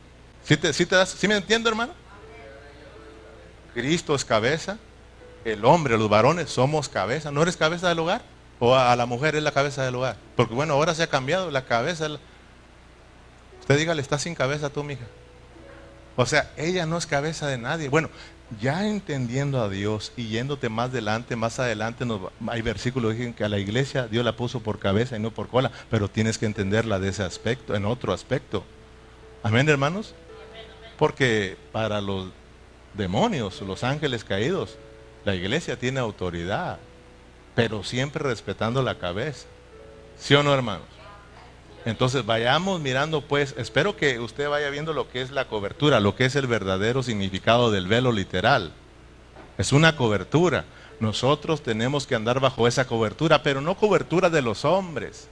¿Sí, 0.44 0.58
te, 0.58 0.74
sí, 0.74 0.86
te 0.86 0.96
das, 0.96 1.10
¿Sí 1.10 1.28
me 1.28 1.36
entiendo, 1.36 1.70
hermano? 1.70 1.94
Cristo 3.74 4.14
es 4.14 4.26
cabeza, 4.26 4.78
el 5.46 5.66
hombre, 5.66 5.98
los 5.98 6.10
varones 6.10 6.52
somos 6.52 6.88
cabeza. 6.88 7.32
¿No 7.32 7.42
eres 7.42 7.58
cabeza 7.58 7.90
del 7.90 8.00
hogar? 8.00 8.22
O 8.64 8.76
a, 8.76 8.96
la 8.96 9.08
mujer 9.08 9.36
es 9.36 9.42
la 9.42 9.52
cabeza 9.52 9.84
del 9.84 9.96
hogar. 9.96 10.18
Porque 10.36 10.54
bueno, 10.54 10.76
ahora 10.76 10.94
se 10.94 11.02
ha 11.02 11.08
cambiado 11.08 11.50
la 11.50 11.66
cabeza. 11.66 12.08
Usted 13.60 13.76
dígale, 13.76 14.04
está 14.04 14.20
sin 14.20 14.36
cabeza 14.36 14.70
tú, 14.70 14.84
mija. 14.84 15.06
O 16.16 16.28
sea, 16.28 16.52
ella 16.58 16.86
no 16.86 17.00
es 17.00 17.08
cabeza 17.08 17.48
de 17.48 17.58
nadie. 17.58 17.90
Bueno, 17.90 18.12
ya 18.60 18.88
entendiendo 18.88 19.64
a 19.64 19.68
Dios 19.68 20.14
y 20.16 20.28
yéndote 20.28 20.70
más 20.70 20.92
adelante, 20.92 21.36
más 21.36 21.60
adelante, 21.60 22.06
hay 22.48 22.62
versículos 22.62 23.14
que 23.14 23.18
dicen 23.18 23.34
que 23.34 23.44
a 23.44 23.50
la 23.50 23.58
iglesia 23.58 24.08
Dios 24.08 24.24
la 24.24 24.36
puso 24.36 24.60
por 24.60 24.78
cabeza 24.78 25.18
y 25.18 25.20
no 25.20 25.32
por 25.32 25.48
cola, 25.48 25.72
pero 25.90 26.08
tienes 26.08 26.38
que 26.38 26.46
entenderla 26.46 27.00
de 27.00 27.10
ese 27.10 27.24
aspecto, 27.24 27.74
en 27.74 27.86
otro 27.86 28.14
aspecto. 28.14 28.64
Amén, 29.42 29.68
hermanos. 29.70 30.14
Porque 31.00 31.58
para 31.72 32.00
los 32.00 32.30
demonios, 32.94 33.60
los 33.62 33.84
ángeles 33.84 34.24
caídos, 34.24 34.78
La 35.24 35.36
iglesia 35.36 35.78
tiene 35.78 36.00
autoridad, 36.00 36.80
pero 37.56 37.84
siempre 37.84 38.24
respetando 38.24 38.82
la 38.82 38.98
cabeza. 38.98 39.46
¿Sí 40.18 40.36
o 40.36 40.44
no, 40.44 40.54
hermanos? 40.54 40.88
Entonces 41.86 42.26
vayamos 42.26 42.80
mirando, 42.80 43.22
pues, 43.22 43.56
espero 43.58 43.98
que 43.98 44.20
usted 44.20 44.48
vaya 44.48 44.70
viendo 44.70 44.94
lo 44.94 45.10
que 45.10 45.22
es 45.22 45.32
la 45.32 45.48
cobertura, 45.48 46.00
lo 46.00 46.16
que 46.16 46.26
es 46.26 46.36
el 46.36 46.46
verdadero 46.46 47.02
significado 47.02 47.72
del 47.72 47.88
velo 47.88 48.12
literal. 48.12 48.72
Es 49.58 49.74
una 49.74 49.96
cobertura. 49.96 50.66
Nosotros 51.00 51.64
tenemos 51.64 52.06
que 52.06 52.14
andar 52.14 52.40
bajo 52.40 52.68
esa 52.68 52.86
cobertura, 52.86 53.42
pero 53.42 53.62
no 53.62 53.76
cobertura 53.76 54.30
de 54.30 54.44
los 54.44 54.64
hombres. 54.66 55.28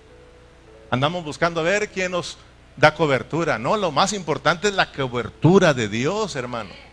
Andamos 0.89 1.23
buscando 1.23 1.59
a 1.59 1.63
ver 1.63 1.89
quién 1.89 2.13
nos 2.13 2.37
da 2.75 2.95
cobertura. 2.95 3.59
No, 3.59 3.77
lo 3.77 3.91
más 3.91 4.13
importante 4.13 4.69
es 4.69 4.73
la 4.73 4.91
cobertura 4.91 5.75
de 5.75 5.87
Dios, 5.87 6.35
hermano. 6.35 6.88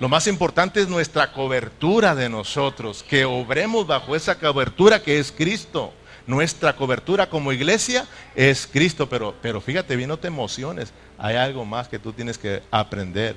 Lo 0.00 0.08
más 0.08 0.26
importante 0.26 0.80
es 0.80 0.88
nuestra 0.88 1.32
cobertura 1.32 2.14
de 2.14 2.28
nosotros, 2.28 3.04
que 3.08 3.24
obremos 3.24 3.86
bajo 3.86 4.16
esa 4.16 4.38
cobertura 4.38 5.02
que 5.02 5.18
es 5.18 5.30
Cristo. 5.30 5.92
Nuestra 6.26 6.74
cobertura 6.74 7.28
como 7.28 7.52
iglesia 7.52 8.06
es 8.34 8.66
Cristo, 8.66 9.08
pero, 9.08 9.34
pero 9.40 9.60
fíjate 9.60 9.94
bien, 9.94 10.08
no 10.08 10.18
te 10.18 10.26
emociones. 10.26 10.92
Hay 11.18 11.36
algo 11.36 11.64
más 11.64 11.86
que 11.86 11.98
tú 11.98 12.12
tienes 12.12 12.38
que 12.38 12.62
aprender. 12.70 13.36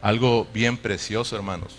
Algo 0.00 0.46
bien 0.52 0.76
precioso, 0.76 1.34
hermanos. 1.34 1.74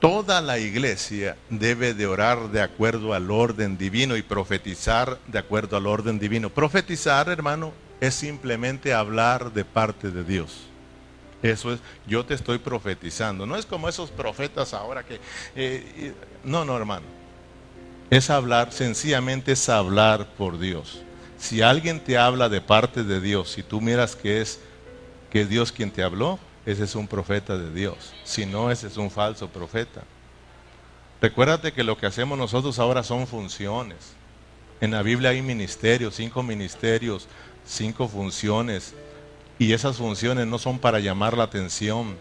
Toda 0.00 0.42
la 0.42 0.58
iglesia 0.58 1.36
debe 1.48 1.94
de 1.94 2.06
orar 2.06 2.50
de 2.50 2.60
acuerdo 2.60 3.14
al 3.14 3.30
orden 3.30 3.78
divino 3.78 4.16
y 4.16 4.22
profetizar 4.22 5.18
de 5.28 5.38
acuerdo 5.38 5.78
al 5.78 5.86
orden 5.86 6.18
divino. 6.18 6.50
Profetizar, 6.50 7.30
hermano, 7.30 7.72
es 8.06 8.14
simplemente 8.14 8.92
hablar 8.92 9.52
de 9.52 9.64
parte 9.64 10.10
de 10.10 10.24
Dios. 10.24 10.66
Eso 11.42 11.72
es, 11.72 11.80
yo 12.06 12.24
te 12.24 12.34
estoy 12.34 12.58
profetizando. 12.58 13.46
No 13.46 13.56
es 13.56 13.66
como 13.66 13.88
esos 13.88 14.10
profetas 14.10 14.72
ahora 14.72 15.04
que... 15.04 15.20
Eh, 15.54 16.14
no, 16.42 16.64
no, 16.64 16.76
hermano. 16.76 17.04
Es 18.10 18.30
hablar, 18.30 18.72
sencillamente 18.72 19.52
es 19.52 19.68
hablar 19.68 20.26
por 20.38 20.58
Dios. 20.58 21.02
Si 21.38 21.60
alguien 21.60 22.00
te 22.00 22.16
habla 22.16 22.48
de 22.48 22.60
parte 22.60 23.04
de 23.04 23.20
Dios, 23.20 23.50
si 23.50 23.62
tú 23.62 23.80
miras 23.80 24.16
que 24.16 24.40
es 24.40 24.60
que 25.30 25.44
Dios 25.44 25.72
quien 25.72 25.90
te 25.90 26.02
habló, 26.02 26.38
ese 26.64 26.84
es 26.84 26.94
un 26.94 27.06
profeta 27.06 27.58
de 27.58 27.70
Dios. 27.72 28.14
Si 28.24 28.46
no, 28.46 28.70
ese 28.70 28.86
es 28.86 28.96
un 28.96 29.10
falso 29.10 29.48
profeta. 29.48 30.02
Recuérdate 31.20 31.72
que 31.72 31.84
lo 31.84 31.98
que 31.98 32.06
hacemos 32.06 32.38
nosotros 32.38 32.78
ahora 32.78 33.02
son 33.02 33.26
funciones. 33.26 34.14
En 34.80 34.90
la 34.90 35.02
Biblia 35.02 35.30
hay 35.30 35.42
ministerios, 35.42 36.14
cinco 36.14 36.42
ministerios, 36.42 37.28
cinco 37.66 38.08
funciones. 38.08 38.94
Y 39.58 39.72
esas 39.72 39.96
funciones 39.96 40.46
no 40.46 40.58
son 40.58 40.78
para 40.78 40.98
llamar 40.98 41.36
la 41.36 41.44
atención, 41.44 42.16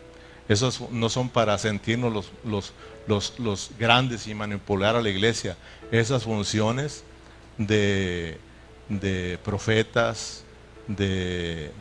esos 0.48 0.82
no 0.92 1.10
son 1.10 1.30
para 1.30 1.58
sentirnos 1.58 2.32
los, 2.44 2.74
los, 3.08 3.72
grandes 3.80 4.28
y 4.28 4.36
manipular 4.36 4.96
a 4.96 5.02
la 5.02 5.10
iglesia. 5.10 5.58
Esas 5.92 6.24
funciones 6.24 7.04
de, 7.58 8.38
profetas, 9.44 10.44
de 10.88 11.72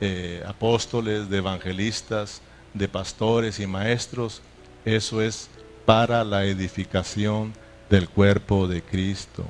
eh, 0.00 0.42
apóstoles, 0.46 1.30
de 1.30 1.38
evangelistas, 1.38 2.42
de 2.74 2.88
pastores 2.88 3.60
y 3.60 3.66
maestros, 3.66 4.42
eso 4.84 5.22
es 5.22 5.48
para 5.86 6.24
la 6.24 6.44
edificación 6.44 7.52
del 7.88 8.08
cuerpo 8.08 8.66
de 8.66 8.82
Cristo. 8.82 9.44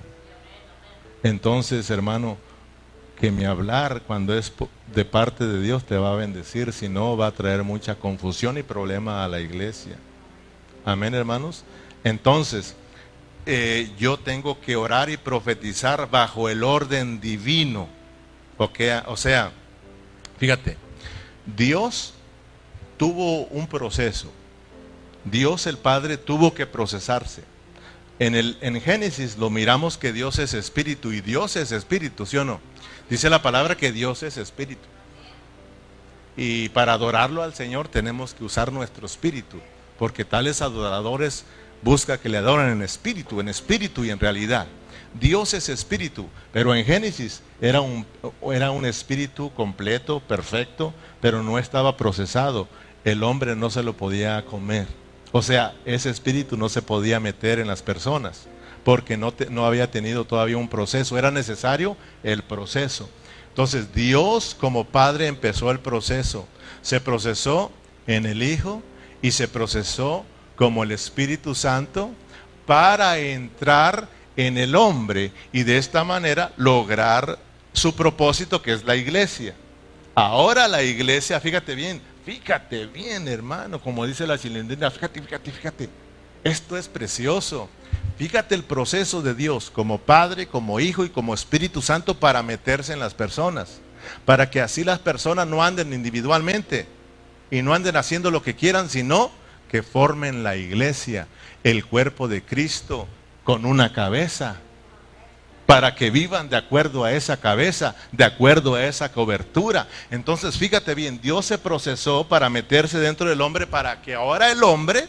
Entonces, 1.22 1.90
hermano, 1.90 2.38
que 3.20 3.30
mi 3.30 3.44
hablar 3.44 4.02
cuando 4.06 4.36
es 4.36 4.50
de 4.94 5.04
parte 5.04 5.46
de 5.46 5.60
Dios 5.60 5.84
te 5.84 5.98
va 5.98 6.12
a 6.12 6.16
bendecir, 6.16 6.72
si 6.72 6.88
no 6.88 7.18
va 7.18 7.26
a 7.26 7.32
traer 7.32 7.62
mucha 7.62 7.94
confusión 7.96 8.56
y 8.56 8.62
problema 8.62 9.24
a 9.24 9.28
la 9.28 9.40
iglesia. 9.40 9.96
Amén, 10.86 11.14
hermanos. 11.14 11.64
Entonces, 12.02 12.74
eh, 13.44 13.90
yo 13.98 14.18
tengo 14.18 14.58
que 14.60 14.74
orar 14.74 15.10
y 15.10 15.18
profetizar 15.18 16.08
bajo 16.10 16.48
el 16.48 16.64
orden 16.64 17.20
divino. 17.20 17.88
o 18.56 19.16
sea, 19.16 19.52
fíjate, 20.38 20.78
Dios 21.44 22.14
tuvo 22.96 23.44
un 23.46 23.66
proceso. 23.66 24.32
Dios 25.24 25.66
el 25.66 25.76
Padre 25.76 26.16
tuvo 26.16 26.54
que 26.54 26.66
procesarse. 26.66 27.42
En, 28.20 28.34
el, 28.34 28.58
en 28.60 28.78
Génesis 28.82 29.38
lo 29.38 29.48
miramos 29.48 29.96
que 29.96 30.12
Dios 30.12 30.38
es 30.38 30.52
espíritu 30.52 31.10
y 31.10 31.22
Dios 31.22 31.56
es 31.56 31.72
espíritu, 31.72 32.26
¿sí 32.26 32.36
o 32.36 32.44
no? 32.44 32.60
Dice 33.08 33.30
la 33.30 33.40
palabra 33.40 33.78
que 33.78 33.92
Dios 33.92 34.22
es 34.22 34.36
espíritu. 34.36 34.86
Y 36.36 36.68
para 36.68 36.92
adorarlo 36.92 37.42
al 37.42 37.54
Señor 37.54 37.88
tenemos 37.88 38.34
que 38.34 38.44
usar 38.44 38.72
nuestro 38.72 39.06
espíritu, 39.06 39.56
porque 39.98 40.26
tales 40.26 40.60
adoradores 40.60 41.46
busca 41.80 42.18
que 42.18 42.28
le 42.28 42.36
adoren 42.36 42.68
en 42.68 42.82
espíritu, 42.82 43.40
en 43.40 43.48
espíritu 43.48 44.04
y 44.04 44.10
en 44.10 44.20
realidad. 44.20 44.66
Dios 45.18 45.54
es 45.54 45.70
espíritu, 45.70 46.28
pero 46.52 46.74
en 46.74 46.84
Génesis 46.84 47.42
era 47.58 47.80
un, 47.80 48.04
era 48.52 48.70
un 48.70 48.84
espíritu 48.84 49.50
completo, 49.54 50.20
perfecto, 50.20 50.92
pero 51.22 51.42
no 51.42 51.58
estaba 51.58 51.96
procesado. 51.96 52.68
El 53.02 53.22
hombre 53.22 53.56
no 53.56 53.70
se 53.70 53.82
lo 53.82 53.96
podía 53.96 54.44
comer. 54.44 54.86
O 55.32 55.42
sea, 55.42 55.74
ese 55.84 56.10
espíritu 56.10 56.56
no 56.56 56.68
se 56.68 56.82
podía 56.82 57.20
meter 57.20 57.58
en 57.58 57.68
las 57.68 57.82
personas 57.82 58.46
porque 58.84 59.16
no, 59.16 59.32
no 59.50 59.66
había 59.66 59.90
tenido 59.90 60.24
todavía 60.24 60.56
un 60.56 60.68
proceso. 60.68 61.18
Era 61.18 61.30
necesario 61.30 61.96
el 62.22 62.42
proceso. 62.42 63.08
Entonces 63.48 63.92
Dios 63.94 64.56
como 64.58 64.84
Padre 64.84 65.26
empezó 65.26 65.70
el 65.70 65.80
proceso. 65.80 66.46
Se 66.82 67.00
procesó 67.00 67.70
en 68.06 68.26
el 68.26 68.42
Hijo 68.42 68.82
y 69.22 69.32
se 69.32 69.48
procesó 69.48 70.24
como 70.56 70.82
el 70.82 70.92
Espíritu 70.92 71.54
Santo 71.54 72.10
para 72.66 73.18
entrar 73.18 74.08
en 74.36 74.56
el 74.56 74.74
hombre 74.74 75.32
y 75.52 75.64
de 75.64 75.78
esta 75.78 76.04
manera 76.04 76.52
lograr 76.56 77.38
su 77.72 77.94
propósito 77.94 78.62
que 78.62 78.72
es 78.72 78.84
la 78.84 78.96
iglesia. 78.96 79.54
Ahora 80.14 80.68
la 80.68 80.82
iglesia, 80.82 81.40
fíjate 81.40 81.74
bien, 81.74 82.00
fíjate 82.30 82.86
bien 82.86 83.26
hermano, 83.26 83.80
como 83.80 84.06
dice 84.06 84.24
la 84.24 84.38
chilindrina, 84.38 84.88
fíjate, 84.88 85.20
fíjate, 85.20 85.50
fíjate, 85.50 85.88
esto 86.44 86.76
es 86.76 86.86
precioso. 86.86 87.68
Fíjate 88.18 88.54
el 88.54 88.62
proceso 88.62 89.20
de 89.20 89.34
Dios 89.34 89.68
como 89.68 89.98
Padre, 89.98 90.46
como 90.46 90.78
Hijo 90.78 91.04
y 91.04 91.08
como 91.08 91.34
Espíritu 91.34 91.82
Santo 91.82 92.20
para 92.20 92.44
meterse 92.44 92.92
en 92.92 93.00
las 93.00 93.14
personas. 93.14 93.80
Para 94.24 94.48
que 94.48 94.60
así 94.60 94.84
las 94.84 95.00
personas 95.00 95.48
no 95.48 95.64
anden 95.64 95.92
individualmente 95.92 96.86
y 97.50 97.62
no 97.62 97.74
anden 97.74 97.96
haciendo 97.96 98.30
lo 98.30 98.44
que 98.44 98.54
quieran, 98.54 98.88
sino 98.90 99.32
que 99.68 99.82
formen 99.82 100.44
la 100.44 100.54
iglesia, 100.54 101.26
el 101.64 101.84
cuerpo 101.84 102.28
de 102.28 102.42
Cristo, 102.42 103.08
con 103.42 103.64
una 103.64 103.92
cabeza. 103.92 104.60
Para 105.70 105.94
que 105.94 106.10
vivan 106.10 106.48
de 106.48 106.56
acuerdo 106.56 107.04
a 107.04 107.12
esa 107.12 107.38
cabeza, 107.38 107.94
de 108.10 108.24
acuerdo 108.24 108.74
a 108.74 108.84
esa 108.84 109.12
cobertura. 109.12 109.86
Entonces, 110.10 110.56
fíjate 110.58 110.94
bien, 110.96 111.20
Dios 111.20 111.46
se 111.46 111.58
procesó 111.58 112.26
para 112.26 112.50
meterse 112.50 112.98
dentro 112.98 113.28
del 113.28 113.40
hombre 113.40 113.66
para 113.68 114.02
que 114.02 114.14
ahora 114.14 114.50
el 114.50 114.64
hombre 114.64 115.06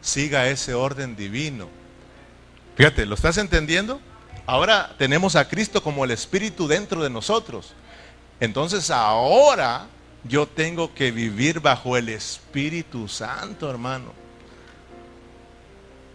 siga 0.00 0.48
ese 0.48 0.74
orden 0.74 1.14
divino 1.14 1.68
Fíjate, 2.76 3.04
¿lo 3.06 3.14
estás 3.14 3.36
entendiendo? 3.38 4.00
Ahora 4.46 4.94
tenemos 4.98 5.36
a 5.36 5.46
Cristo 5.48 5.82
como 5.82 6.04
el 6.04 6.10
Espíritu 6.10 6.66
dentro 6.66 7.02
de 7.02 7.10
nosotros. 7.10 7.74
Entonces 8.40 8.90
ahora 8.90 9.86
yo 10.24 10.46
tengo 10.46 10.94
que 10.94 11.12
vivir 11.12 11.60
bajo 11.60 11.96
el 11.96 12.08
Espíritu 12.08 13.08
Santo, 13.08 13.70
hermano. 13.70 14.12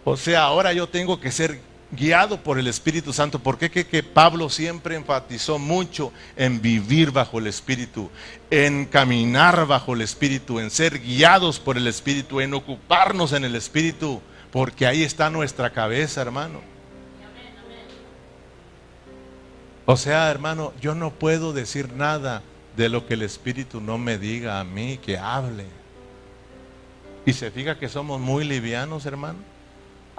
O 0.04 0.16
sea, 0.16 0.42
ahora 0.42 0.72
yo 0.72 0.88
tengo 0.88 1.20
que 1.20 1.30
ser 1.30 1.60
guiado 1.90 2.42
por 2.42 2.58
el 2.58 2.66
Espíritu 2.66 3.12
Santo. 3.12 3.38
¿Por 3.38 3.58
qué 3.58 4.02
Pablo 4.02 4.48
siempre 4.50 4.96
enfatizó 4.96 5.58
mucho 5.58 6.12
en 6.36 6.60
vivir 6.60 7.10
bajo 7.10 7.38
el 7.38 7.46
Espíritu, 7.46 8.10
en 8.50 8.84
caminar 8.84 9.66
bajo 9.66 9.94
el 9.94 10.02
Espíritu, 10.02 10.60
en 10.60 10.70
ser 10.70 10.98
guiados 10.98 11.58
por 11.58 11.76
el 11.76 11.86
Espíritu, 11.86 12.40
en 12.40 12.54
ocuparnos 12.54 13.32
en 13.32 13.44
el 13.44 13.54
Espíritu? 13.54 14.20
Porque 14.50 14.86
ahí 14.86 15.02
está 15.02 15.30
nuestra 15.30 15.70
cabeza, 15.70 16.20
hermano. 16.20 16.60
O 19.86 19.96
sea, 19.96 20.30
hermano, 20.30 20.74
yo 20.80 20.94
no 20.94 21.10
puedo 21.10 21.54
decir 21.54 21.94
nada 21.94 22.42
de 22.76 22.90
lo 22.90 23.06
que 23.06 23.14
el 23.14 23.22
Espíritu 23.22 23.80
no 23.80 23.96
me 23.96 24.18
diga 24.18 24.60
a 24.60 24.64
mí, 24.64 24.98
que 24.98 25.16
hable. 25.16 25.64
Y 27.24 27.32
se 27.32 27.50
fija 27.50 27.78
que 27.78 27.88
somos 27.88 28.20
muy 28.20 28.44
livianos, 28.44 29.06
hermano. 29.06 29.38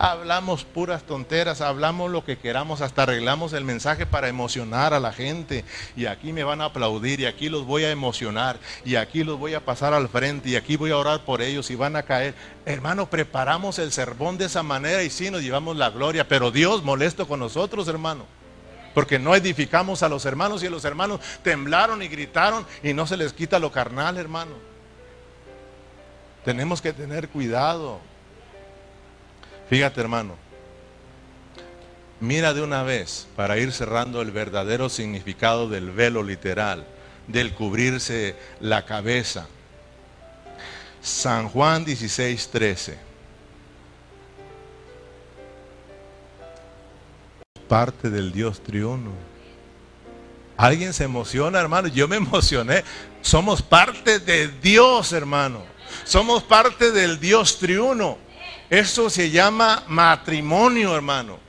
Hablamos 0.01 0.63
puras 0.63 1.03
tonteras, 1.03 1.59
hablamos 1.59 2.09
lo 2.09 2.23
que 2.23 2.37
queramos, 2.37 2.79
hasta 2.79 3.03
arreglamos 3.03 3.51
el 3.51 3.65
mensaje 3.65 4.05
para 4.05 4.29
emocionar 4.29 4.93
a 4.93 4.99
la 5.01 5.11
gente. 5.11 5.65
Y 5.97 6.05
aquí 6.05 6.31
me 6.31 6.45
van 6.45 6.61
a 6.61 6.65
aplaudir 6.67 7.19
y 7.19 7.25
aquí 7.25 7.49
los 7.49 7.65
voy 7.65 7.83
a 7.83 7.91
emocionar 7.91 8.57
y 8.85 8.95
aquí 8.95 9.25
los 9.25 9.37
voy 9.37 9.55
a 9.55 9.65
pasar 9.65 9.93
al 9.93 10.07
frente 10.07 10.47
y 10.47 10.55
aquí 10.55 10.77
voy 10.77 10.91
a 10.91 10.97
orar 10.97 11.25
por 11.25 11.41
ellos 11.41 11.69
y 11.69 11.75
van 11.75 11.97
a 11.97 12.03
caer. 12.03 12.33
Hermano, 12.65 13.09
preparamos 13.09 13.77
el 13.77 13.91
sermón 13.91 14.37
de 14.37 14.45
esa 14.45 14.63
manera 14.63 15.03
y 15.03 15.09
sí 15.09 15.29
nos 15.29 15.41
llevamos 15.41 15.75
la 15.75 15.89
gloria, 15.89 16.25
pero 16.25 16.49
Dios 16.49 16.81
molesto 16.81 17.27
con 17.27 17.41
nosotros, 17.41 17.89
hermano. 17.89 18.23
Porque 18.93 19.19
no 19.19 19.35
edificamos 19.35 20.01
a 20.01 20.07
los 20.07 20.23
hermanos 20.23 20.63
y 20.63 20.69
los 20.69 20.85
hermanos 20.85 21.19
temblaron 21.43 22.01
y 22.01 22.07
gritaron 22.07 22.65
y 22.83 22.93
no 22.93 23.05
se 23.05 23.17
les 23.17 23.33
quita 23.33 23.59
lo 23.59 23.69
carnal, 23.69 24.15
hermano. 24.15 24.53
Tenemos 26.45 26.81
que 26.81 26.93
tener 26.93 27.27
cuidado. 27.27 27.99
Fíjate 29.69 30.01
hermano, 30.01 30.35
mira 32.19 32.55
de 32.55 32.63
una 32.63 32.81
vez 32.81 33.27
para 33.35 33.59
ir 33.59 33.71
cerrando 33.71 34.21
el 34.21 34.31
verdadero 34.31 34.89
significado 34.89 35.69
del 35.69 35.91
velo 35.91 36.23
literal, 36.23 36.87
del 37.27 37.53
cubrirse 37.53 38.35
la 38.59 38.85
cabeza. 38.85 39.47
San 41.01 41.49
Juan 41.49 41.85
16, 41.85 42.49
13. 42.49 42.97
Parte 47.67 48.09
del 48.09 48.31
Dios 48.31 48.63
triuno. 48.63 49.11
Alguien 50.57 50.93
se 50.93 51.03
emociona, 51.03 51.59
hermano. 51.59 51.87
Yo 51.87 52.07
me 52.07 52.15
emocioné. 52.17 52.83
Somos 53.21 53.61
parte 53.61 54.19
de 54.19 54.47
Dios, 54.47 55.13
hermano. 55.13 55.63
Somos 56.03 56.41
parte 56.41 56.91
del 56.91 57.19
Dios 57.19 57.59
triuno. 57.59 58.17
Eso 58.69 59.09
se 59.09 59.31
llama 59.31 59.83
matrimonio, 59.87 60.95
hermano. 60.95 61.39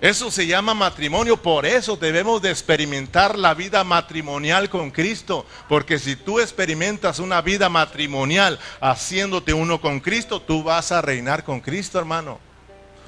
Eso 0.00 0.30
se 0.30 0.46
llama 0.46 0.74
matrimonio, 0.74 1.36
por 1.36 1.66
eso 1.66 1.96
debemos 1.96 2.40
de 2.40 2.50
experimentar 2.50 3.36
la 3.36 3.52
vida 3.54 3.82
matrimonial 3.82 4.70
con 4.70 4.92
Cristo, 4.92 5.44
porque 5.68 5.98
si 5.98 6.14
tú 6.14 6.38
experimentas 6.38 7.18
una 7.18 7.40
vida 7.40 7.68
matrimonial 7.68 8.60
haciéndote 8.80 9.52
uno 9.52 9.80
con 9.80 9.98
Cristo, 9.98 10.40
tú 10.40 10.62
vas 10.62 10.92
a 10.92 11.02
reinar 11.02 11.42
con 11.42 11.60
Cristo, 11.60 11.98
hermano. 11.98 12.38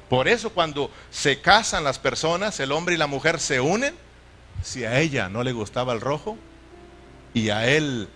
Por 0.09 0.27
eso 0.27 0.49
cuando 0.49 0.91
se 1.09 1.39
casan 1.39 1.85
las 1.85 1.97
personas, 1.97 2.59
el 2.59 2.73
hombre 2.73 2.95
y 2.95 2.97
la 2.97 3.07
mujer 3.07 3.39
se 3.39 3.61
unen, 3.61 3.95
si 4.61 4.83
a 4.83 4.99
ella 4.99 5.29
no 5.29 5.43
le 5.43 5.53
gustaba 5.53 5.93
el 5.93 6.01
rojo 6.01 6.37
y 7.33 7.51
a 7.51 7.69
él, 7.69 8.09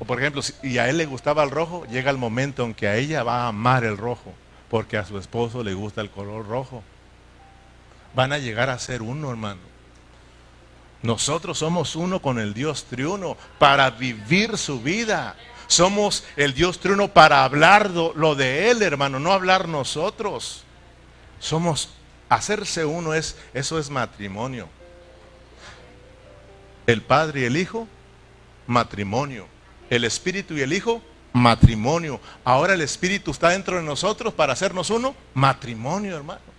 o 0.00 0.04
por 0.04 0.18
ejemplo, 0.18 0.42
y 0.64 0.78
a 0.78 0.88
él 0.88 0.96
le 0.96 1.06
gustaba 1.06 1.44
el 1.44 1.50
rojo, 1.52 1.86
llega 1.86 2.10
el 2.10 2.18
momento 2.18 2.64
en 2.64 2.74
que 2.74 2.88
a 2.88 2.96
ella 2.96 3.22
va 3.22 3.44
a 3.44 3.48
amar 3.48 3.84
el 3.84 3.96
rojo, 3.96 4.34
porque 4.68 4.96
a 4.96 5.04
su 5.04 5.16
esposo 5.18 5.62
le 5.62 5.74
gusta 5.74 6.00
el 6.00 6.10
color 6.10 6.48
rojo 6.48 6.82
van 8.14 8.32
a 8.32 8.38
llegar 8.38 8.70
a 8.70 8.78
ser 8.78 9.02
uno, 9.02 9.30
hermano. 9.30 9.60
Nosotros 11.02 11.58
somos 11.58 11.96
uno 11.96 12.20
con 12.20 12.38
el 12.38 12.52
Dios 12.52 12.84
triuno 12.84 13.36
para 13.58 13.90
vivir 13.90 14.58
su 14.58 14.80
vida. 14.80 15.36
Somos 15.66 16.24
el 16.36 16.52
Dios 16.52 16.80
triuno 16.80 17.08
para 17.08 17.44
hablar 17.44 17.90
lo 17.90 18.34
de 18.34 18.70
Él, 18.70 18.82
hermano, 18.82 19.18
no 19.18 19.32
hablar 19.32 19.68
nosotros. 19.68 20.64
Somos, 21.38 21.90
hacerse 22.28 22.84
uno 22.84 23.14
es, 23.14 23.36
eso 23.54 23.78
es 23.78 23.88
matrimonio. 23.88 24.68
El 26.86 27.02
Padre 27.02 27.42
y 27.42 27.44
el 27.44 27.56
Hijo, 27.56 27.86
matrimonio. 28.66 29.46
El 29.90 30.04
Espíritu 30.04 30.54
y 30.54 30.62
el 30.62 30.72
Hijo, 30.72 31.02
matrimonio. 31.32 32.20
Ahora 32.44 32.74
el 32.74 32.80
Espíritu 32.80 33.32
está 33.32 33.50
dentro 33.50 33.76
de 33.76 33.82
nosotros 33.82 34.32
para 34.32 34.54
hacernos 34.54 34.88
uno, 34.90 35.14
matrimonio, 35.34 36.16
hermano. 36.16 36.50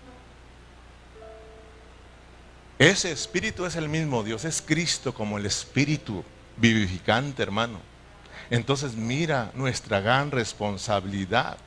Ese 2.81 3.11
espíritu 3.11 3.67
es 3.67 3.75
el 3.75 3.89
mismo 3.89 4.23
Dios, 4.23 4.43
es 4.43 4.59
Cristo 4.59 5.13
como 5.13 5.37
el 5.37 5.45
espíritu 5.45 6.25
vivificante, 6.57 7.43
hermano. 7.43 7.77
Entonces 8.49 8.95
mira 8.95 9.51
nuestra 9.53 9.99
gran 9.99 10.31
responsabilidad. 10.31 11.57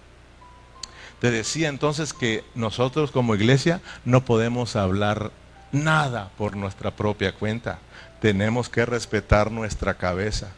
Te 1.21 1.31
decía 1.31 1.69
entonces 1.69 2.13
que 2.13 2.43
nosotros 2.57 3.13
como 3.13 3.37
iglesia 3.37 3.81
no 4.05 4.25
podemos 4.25 4.75
hablar 4.75 5.31
nada 5.71 6.31
por 6.37 6.57
nuestra 6.57 6.91
propia 6.91 7.33
cuenta. 7.33 7.79
Tenemos 8.21 8.69
que 8.69 8.85
respetar 8.85 9.53
nuestra 9.53 9.95
cabeza. 9.95 10.51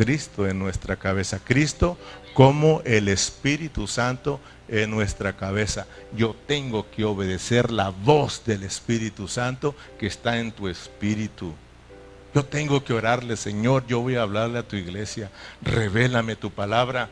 Cristo 0.00 0.48
en 0.48 0.58
nuestra 0.58 0.96
cabeza. 0.96 1.40
Cristo 1.44 1.98
como 2.32 2.80
el 2.86 3.06
Espíritu 3.06 3.86
Santo 3.86 4.40
en 4.66 4.90
nuestra 4.90 5.36
cabeza. 5.36 5.86
Yo 6.16 6.34
tengo 6.46 6.90
que 6.90 7.04
obedecer 7.04 7.70
la 7.70 7.90
voz 7.90 8.42
del 8.46 8.62
Espíritu 8.62 9.28
Santo 9.28 9.74
que 9.98 10.06
está 10.06 10.38
en 10.38 10.52
tu 10.52 10.68
espíritu. 10.68 11.52
Yo 12.34 12.46
tengo 12.46 12.82
que 12.82 12.94
orarle, 12.94 13.36
Señor, 13.36 13.86
yo 13.88 14.00
voy 14.00 14.14
a 14.14 14.22
hablarle 14.22 14.60
a 14.60 14.66
tu 14.66 14.76
iglesia. 14.76 15.30
Revélame 15.60 16.34
tu 16.34 16.50
palabra. 16.50 17.10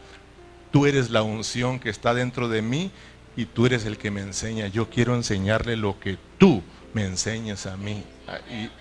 Tú 0.73 0.87
eres 0.87 1.11
la 1.11 1.21
unción 1.21 1.81
que 1.81 1.91
está 1.91 2.15
dentro 2.15 2.49
de 2.49 2.63
mí 2.63 2.91
y 3.37 3.45
tú 3.45 3.67
eres 3.67 3.85
el 3.85 3.99
que 3.99 4.11
me 4.11 4.23
enseña. 4.23 4.69
Yo 4.69 4.89
quiero 4.89 5.15
enseñarle 5.15 5.77
lo 5.77 6.01
que 6.01 6.17
tú 6.39 6.63
me 6.95 7.05
enseñas 7.05 7.67
a 7.67 7.77
mí. 7.77 8.03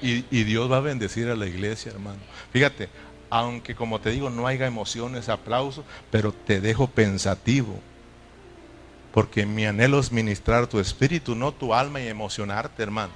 Y, 0.01 0.25
y 0.31 0.43
Dios 0.43 0.71
va 0.71 0.77
a 0.77 0.81
bendecir 0.81 1.27
a 1.27 1.35
la 1.35 1.45
iglesia, 1.45 1.91
hermano. 1.91 2.19
Fíjate, 2.51 2.89
aunque 3.29 3.75
como 3.75 3.99
te 3.99 4.11
digo 4.11 4.29
no 4.29 4.47
haya 4.47 4.67
emociones, 4.67 5.29
aplausos, 5.29 5.85
pero 6.11 6.31
te 6.31 6.61
dejo 6.61 6.87
pensativo 6.87 7.79
porque 9.17 9.47
mi 9.47 9.65
anhelo 9.65 9.99
es 9.99 10.11
ministrar 10.11 10.67
tu 10.67 10.79
espíritu, 10.79 11.33
no 11.33 11.51
tu 11.51 11.73
alma 11.73 11.99
y 11.99 12.07
emocionarte, 12.07 12.83
hermano. 12.83 13.13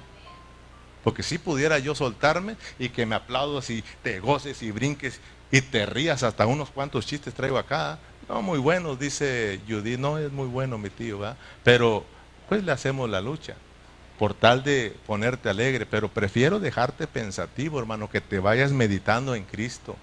Porque 1.04 1.22
si 1.22 1.38
pudiera 1.38 1.78
yo 1.78 1.94
soltarme 1.94 2.56
y 2.76 2.88
que 2.88 3.06
me 3.06 3.14
aplaudas 3.14 3.70
y 3.70 3.84
te 4.02 4.18
goces 4.18 4.62
y 4.62 4.72
brinques 4.72 5.20
y 5.52 5.60
te 5.60 5.86
rías, 5.86 6.24
hasta 6.24 6.44
unos 6.44 6.70
cuantos 6.70 7.06
chistes 7.06 7.34
traigo 7.34 7.56
acá. 7.56 8.00
No, 8.28 8.42
muy 8.42 8.58
buenos, 8.58 8.98
dice 8.98 9.60
Judy, 9.68 9.96
no 9.96 10.18
es 10.18 10.32
muy 10.32 10.48
bueno 10.48 10.76
mi 10.76 10.90
tío, 10.90 11.20
¿va? 11.20 11.36
Pero 11.62 12.04
pues 12.48 12.64
le 12.64 12.72
hacemos 12.72 13.08
la 13.08 13.20
lucha 13.20 13.54
por 14.22 14.34
tal 14.34 14.62
de 14.62 14.94
ponerte 15.04 15.48
alegre, 15.48 15.84
pero 15.84 16.08
prefiero 16.08 16.60
dejarte 16.60 17.08
pensativo, 17.08 17.80
hermano, 17.80 18.08
que 18.08 18.20
te 18.20 18.38
vayas 18.38 18.70
meditando 18.70 19.34
en 19.34 19.42
Cristo. 19.42 19.96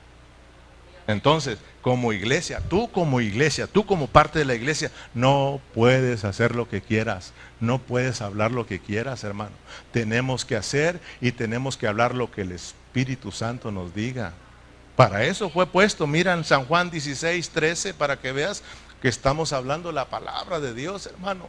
Entonces, 1.07 1.57
como 1.81 2.11
iglesia, 2.11 2.59
tú 2.59 2.91
como 2.91 3.21
iglesia, 3.21 3.65
tú 3.65 3.85
como 3.85 4.07
parte 4.07 4.39
de 4.39 4.43
la 4.43 4.55
iglesia, 4.55 4.91
no 5.13 5.61
puedes 5.73 6.25
hacer 6.25 6.53
lo 6.53 6.67
que 6.67 6.81
quieras, 6.81 7.31
no 7.61 7.79
puedes 7.79 8.19
hablar 8.19 8.51
lo 8.51 8.67
que 8.67 8.79
quieras, 8.79 9.23
hermano. 9.23 9.55
Tenemos 9.93 10.43
que 10.43 10.57
hacer 10.57 10.99
y 11.21 11.31
tenemos 11.31 11.77
que 11.77 11.87
hablar 11.87 12.13
lo 12.13 12.29
que 12.29 12.41
el 12.41 12.51
Espíritu 12.51 13.31
Santo 13.31 13.71
nos 13.71 13.95
diga. 13.95 14.33
Para 14.97 15.23
eso 15.23 15.49
fue 15.49 15.65
puesto, 15.65 16.07
mira 16.07 16.33
en 16.33 16.43
San 16.43 16.65
Juan 16.65 16.91
16, 16.91 17.51
13, 17.51 17.93
para 17.93 18.19
que 18.19 18.33
veas 18.33 18.63
que 19.01 19.07
estamos 19.07 19.53
hablando 19.53 19.93
la 19.93 20.09
palabra 20.09 20.59
de 20.59 20.73
Dios, 20.73 21.05
hermano. 21.05 21.47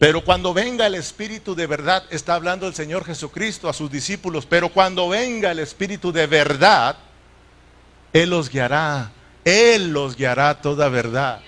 Pero 0.00 0.24
cuando 0.24 0.52
venga 0.52 0.88
el 0.88 0.96
Espíritu 0.96 1.54
de 1.54 1.68
verdad, 1.68 2.02
está 2.10 2.34
hablando 2.34 2.66
el 2.66 2.74
Señor 2.74 3.04
Jesucristo 3.04 3.68
a 3.68 3.72
sus 3.72 3.88
discípulos, 3.88 4.46
pero 4.46 4.70
cuando 4.70 5.08
venga 5.08 5.52
el 5.52 5.60
Espíritu 5.60 6.10
de 6.10 6.26
verdad, 6.26 6.96
él 8.12 8.30
los 8.30 8.50
guiará, 8.50 9.12
Él 9.44 9.92
los 9.92 10.16
guiará 10.16 10.50
a 10.50 10.60
toda 10.60 10.88
verdad. 10.88 11.40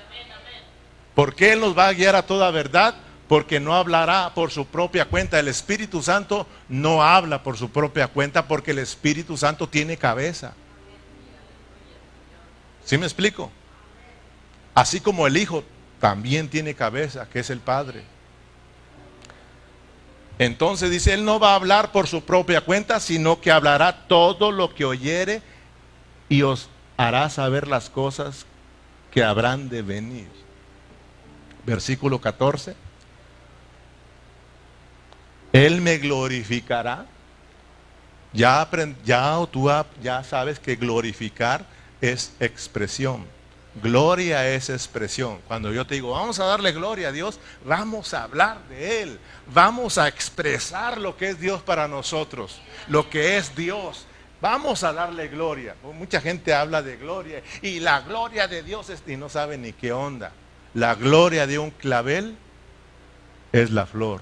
¿Por 1.14 1.34
qué 1.34 1.52
Él 1.52 1.60
nos 1.60 1.76
va 1.76 1.88
a 1.88 1.92
guiar 1.92 2.14
a 2.14 2.26
toda 2.26 2.50
verdad? 2.50 2.94
Porque 3.28 3.60
no 3.60 3.74
hablará 3.74 4.32
por 4.34 4.50
su 4.50 4.66
propia 4.66 5.06
cuenta. 5.06 5.38
El 5.38 5.48
Espíritu 5.48 6.02
Santo 6.02 6.46
no 6.68 7.02
habla 7.02 7.42
por 7.42 7.56
su 7.56 7.70
propia 7.70 8.08
cuenta 8.08 8.46
porque 8.46 8.70
el 8.70 8.78
Espíritu 8.78 9.36
Santo 9.36 9.68
tiene 9.68 9.96
cabeza. 9.96 10.54
¿Sí 12.84 12.96
me 12.96 13.06
explico? 13.06 13.50
Así 14.74 15.00
como 15.00 15.26
el 15.26 15.36
Hijo 15.36 15.64
también 16.00 16.48
tiene 16.48 16.74
cabeza, 16.74 17.28
que 17.28 17.40
es 17.40 17.50
el 17.50 17.60
Padre. 17.60 18.11
Entonces 20.44 20.90
dice, 20.90 21.14
Él 21.14 21.24
no 21.24 21.38
va 21.38 21.52
a 21.52 21.54
hablar 21.54 21.92
por 21.92 22.08
su 22.08 22.24
propia 22.24 22.62
cuenta, 22.62 22.98
sino 22.98 23.40
que 23.40 23.52
hablará 23.52 24.08
todo 24.08 24.50
lo 24.50 24.74
que 24.74 24.84
oyere 24.84 25.40
y 26.28 26.42
os 26.42 26.68
hará 26.96 27.30
saber 27.30 27.68
las 27.68 27.88
cosas 27.88 28.44
que 29.12 29.22
habrán 29.22 29.68
de 29.68 29.82
venir. 29.82 30.28
Versículo 31.64 32.20
14. 32.20 32.74
Él 35.52 35.80
me 35.80 35.98
glorificará. 35.98 37.06
Ya, 38.32 38.68
ya 39.04 39.38
tú 39.48 39.70
ya 40.02 40.24
sabes 40.24 40.58
que 40.58 40.74
glorificar 40.74 41.64
es 42.00 42.32
expresión. 42.40 43.26
Gloria 43.80 44.48
es 44.48 44.68
expresión. 44.68 45.40
Cuando 45.48 45.72
yo 45.72 45.86
te 45.86 45.94
digo, 45.94 46.10
vamos 46.10 46.38
a 46.40 46.44
darle 46.44 46.72
gloria 46.72 47.08
a 47.08 47.12
Dios, 47.12 47.40
vamos 47.64 48.12
a 48.12 48.24
hablar 48.24 48.58
de 48.68 49.02
Él. 49.02 49.18
Vamos 49.52 49.96
a 49.96 50.08
expresar 50.08 50.98
lo 50.98 51.16
que 51.16 51.30
es 51.30 51.40
Dios 51.40 51.62
para 51.62 51.88
nosotros. 51.88 52.60
Lo 52.88 53.08
que 53.08 53.38
es 53.38 53.56
Dios. 53.56 54.06
Vamos 54.42 54.82
a 54.84 54.92
darle 54.92 55.28
gloria. 55.28 55.74
Mucha 55.94 56.20
gente 56.20 56.52
habla 56.52 56.82
de 56.82 56.96
gloria 56.96 57.42
y 57.62 57.80
la 57.80 58.00
gloria 58.00 58.48
de 58.48 58.62
Dios 58.62 58.90
es, 58.90 59.02
y 59.06 59.16
no 59.16 59.28
sabe 59.28 59.56
ni 59.56 59.72
qué 59.72 59.92
onda. 59.92 60.32
La 60.74 60.94
gloria 60.94 61.46
de 61.46 61.58
un 61.58 61.70
clavel 61.70 62.36
es 63.52 63.70
la 63.70 63.86
flor. 63.86 64.20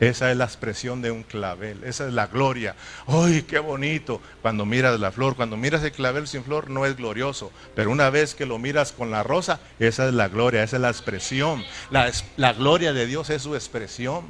Esa 0.00 0.30
es 0.30 0.36
la 0.36 0.44
expresión 0.44 1.02
de 1.02 1.10
un 1.10 1.22
clavel. 1.22 1.84
Esa 1.84 2.06
es 2.06 2.12
la 2.12 2.26
gloria. 2.26 2.74
¡Ay, 3.06 3.42
qué 3.42 3.58
bonito! 3.58 4.20
Cuando 4.42 4.66
miras 4.66 4.98
la 4.98 5.12
flor, 5.12 5.36
cuando 5.36 5.56
miras 5.56 5.82
el 5.84 5.92
clavel 5.92 6.26
sin 6.26 6.42
flor, 6.44 6.68
no 6.68 6.84
es 6.84 6.96
glorioso. 6.96 7.52
Pero 7.76 7.90
una 7.90 8.10
vez 8.10 8.34
que 8.34 8.44
lo 8.46 8.58
miras 8.58 8.92
con 8.92 9.10
la 9.10 9.22
rosa, 9.22 9.60
esa 9.78 10.08
es 10.08 10.14
la 10.14 10.28
gloria, 10.28 10.62
esa 10.62 10.76
es 10.76 10.82
la 10.82 10.90
expresión. 10.90 11.64
La, 11.90 12.10
la 12.36 12.52
gloria 12.52 12.92
de 12.92 13.06
Dios 13.06 13.30
es 13.30 13.42
su 13.42 13.54
expresión. 13.54 14.24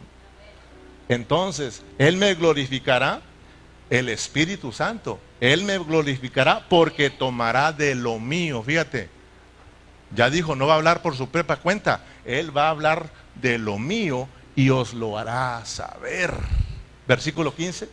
Entonces, 1.08 1.82
Él 1.98 2.16
me 2.18 2.34
glorificará 2.34 3.22
el 3.90 4.08
Espíritu 4.08 4.72
Santo. 4.72 5.18
Él 5.40 5.64
me 5.64 5.78
glorificará 5.78 6.66
porque 6.68 7.10
tomará 7.10 7.72
de 7.72 7.94
lo 7.94 8.18
mío. 8.18 8.62
Fíjate, 8.62 9.08
Ya 10.14 10.30
dijo, 10.30 10.54
no 10.56 10.66
va 10.66 10.74
a 10.74 10.76
hablar 10.76 11.02
por 11.02 11.16
su 11.16 11.28
propia 11.30 11.56
cuenta, 11.56 12.04
Él 12.24 12.56
va 12.56 12.66
a 12.66 12.70
hablar 12.70 13.10
de 13.34 13.58
lo 13.58 13.78
mío 13.78 14.28
y 14.56 14.70
os 14.70 14.94
lo 14.94 15.18
hará 15.18 15.64
saber. 15.64 16.32
Versículo 17.06 17.54
15. 17.54 17.88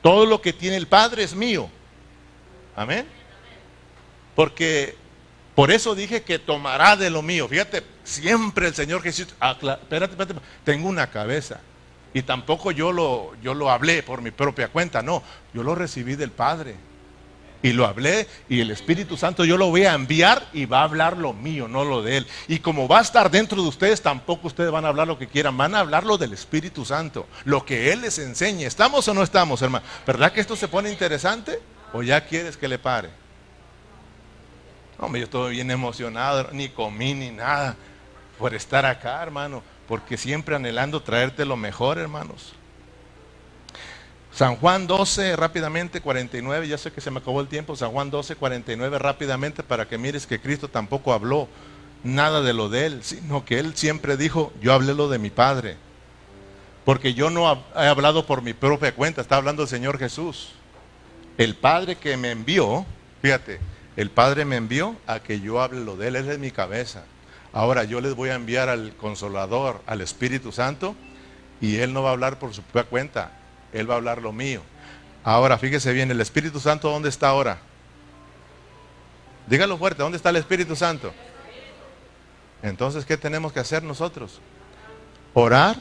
Todo 0.00 0.26
lo 0.26 0.40
que 0.40 0.52
tiene 0.52 0.76
el 0.76 0.88
Padre 0.88 1.22
es 1.22 1.34
mío. 1.34 1.68
Amén. 2.74 3.06
Porque 4.34 4.96
por 5.54 5.70
eso 5.70 5.94
dije 5.94 6.22
que 6.22 6.38
tomará 6.38 6.96
de 6.96 7.10
lo 7.10 7.22
mío. 7.22 7.46
Fíjate, 7.48 7.82
siempre 8.04 8.68
el 8.68 8.74
Señor 8.74 9.02
Jesús, 9.02 9.28
espérate, 9.28 10.12
espérate, 10.12 10.34
tengo 10.64 10.88
una 10.88 11.08
cabeza. 11.08 11.60
Y 12.14 12.22
tampoco 12.22 12.72
yo 12.72 12.92
lo, 12.92 13.34
yo 13.42 13.54
lo 13.54 13.70
hablé 13.70 14.02
por 14.02 14.20
mi 14.22 14.30
propia 14.30 14.68
cuenta, 14.68 15.02
no, 15.02 15.22
yo 15.54 15.62
lo 15.62 15.74
recibí 15.74 16.14
del 16.14 16.30
Padre. 16.30 16.76
Y 17.62 17.72
lo 17.72 17.86
hablé 17.86 18.26
y 18.48 18.60
el 18.60 18.72
Espíritu 18.72 19.16
Santo 19.16 19.44
yo 19.44 19.56
lo 19.56 19.68
voy 19.68 19.84
a 19.84 19.94
enviar 19.94 20.48
y 20.52 20.66
va 20.66 20.80
a 20.80 20.84
hablar 20.84 21.16
lo 21.16 21.32
mío, 21.32 21.68
no 21.68 21.84
lo 21.84 22.02
de 22.02 22.18
Él. 22.18 22.26
Y 22.48 22.58
como 22.58 22.88
va 22.88 22.98
a 22.98 23.02
estar 23.02 23.30
dentro 23.30 23.62
de 23.62 23.68
ustedes, 23.68 24.02
tampoco 24.02 24.48
ustedes 24.48 24.72
van 24.72 24.84
a 24.84 24.88
hablar 24.88 25.06
lo 25.06 25.16
que 25.16 25.28
quieran, 25.28 25.56
van 25.56 25.76
a 25.76 25.80
hablar 25.80 26.04
lo 26.04 26.18
del 26.18 26.32
Espíritu 26.32 26.84
Santo, 26.84 27.28
lo 27.44 27.64
que 27.64 27.92
Él 27.92 28.00
les 28.00 28.18
enseñe. 28.18 28.64
¿Estamos 28.64 29.06
o 29.06 29.14
no 29.14 29.22
estamos, 29.22 29.62
hermano? 29.62 29.84
¿Verdad 30.04 30.32
que 30.32 30.40
esto 30.40 30.56
se 30.56 30.66
pone 30.66 30.90
interesante? 30.90 31.60
¿O 31.92 32.02
ya 32.02 32.24
quieres 32.26 32.56
que 32.56 32.66
le 32.66 32.78
pare? 32.78 33.10
Hombre, 34.98 35.20
yo 35.20 35.24
estoy 35.24 35.54
bien 35.54 35.70
emocionado, 35.70 36.48
ni 36.52 36.68
comí 36.68 37.14
ni 37.14 37.30
nada 37.30 37.76
por 38.38 38.54
estar 38.54 38.84
acá, 38.86 39.22
hermano, 39.22 39.62
porque 39.86 40.16
siempre 40.16 40.56
anhelando 40.56 41.02
traerte 41.02 41.44
lo 41.44 41.56
mejor, 41.56 41.98
hermanos. 41.98 42.54
San 44.34 44.56
Juan 44.56 44.86
12, 44.86 45.36
rápidamente, 45.36 46.00
49, 46.00 46.66
ya 46.66 46.78
sé 46.78 46.90
que 46.90 47.02
se 47.02 47.10
me 47.10 47.18
acabó 47.18 47.42
el 47.42 47.48
tiempo, 47.48 47.76
San 47.76 47.90
Juan 47.90 48.10
12, 48.10 48.34
49, 48.36 48.98
rápidamente, 48.98 49.62
para 49.62 49.86
que 49.86 49.98
mires 49.98 50.26
que 50.26 50.40
Cristo 50.40 50.68
tampoco 50.68 51.12
habló 51.12 51.48
nada 52.02 52.40
de 52.40 52.54
lo 52.54 52.70
de 52.70 52.86
él, 52.86 53.04
sino 53.04 53.44
que 53.44 53.58
él 53.58 53.76
siempre 53.76 54.16
dijo, 54.16 54.50
yo 54.62 54.72
hablé 54.72 54.94
lo 54.94 55.10
de 55.10 55.18
mi 55.18 55.28
Padre, 55.28 55.76
porque 56.86 57.12
yo 57.12 57.28
no 57.28 57.62
he 57.76 57.86
hablado 57.86 58.24
por 58.24 58.40
mi 58.40 58.54
propia 58.54 58.94
cuenta, 58.94 59.20
está 59.20 59.36
hablando 59.36 59.64
el 59.64 59.68
Señor 59.68 59.98
Jesús. 59.98 60.52
El 61.36 61.54
Padre 61.54 61.96
que 61.96 62.16
me 62.16 62.30
envió, 62.30 62.86
fíjate, 63.20 63.60
el 63.96 64.10
Padre 64.10 64.46
me 64.46 64.56
envió 64.56 64.96
a 65.06 65.20
que 65.20 65.40
yo 65.40 65.60
hable 65.60 65.84
lo 65.84 65.96
de 65.96 66.08
él, 66.08 66.16
él 66.16 66.30
es 66.30 66.38
mi 66.38 66.50
cabeza. 66.50 67.04
Ahora 67.52 67.84
yo 67.84 68.00
les 68.00 68.14
voy 68.14 68.30
a 68.30 68.34
enviar 68.34 68.70
al 68.70 68.96
Consolador, 68.96 69.82
al 69.84 70.00
Espíritu 70.00 70.52
Santo, 70.52 70.96
y 71.60 71.76
él 71.76 71.92
no 71.92 72.02
va 72.02 72.08
a 72.08 72.12
hablar 72.12 72.38
por 72.38 72.54
su 72.54 72.62
propia 72.62 72.88
cuenta, 72.88 73.41
él 73.72 73.88
va 73.88 73.94
a 73.94 73.96
hablar 73.96 74.20
lo 74.20 74.32
mío. 74.32 74.62
Ahora, 75.24 75.58
fíjese 75.58 75.92
bien, 75.92 76.10
el 76.10 76.20
Espíritu 76.20 76.60
Santo, 76.60 76.90
¿dónde 76.90 77.08
está 77.08 77.28
ahora? 77.28 77.58
Dígalo 79.46 79.78
fuerte, 79.78 80.02
¿dónde 80.02 80.16
está 80.16 80.30
el 80.30 80.36
Espíritu 80.36 80.76
Santo? 80.76 81.12
Entonces, 82.62 83.04
¿qué 83.04 83.16
tenemos 83.16 83.52
que 83.52 83.60
hacer 83.60 83.82
nosotros? 83.82 84.40
Orar 85.34 85.76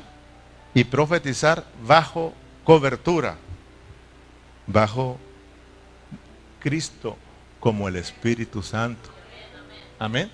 y 0.73 0.83
profetizar 0.83 1.65
bajo 1.85 2.33
cobertura, 2.63 3.37
bajo 4.67 5.17
Cristo 6.59 7.17
como 7.59 7.87
el 7.87 7.95
Espíritu 7.97 8.63
Santo. 8.63 9.09
Amén. 9.99 10.31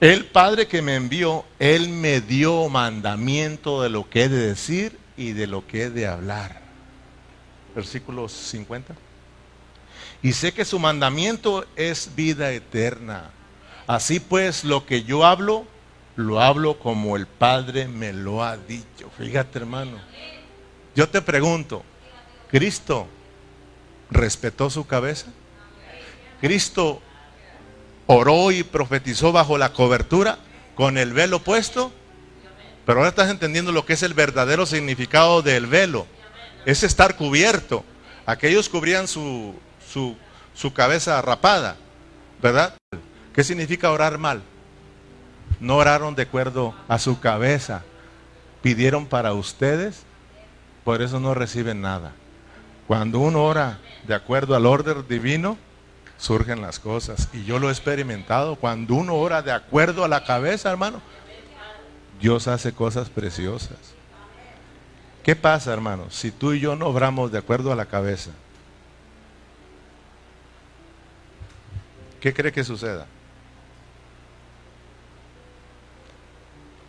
El 0.00 0.26
Padre 0.26 0.66
que 0.68 0.80
me 0.80 0.94
envió, 0.94 1.44
Él 1.58 1.88
me 1.88 2.20
dio 2.20 2.68
mandamiento 2.68 3.82
de 3.82 3.88
lo 3.90 4.08
que 4.08 4.24
he 4.24 4.28
de 4.28 4.46
decir 4.46 4.98
y 5.18 5.32
de 5.32 5.46
lo 5.46 5.66
que 5.66 5.82
he 5.82 5.90
de 5.90 6.06
hablar. 6.06 6.60
Versículo 7.74 8.28
50. 8.28 8.94
Y 10.22 10.32
sé 10.32 10.52
que 10.52 10.64
su 10.64 10.78
mandamiento 10.78 11.66
es 11.76 12.12
vida 12.16 12.52
eterna. 12.52 13.30
Así 13.86 14.20
pues, 14.20 14.64
lo 14.64 14.86
que 14.86 15.02
yo 15.02 15.26
hablo, 15.26 15.66
lo 16.16 16.40
hablo 16.40 16.78
como 16.78 17.16
el 17.16 17.26
Padre 17.26 17.88
me 17.88 18.12
lo 18.12 18.42
ha 18.42 18.56
dicho. 18.56 19.10
Fíjate, 19.18 19.58
hermano. 19.58 19.98
Yo 20.94 21.08
te 21.08 21.20
pregunto, 21.20 21.84
¿Cristo 22.48 23.06
respetó 24.10 24.70
su 24.70 24.86
cabeza? 24.86 25.26
¿Cristo 26.40 27.00
oró 28.06 28.50
y 28.52 28.62
profetizó 28.62 29.32
bajo 29.32 29.58
la 29.58 29.72
cobertura 29.72 30.38
con 30.74 30.96
el 30.96 31.12
velo 31.12 31.40
puesto? 31.40 31.92
Pero 32.88 33.00
ahora 33.00 33.10
estás 33.10 33.28
entendiendo 33.28 33.70
lo 33.70 33.84
que 33.84 33.92
es 33.92 34.02
el 34.02 34.14
verdadero 34.14 34.64
significado 34.64 35.42
del 35.42 35.66
velo. 35.66 36.06
Es 36.64 36.82
estar 36.82 37.16
cubierto. 37.16 37.84
Aquellos 38.24 38.70
cubrían 38.70 39.06
su, 39.06 39.54
su, 39.92 40.72
cabeza 40.72 41.20
rapada, 41.20 41.76
¿verdad? 42.40 42.72
¿Qué 43.34 43.44
significa 43.44 43.90
orar 43.90 44.16
mal? 44.16 44.42
No 45.60 45.76
oraron 45.76 46.14
de 46.14 46.22
acuerdo 46.22 46.74
a 46.88 46.98
su 46.98 47.20
cabeza. 47.20 47.82
Pidieron 48.62 49.04
para 49.04 49.34
ustedes, 49.34 50.04
por 50.82 51.02
eso 51.02 51.20
no 51.20 51.34
reciben 51.34 51.82
nada. 51.82 52.12
Cuando 52.86 53.18
uno 53.18 53.44
ora 53.44 53.80
de 54.06 54.14
acuerdo 54.14 54.56
al 54.56 54.64
orden 54.64 55.06
divino, 55.06 55.58
surgen 56.16 56.62
las 56.62 56.78
cosas. 56.78 57.28
Y 57.34 57.44
yo 57.44 57.58
lo 57.58 57.68
he 57.68 57.72
experimentado. 57.72 58.56
Cuando 58.56 58.94
uno 58.94 59.14
ora 59.16 59.42
de 59.42 59.52
acuerdo 59.52 60.06
a 60.06 60.08
la 60.08 60.24
cabeza, 60.24 60.70
hermano, 60.70 61.02
Dios 62.20 62.48
hace 62.48 62.72
cosas 62.72 63.08
preciosas. 63.08 63.78
¿Qué 65.22 65.36
pasa, 65.36 65.72
hermano? 65.72 66.10
Si 66.10 66.30
tú 66.30 66.52
y 66.52 66.60
yo 66.60 66.74
no 66.74 66.86
obramos 66.86 67.30
de 67.30 67.38
acuerdo 67.38 67.70
a 67.70 67.76
la 67.76 67.86
cabeza, 67.86 68.30
¿qué 72.20 72.32
cree 72.32 72.52
que 72.52 72.64
suceda? 72.64 73.06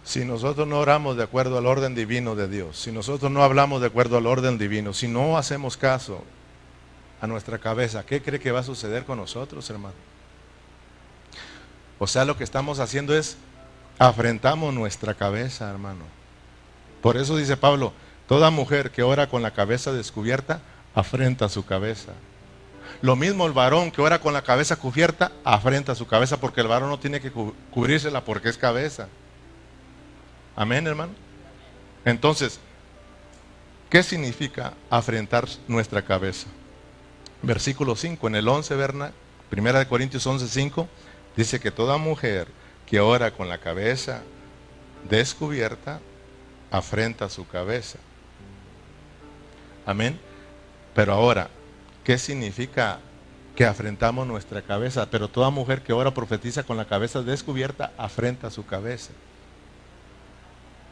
Si 0.03 0.25
nosotros 0.25 0.67
no 0.67 0.79
oramos 0.79 1.17
de 1.17 1.23
acuerdo 1.23 1.57
al 1.57 1.67
orden 1.67 1.93
divino 1.93 2.35
de 2.35 2.47
Dios, 2.47 2.79
si 2.79 2.91
nosotros 2.91 3.31
no 3.31 3.43
hablamos 3.43 3.81
de 3.81 3.87
acuerdo 3.87 4.17
al 4.17 4.25
orden 4.25 4.57
divino, 4.57 4.93
si 4.93 5.07
no 5.07 5.37
hacemos 5.37 5.77
caso 5.77 6.23
a 7.21 7.27
nuestra 7.27 7.59
cabeza, 7.59 8.05
¿qué 8.05 8.21
cree 8.21 8.39
que 8.39 8.51
va 8.51 8.61
a 8.61 8.63
suceder 8.63 9.05
con 9.05 9.19
nosotros, 9.19 9.69
hermano? 9.69 9.93
O 11.99 12.07
sea, 12.07 12.25
lo 12.25 12.37
que 12.37 12.43
estamos 12.43 12.79
haciendo 12.79 13.15
es 13.15 13.37
afrentamos 13.99 14.73
nuestra 14.73 15.13
cabeza, 15.13 15.69
hermano. 15.69 16.05
Por 17.01 17.17
eso 17.17 17.35
dice 17.35 17.57
Pablo, 17.57 17.93
toda 18.27 18.49
mujer 18.49 18.91
que 18.91 19.03
ora 19.03 19.27
con 19.27 19.41
la 19.41 19.51
cabeza 19.51 19.91
descubierta, 19.91 20.61
afrenta 20.95 21.49
su 21.49 21.65
cabeza. 21.65 22.13
Lo 23.01 23.15
mismo 23.15 23.45
el 23.45 23.53
varón 23.53 23.91
que 23.91 24.01
ora 24.01 24.19
con 24.19 24.33
la 24.33 24.41
cabeza 24.41 24.77
cubierta, 24.77 25.31
afrenta 25.43 25.95
su 25.95 26.07
cabeza, 26.07 26.39
porque 26.39 26.61
el 26.61 26.67
varón 26.67 26.89
no 26.89 26.99
tiene 26.99 27.21
que 27.21 27.31
cubrírsela 27.31 28.23
porque 28.23 28.49
es 28.49 28.57
cabeza. 28.57 29.07
Amén, 30.55 30.87
hermano. 30.87 31.13
Entonces, 32.03 32.59
¿qué 33.89 34.01
significa 34.01 34.73
afrentar 34.89 35.45
nuestra 35.67 36.01
cabeza? 36.01 36.47
Versículo 37.41 37.95
5, 37.95 38.27
en 38.27 38.35
el 38.35 38.47
11, 38.47 38.75
Berna, 38.75 39.11
primera 39.49 39.79
de 39.79 39.87
Corintios 39.87 40.25
11, 40.25 40.47
5, 40.47 40.87
dice 41.37 41.59
que 41.59 41.71
toda 41.71 41.97
mujer 41.97 42.47
que 42.89 42.99
ora 42.99 43.31
con 43.31 43.47
la 43.47 43.59
cabeza 43.59 44.23
descubierta, 45.07 45.99
afrenta 46.71 47.29
su 47.29 47.47
cabeza. 47.47 47.99
Amén. 49.85 50.19
Pero 50.95 51.13
ahora, 51.13 51.49
¿qué 52.03 52.17
significa 52.17 52.99
que 53.55 53.65
afrentamos 53.65 54.25
nuestra 54.25 54.63
cabeza? 54.63 55.09
Pero 55.09 55.27
toda 55.27 55.51
mujer 55.51 55.83
que 55.83 55.93
ora 55.93 56.13
profetiza 56.13 56.63
con 56.63 56.77
la 56.77 56.85
cabeza 56.85 57.21
descubierta, 57.21 57.91
afrenta 57.97 58.49
su 58.49 58.65
cabeza. 58.65 59.11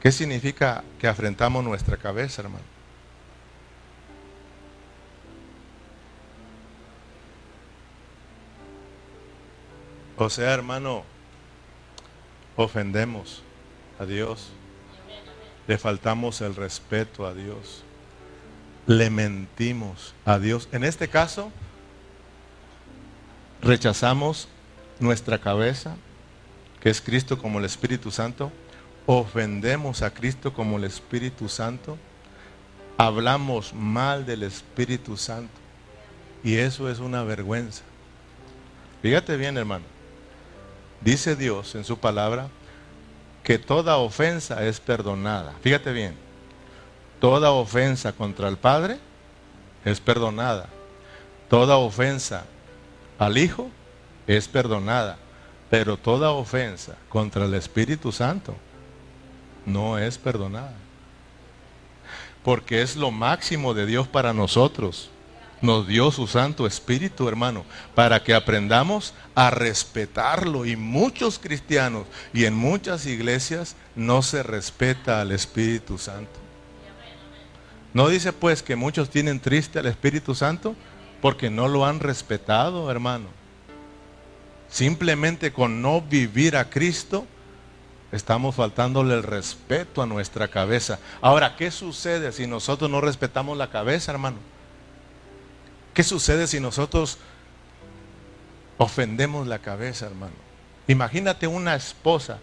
¿Qué 0.01 0.11
significa 0.11 0.83
que 0.99 1.07
afrentamos 1.07 1.63
nuestra 1.63 1.97
cabeza, 1.97 2.43
hermano? 2.43 2.63
O 10.15 10.29
sea, 10.29 10.53
hermano, 10.53 11.03
ofendemos 12.57 13.43
a 13.99 14.05
Dios, 14.05 14.49
le 15.67 15.77
faltamos 15.77 16.41
el 16.41 16.55
respeto 16.55 17.25
a 17.25 17.33
Dios, 17.33 17.83
le 18.87 19.09
mentimos 19.09 20.13
a 20.25 20.39
Dios. 20.39 20.67
En 20.71 20.83
este 20.83 21.07
caso, 21.07 21.51
rechazamos 23.61 24.49
nuestra 24.99 25.39
cabeza, 25.39 25.95
que 26.81 26.89
es 26.89 26.99
Cristo 26.99 27.37
como 27.37 27.59
el 27.59 27.65
Espíritu 27.65 28.11
Santo, 28.11 28.51
ofendemos 29.05 30.01
a 30.01 30.13
Cristo 30.13 30.53
como 30.53 30.77
el 30.77 30.83
Espíritu 30.83 31.47
Santo, 31.47 31.97
hablamos 32.97 33.73
mal 33.73 34.25
del 34.25 34.43
Espíritu 34.43 35.15
Santo. 35.15 35.53
Y 36.43 36.55
eso 36.55 36.89
es 36.89 36.99
una 36.99 37.23
vergüenza. 37.23 37.83
Fíjate 39.01 39.37
bien, 39.37 39.57
hermano. 39.57 39.96
Dice 41.01 41.35
Dios 41.35 41.75
en 41.75 41.83
su 41.83 41.97
palabra 41.99 42.49
que 43.43 43.57
toda 43.57 43.97
ofensa 43.97 44.65
es 44.65 44.79
perdonada. 44.79 45.53
Fíjate 45.61 45.91
bien, 45.93 46.15
toda 47.19 47.51
ofensa 47.51 48.11
contra 48.11 48.49
el 48.49 48.57
Padre 48.57 48.97
es 49.85 49.99
perdonada. 49.99 50.67
Toda 51.49 51.77
ofensa 51.77 52.45
al 53.17 53.37
Hijo 53.37 53.69
es 54.27 54.47
perdonada. 54.47 55.17
Pero 55.69 55.97
toda 55.97 56.31
ofensa 56.31 56.95
contra 57.09 57.45
el 57.45 57.53
Espíritu 57.53 58.11
Santo 58.11 58.55
no 59.65 59.97
es 59.97 60.17
perdonada. 60.17 60.73
Porque 62.43 62.81
es 62.81 62.95
lo 62.95 63.11
máximo 63.11 63.73
de 63.73 63.85
Dios 63.85 64.07
para 64.07 64.33
nosotros. 64.33 65.09
Nos 65.61 65.87
dio 65.87 66.11
su 66.11 66.27
Santo 66.27 66.67
Espíritu, 66.67 67.27
hermano, 67.27 67.65
para 67.95 68.23
que 68.23 68.35
aprendamos 68.35 69.13
a 69.33 69.49
respetarlo. 69.49 70.65
Y 70.65 70.75
muchos 70.75 71.39
cristianos 71.39 72.05
y 72.33 72.45
en 72.45 72.53
muchas 72.53 73.05
iglesias 73.07 73.75
no 73.95 74.21
se 74.21 74.43
respeta 74.43 75.19
al 75.19 75.31
Espíritu 75.31 75.97
Santo. 75.97 76.39
¿No 77.93 78.09
dice 78.09 78.33
pues 78.33 78.61
que 78.61 78.75
muchos 78.75 79.09
tienen 79.09 79.39
triste 79.39 79.79
al 79.79 79.87
Espíritu 79.87 80.35
Santo? 80.35 80.75
Porque 81.21 81.49
no 81.49 81.67
lo 81.67 81.85
han 81.85 81.99
respetado, 81.99 82.91
hermano. 82.91 83.25
Simplemente 84.69 85.51
con 85.51 85.81
no 85.81 86.01
vivir 86.01 86.55
a 86.57 86.69
Cristo, 86.69 87.25
estamos 88.11 88.53
faltándole 88.53 89.15
el 89.15 89.23
respeto 89.23 90.03
a 90.03 90.05
nuestra 90.05 90.49
cabeza. 90.49 90.99
Ahora, 91.21 91.55
¿qué 91.55 91.71
sucede 91.71 92.31
si 92.31 92.45
nosotros 92.45 92.91
no 92.91 93.01
respetamos 93.01 93.57
la 93.57 93.71
cabeza, 93.71 94.11
hermano? 94.11 94.37
¿Qué 95.97 96.03
sucede 96.03 96.45
si 96.45 96.59
nosotros 96.59 97.17
ofendemos 98.77 99.47
la 99.47 99.57
cabeza, 99.57 100.05
hermano? 100.05 100.35
Imagínate 100.87 101.47
una 101.47 101.73
esposa 101.75 102.37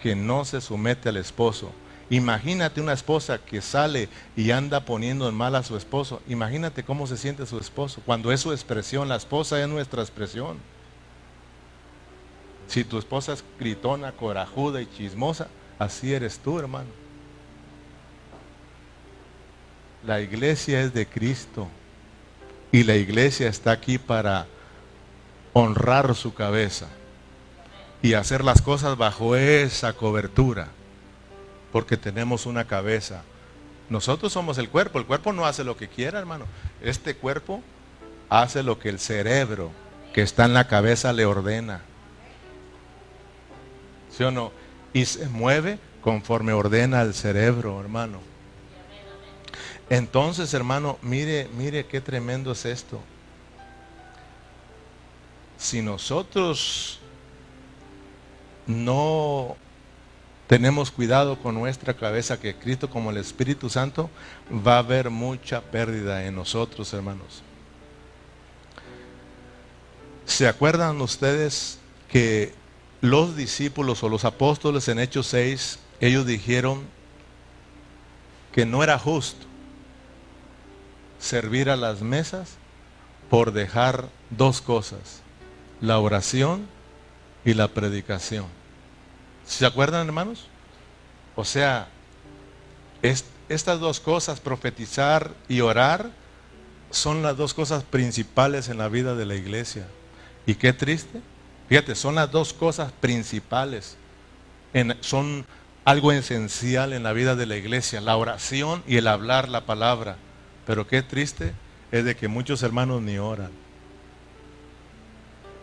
que 0.00 0.14
no 0.14 0.44
se 0.44 0.60
somete 0.60 1.08
al 1.08 1.16
esposo 1.16 1.72
Imagínate 2.10 2.80
una 2.80 2.92
esposa 2.92 3.38
que 3.38 3.60
sale 3.60 4.08
y 4.36 4.52
anda 4.52 4.84
poniendo 4.84 5.28
en 5.28 5.34
mal 5.34 5.56
a 5.56 5.64
su 5.64 5.76
esposo. 5.76 6.22
Imagínate 6.28 6.84
cómo 6.84 7.08
se 7.08 7.16
siente 7.16 7.44
su 7.44 7.58
esposo. 7.58 8.02
Cuando 8.06 8.30
es 8.30 8.40
su 8.40 8.52
expresión, 8.52 9.08
la 9.08 9.16
esposa 9.16 9.60
es 9.60 9.66
nuestra 9.68 10.02
expresión. 10.02 10.58
Si 12.68 12.84
tu 12.84 12.98
esposa 12.98 13.32
es 13.32 13.44
gritona, 13.58 14.12
corajuda 14.12 14.80
y 14.80 14.86
chismosa, 14.86 15.48
así 15.78 16.12
eres 16.12 16.38
tú, 16.38 16.58
hermano. 16.58 16.90
La 20.06 20.20
iglesia 20.20 20.82
es 20.82 20.92
de 20.92 21.06
Cristo 21.06 21.68
y 22.74 22.82
la 22.82 22.96
iglesia 22.96 23.46
está 23.46 23.70
aquí 23.70 23.98
para 23.98 24.48
honrar 25.52 26.16
su 26.16 26.34
cabeza 26.34 26.88
y 28.02 28.14
hacer 28.14 28.42
las 28.42 28.62
cosas 28.62 28.96
bajo 28.96 29.36
esa 29.36 29.92
cobertura 29.92 30.66
porque 31.70 31.96
tenemos 31.96 32.46
una 32.46 32.64
cabeza. 32.64 33.22
Nosotros 33.88 34.32
somos 34.32 34.58
el 34.58 34.70
cuerpo, 34.70 34.98
el 34.98 35.06
cuerpo 35.06 35.32
no 35.32 35.46
hace 35.46 35.62
lo 35.62 35.76
que 35.76 35.86
quiera, 35.86 36.18
hermano. 36.18 36.46
Este 36.82 37.14
cuerpo 37.14 37.62
hace 38.28 38.64
lo 38.64 38.80
que 38.80 38.88
el 38.88 38.98
cerebro 38.98 39.70
que 40.12 40.22
está 40.22 40.44
en 40.44 40.54
la 40.54 40.66
cabeza 40.66 41.12
le 41.12 41.26
ordena. 41.26 41.80
¿Sí 44.10 44.24
o 44.24 44.32
no? 44.32 44.50
Y 44.92 45.04
se 45.04 45.28
mueve 45.28 45.78
conforme 46.00 46.52
ordena 46.52 47.02
el 47.02 47.14
cerebro, 47.14 47.78
hermano. 47.78 48.33
Entonces, 49.90 50.54
hermano, 50.54 50.98
mire, 51.02 51.48
mire 51.56 51.86
qué 51.86 52.00
tremendo 52.00 52.52
es 52.52 52.64
esto. 52.64 53.00
Si 55.58 55.82
nosotros 55.82 57.00
no 58.66 59.56
tenemos 60.46 60.90
cuidado 60.90 61.38
con 61.38 61.54
nuestra 61.54 61.94
cabeza 61.94 62.40
que 62.40 62.54
Cristo 62.54 62.88
como 62.88 63.10
el 63.10 63.18
Espíritu 63.18 63.68
Santo 63.68 64.10
va 64.66 64.76
a 64.76 64.78
haber 64.78 65.10
mucha 65.10 65.60
pérdida 65.60 66.24
en 66.24 66.34
nosotros, 66.34 66.92
hermanos. 66.92 67.42
¿Se 70.24 70.48
acuerdan 70.48 71.00
ustedes 71.02 71.78
que 72.10 72.54
los 73.02 73.36
discípulos 73.36 74.02
o 74.02 74.08
los 74.08 74.24
apóstoles 74.24 74.88
en 74.88 74.98
Hechos 74.98 75.26
6, 75.26 75.78
ellos 76.00 76.24
dijeron 76.24 76.82
que 78.52 78.64
no 78.64 78.82
era 78.82 78.98
justo 78.98 79.46
servir 81.24 81.70
a 81.70 81.76
las 81.76 82.02
mesas 82.02 82.56
por 83.30 83.52
dejar 83.52 84.08
dos 84.30 84.60
cosas, 84.60 85.22
la 85.80 85.98
oración 85.98 86.66
y 87.44 87.54
la 87.54 87.68
predicación? 87.68 88.46
¿Se 89.46 89.64
acuerdan, 89.66 90.06
hermanos? 90.06 90.46
O 91.34 91.44
sea, 91.44 91.88
estas 93.48 93.80
dos 93.80 94.00
cosas, 94.00 94.40
profetizar 94.40 95.32
y 95.48 95.60
orar, 95.60 96.10
son 96.90 97.22
las 97.22 97.36
dos 97.36 97.54
cosas 97.54 97.82
principales 97.82 98.68
en 98.68 98.78
la 98.78 98.88
vida 98.88 99.14
de 99.14 99.26
la 99.26 99.34
iglesia. 99.34 99.86
Y 100.46 100.54
qué 100.54 100.72
triste. 100.72 101.20
Fíjate, 101.68 101.94
son 101.94 102.14
las 102.14 102.30
dos 102.30 102.52
cosas 102.52 102.92
principales. 102.92 103.96
son 105.00 105.46
algo 105.84 106.12
esencial 106.12 106.92
en 106.92 107.02
la 107.02 107.12
vida 107.12 107.34
de 107.34 107.46
la 107.46 107.56
iglesia, 107.56 108.00
la 108.00 108.16
oración 108.16 108.82
y 108.86 108.96
el 108.96 109.06
hablar 109.06 109.48
la 109.48 109.66
palabra. 109.66 110.16
Pero 110.66 110.86
qué 110.86 111.02
triste 111.02 111.52
es 111.92 112.04
de 112.04 112.16
que 112.16 112.28
muchos 112.28 112.62
hermanos 112.62 113.02
ni 113.02 113.18
oran. 113.18 113.50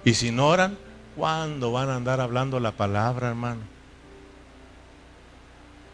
Y 0.03 0.13
si 0.13 0.31
no 0.31 0.47
oran, 0.47 0.77
¿cuándo 1.15 1.71
van 1.71 1.89
a 1.89 1.95
andar 1.95 2.21
hablando 2.21 2.59
la 2.59 2.71
palabra, 2.71 3.29
hermano? 3.29 3.61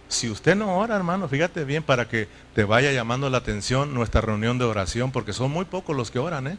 Si 0.09 0.29
usted 0.29 0.55
no 0.55 0.77
ora, 0.77 0.95
hermano, 0.95 1.27
fíjate 1.27 1.65
bien 1.65 1.83
para 1.83 2.07
que 2.07 2.29
te 2.55 2.63
vaya 2.63 2.93
llamando 2.93 3.29
la 3.29 3.39
atención 3.39 3.93
nuestra 3.93 4.21
reunión 4.21 4.57
de 4.57 4.65
oración, 4.65 5.11
porque 5.11 5.33
son 5.33 5.51
muy 5.51 5.65
pocos 5.65 5.95
los 5.95 6.11
que 6.11 6.19
oran, 6.19 6.47
¿eh? 6.47 6.57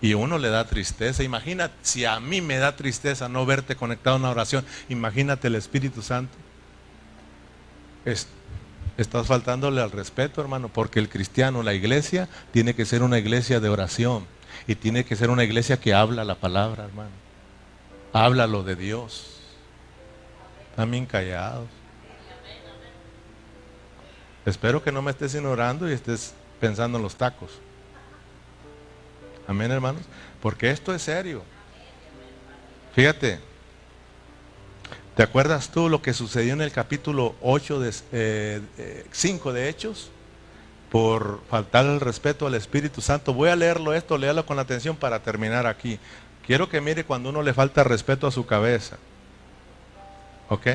Y 0.00 0.14
uno 0.14 0.38
le 0.38 0.48
da 0.48 0.66
tristeza. 0.66 1.22
Imagina, 1.22 1.70
si 1.82 2.04
a 2.04 2.20
mí 2.20 2.40
me 2.40 2.58
da 2.58 2.76
tristeza 2.76 3.28
no 3.28 3.46
verte 3.46 3.74
conectado 3.74 4.16
a 4.16 4.18
una 4.18 4.30
oración, 4.30 4.64
imagínate 4.88 5.48
el 5.48 5.56
Espíritu 5.56 6.02
Santo. 6.02 6.36
Estás 8.98 9.28
faltándole 9.28 9.80
al 9.80 9.92
respeto, 9.92 10.40
hermano, 10.42 10.68
porque 10.68 10.98
el 10.98 11.08
cristiano, 11.08 11.62
la 11.62 11.72
iglesia, 11.72 12.28
tiene 12.50 12.74
que 12.74 12.84
ser 12.84 13.02
una 13.02 13.18
iglesia 13.18 13.60
de 13.60 13.68
oración. 13.70 14.26
Y 14.66 14.74
tiene 14.74 15.04
que 15.04 15.16
ser 15.16 15.30
una 15.30 15.44
iglesia 15.44 15.78
que 15.78 15.94
habla 15.94 16.24
la 16.24 16.34
palabra, 16.34 16.84
hermano. 16.84 17.10
Habla 18.12 18.46
lo 18.46 18.64
de 18.64 18.76
Dios. 18.76 19.40
También 20.76 21.06
callados. 21.06 21.68
Espero 24.44 24.82
que 24.82 24.92
no 24.92 25.00
me 25.00 25.12
estés 25.12 25.34
ignorando 25.34 25.88
y 25.88 25.92
estés 25.92 26.34
pensando 26.60 26.98
en 26.98 27.04
los 27.04 27.14
tacos. 27.14 27.52
Amén, 29.46 29.70
hermanos. 29.70 30.02
Porque 30.42 30.70
esto 30.70 30.92
es 30.92 31.02
serio. 31.02 31.42
Fíjate. 32.94 33.47
¿Te 35.18 35.24
acuerdas 35.24 35.70
tú 35.70 35.88
lo 35.88 36.00
que 36.00 36.14
sucedió 36.14 36.52
en 36.52 36.60
el 36.60 36.70
capítulo 36.70 37.34
8 37.42 37.80
de 37.80 37.92
5 39.10 39.50
eh, 39.50 39.52
de 39.52 39.68
Hechos? 39.68 40.12
Por 40.92 41.42
faltar 41.50 41.86
el 41.86 41.98
respeto 41.98 42.46
al 42.46 42.54
Espíritu 42.54 43.00
Santo. 43.00 43.34
Voy 43.34 43.48
a 43.48 43.56
leerlo 43.56 43.94
esto, 43.94 44.16
léalo 44.16 44.46
con 44.46 44.60
atención 44.60 44.94
para 44.94 45.20
terminar 45.24 45.66
aquí. 45.66 45.98
Quiero 46.46 46.68
que 46.68 46.80
mire 46.80 47.02
cuando 47.02 47.30
uno 47.30 47.42
le 47.42 47.52
falta 47.52 47.82
respeto 47.82 48.28
a 48.28 48.30
su 48.30 48.46
cabeza. 48.46 48.96
¿Ok? 50.50 50.68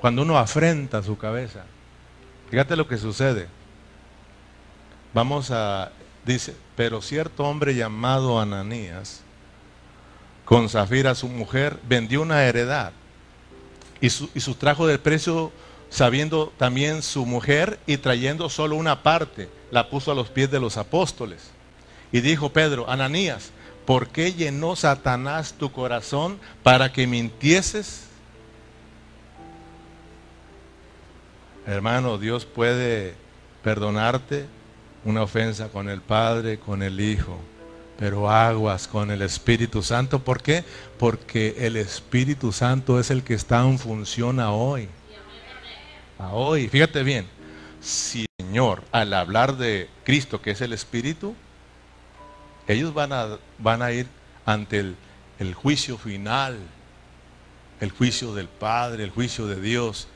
Cuando 0.00 0.22
uno 0.22 0.38
afrenta 0.38 1.02
su 1.02 1.18
cabeza. 1.18 1.64
Fíjate 2.48 2.76
lo 2.76 2.86
que 2.86 2.96
sucede. 2.96 3.48
Vamos 5.12 5.50
a, 5.50 5.90
dice, 6.24 6.54
pero 6.76 7.02
cierto 7.02 7.42
hombre 7.42 7.74
llamado 7.74 8.38
Ananías, 8.38 9.22
con 10.44 10.68
Zafira 10.68 11.16
su 11.16 11.26
mujer, 11.26 11.80
vendió 11.88 12.22
una 12.22 12.44
heredad 12.44 12.92
y, 14.00 14.10
su, 14.10 14.28
sustrajo 14.36 14.86
del 14.86 15.00
precio 15.00 15.52
sabiendo 15.88 16.52
también 16.56 17.02
su 17.02 17.26
mujer 17.26 17.80
y 17.86 17.96
trayendo 17.96 18.48
solo 18.48 18.76
una 18.76 19.02
parte, 19.02 19.48
la 19.70 19.90
puso 19.90 20.12
a 20.12 20.14
los 20.14 20.28
pies 20.28 20.50
de 20.50 20.60
los 20.60 20.76
apóstoles. 20.76 21.50
Y 22.12 22.20
dijo 22.20 22.52
Pedro, 22.52 22.88
Ananías, 22.88 23.50
¿por 23.86 24.08
qué 24.08 24.32
llenó 24.32 24.76
Satanás 24.76 25.54
tu 25.58 25.72
corazón 25.72 26.38
para 26.62 26.92
que 26.92 27.06
mintieses 27.06 28.10
Hermano, 31.66 32.18
Dios 32.18 32.46
puede 32.46 33.14
perdonarte 33.62 34.46
una 35.04 35.22
ofensa 35.22 35.68
con 35.68 35.88
el 35.88 36.00
Padre, 36.00 36.58
con 36.58 36.82
el 36.82 37.00
Hijo, 37.00 37.38
pero 38.00 38.30
aguas 38.30 38.88
con 38.88 39.10
el 39.10 39.20
Espíritu 39.20 39.82
Santo. 39.82 40.20
¿Por 40.20 40.42
qué? 40.42 40.64
Porque 40.98 41.54
el 41.58 41.76
Espíritu 41.76 42.50
Santo 42.50 42.98
es 42.98 43.10
el 43.10 43.22
que 43.22 43.34
está 43.34 43.60
en 43.60 43.78
función 43.78 44.40
a 44.40 44.52
hoy. 44.52 44.88
A 46.18 46.32
hoy. 46.32 46.66
Fíjate 46.68 47.02
bien, 47.02 47.26
Señor, 47.78 48.82
al 48.90 49.12
hablar 49.12 49.58
de 49.58 49.90
Cristo, 50.02 50.40
que 50.40 50.52
es 50.52 50.62
el 50.62 50.72
Espíritu, 50.72 51.34
ellos 52.66 52.94
van 52.94 53.12
a, 53.12 53.38
van 53.58 53.82
a 53.82 53.92
ir 53.92 54.06
ante 54.46 54.78
el, 54.78 54.96
el 55.38 55.52
juicio 55.52 55.98
final, 55.98 56.58
el 57.80 57.90
juicio 57.90 58.34
del 58.34 58.48
Padre, 58.48 59.04
el 59.04 59.10
juicio 59.10 59.46
de 59.46 59.60
Dios 59.60 60.08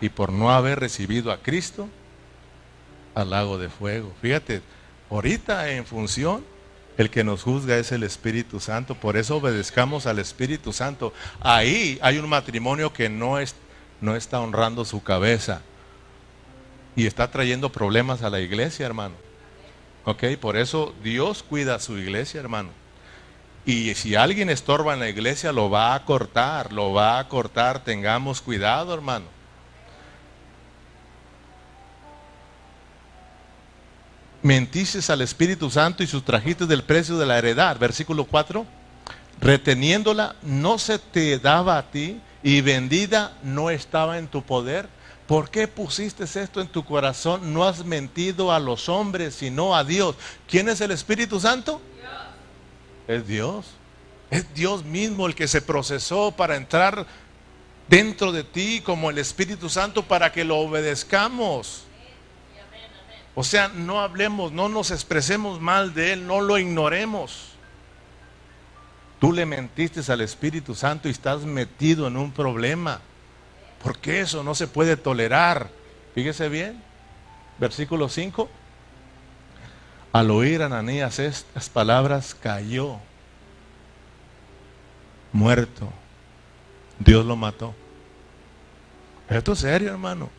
y 0.00 0.08
por 0.08 0.32
no 0.32 0.52
haber 0.52 0.78
recibido 0.78 1.32
a 1.32 1.38
Cristo 1.38 1.88
al 3.16 3.30
lago 3.30 3.58
de 3.58 3.68
fuego. 3.68 4.12
Fíjate, 4.22 4.62
ahorita 5.10 5.68
en 5.72 5.84
función 5.84 6.44
El 6.98 7.10
que 7.10 7.22
nos 7.24 7.44
juzga 7.44 7.78
es 7.78 7.92
el 7.92 8.02
Espíritu 8.02 8.58
Santo, 8.58 8.96
por 8.96 9.16
eso 9.16 9.36
obedezcamos 9.36 10.06
al 10.06 10.18
Espíritu 10.18 10.72
Santo. 10.72 11.14
Ahí 11.40 11.98
hay 12.02 12.18
un 12.18 12.28
matrimonio 12.28 12.92
que 12.92 13.08
no, 13.08 13.38
es, 13.38 13.54
no 14.00 14.16
está 14.16 14.40
honrando 14.40 14.84
su 14.84 15.02
cabeza 15.02 15.62
y 16.96 17.06
está 17.06 17.30
trayendo 17.30 17.70
problemas 17.70 18.22
a 18.22 18.30
la 18.30 18.40
iglesia, 18.40 18.84
hermano. 18.84 19.14
¿Ok? 20.04 20.24
Por 20.40 20.56
eso 20.56 20.92
Dios 21.04 21.44
cuida 21.44 21.76
a 21.76 21.80
su 21.80 21.96
iglesia, 21.96 22.40
hermano. 22.40 22.70
Y 23.64 23.94
si 23.94 24.16
alguien 24.16 24.50
estorba 24.50 24.94
en 24.94 25.00
la 25.00 25.08
iglesia, 25.08 25.52
lo 25.52 25.70
va 25.70 25.94
a 25.94 26.04
cortar, 26.04 26.72
lo 26.72 26.92
va 26.92 27.20
a 27.20 27.28
cortar. 27.28 27.84
Tengamos 27.84 28.40
cuidado, 28.40 28.92
hermano. 28.92 29.26
Mentices 34.42 35.10
al 35.10 35.20
Espíritu 35.20 35.68
Santo 35.68 36.02
y 36.02 36.06
sustrajiste 36.06 36.66
del 36.66 36.84
precio 36.84 37.18
de 37.18 37.26
la 37.26 37.38
heredad. 37.38 37.78
Versículo 37.78 38.24
4. 38.24 38.64
Reteniéndola 39.40 40.36
no 40.42 40.78
se 40.78 40.98
te 40.98 41.38
daba 41.38 41.78
a 41.78 41.90
ti 41.90 42.20
y 42.42 42.60
vendida 42.60 43.36
no 43.42 43.70
estaba 43.70 44.18
en 44.18 44.28
tu 44.28 44.42
poder. 44.42 44.88
¿Por 45.26 45.50
qué 45.50 45.68
pusiste 45.68 46.24
esto 46.24 46.60
en 46.60 46.68
tu 46.68 46.84
corazón? 46.84 47.52
No 47.52 47.64
has 47.64 47.84
mentido 47.84 48.52
a 48.52 48.58
los 48.58 48.88
hombres, 48.88 49.34
sino 49.34 49.76
a 49.76 49.84
Dios. 49.84 50.16
¿Quién 50.48 50.68
es 50.68 50.80
el 50.80 50.90
Espíritu 50.90 51.38
Santo? 51.40 51.82
Es 53.06 53.26
Dios. 53.26 53.66
Es 54.30 54.54
Dios 54.54 54.84
mismo 54.84 55.26
el 55.26 55.34
que 55.34 55.48
se 55.48 55.60
procesó 55.60 56.30
para 56.32 56.56
entrar 56.56 57.06
dentro 57.88 58.32
de 58.32 58.44
ti 58.44 58.80
como 58.84 59.10
el 59.10 59.18
Espíritu 59.18 59.68
Santo 59.68 60.02
para 60.02 60.32
que 60.32 60.44
lo 60.44 60.58
obedezcamos. 60.58 61.87
O 63.40 63.44
sea, 63.44 63.68
no 63.68 64.00
hablemos, 64.00 64.50
no 64.50 64.68
nos 64.68 64.90
expresemos 64.90 65.60
mal 65.60 65.94
de 65.94 66.12
Él, 66.12 66.26
no 66.26 66.40
lo 66.40 66.58
ignoremos. 66.58 67.50
Tú 69.20 69.32
le 69.32 69.46
mentiste 69.46 70.00
al 70.10 70.22
Espíritu 70.22 70.74
Santo 70.74 71.06
y 71.06 71.12
estás 71.12 71.42
metido 71.42 72.08
en 72.08 72.16
un 72.16 72.32
problema. 72.32 73.00
Porque 73.80 74.18
eso 74.18 74.42
no 74.42 74.56
se 74.56 74.66
puede 74.66 74.96
tolerar. 74.96 75.70
Fíjese 76.16 76.48
bien, 76.48 76.82
versículo 77.60 78.08
5. 78.08 78.48
Al 80.12 80.32
oír 80.32 80.60
Ananías 80.60 81.20
estas 81.20 81.68
palabras, 81.68 82.34
cayó 82.34 82.96
muerto. 85.32 85.88
Dios 86.98 87.24
lo 87.24 87.36
mató. 87.36 87.72
Esto 89.28 89.52
es 89.52 89.60
serio, 89.60 89.90
hermano. 89.90 90.37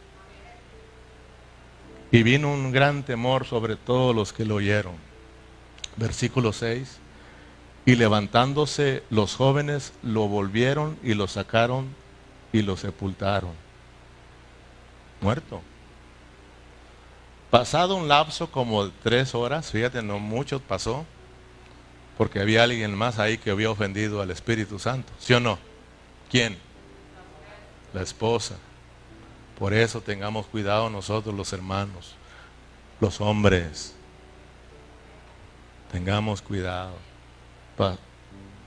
Y 2.12 2.24
vino 2.24 2.52
un 2.52 2.72
gran 2.72 3.04
temor 3.04 3.46
sobre 3.46 3.76
todos 3.76 4.16
los 4.16 4.34
que 4.34 4.46
lo 4.46 4.56
oyeron. 4.56 4.94
Versículo 5.98 6.54
6. 6.54 6.98
Y 7.86 7.96
levantándose 7.96 9.04
los 9.10 9.36
jóvenes 9.36 9.94
lo 10.04 10.28
volvieron 10.28 10.98
y 11.04 11.14
lo 11.14 11.28
sacaron 11.28 11.88
y 12.52 12.62
lo 12.62 12.78
sepultaron. 12.78 13.52
Muerto. 15.22 15.62
Pasado 17.50 17.96
un 17.96 18.08
lapso 18.08 18.52
como 18.52 18.90
tres 19.04 19.34
horas, 19.34 19.72
fíjate, 19.72 20.04
no 20.04 20.20
mucho 20.20 20.60
pasó, 20.60 21.06
porque 22.18 22.40
había 22.40 22.64
alguien 22.64 22.94
más 22.96 23.18
ahí 23.18 23.38
que 23.38 23.50
había 23.50 23.72
ofendido 23.72 24.22
al 24.22 24.30
Espíritu 24.30 24.78
Santo. 24.78 25.12
¿Sí 25.20 25.34
o 25.34 25.40
no? 25.40 25.58
¿Quién? 26.30 26.58
La 27.94 28.04
esposa. 28.04 28.56
Por 29.60 29.74
eso 29.74 30.00
tengamos 30.00 30.48
cuidado 30.48 30.90
nosotros 30.90 31.36
los 31.36 31.52
hermanos, 31.52 32.16
los 33.02 33.20
hombres. 33.20 33.94
Tengamos 35.92 36.42
cuidado. 36.42 36.94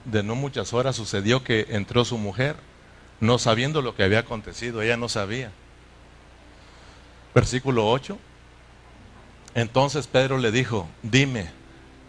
De 0.05 0.23
no 0.23 0.35
muchas 0.35 0.73
horas 0.73 0.97
sucedió 0.97 1.43
que 1.43 1.67
entró 1.71 2.05
su 2.05 2.19
mujer, 2.19 2.57
no 3.21 3.39
sabiendo 3.39 3.81
lo 3.81 3.95
que 3.95 4.03
había 4.03 4.19
acontecido, 4.19 4.83
ella 4.83 4.97
no 4.97 5.09
sabía. 5.09 5.51
Versículo 7.35 7.89
8. 7.89 8.19
Entonces 9.55 10.07
Pedro 10.07 10.39
le 10.39 10.51
dijo, 10.51 10.89
dime, 11.03 11.51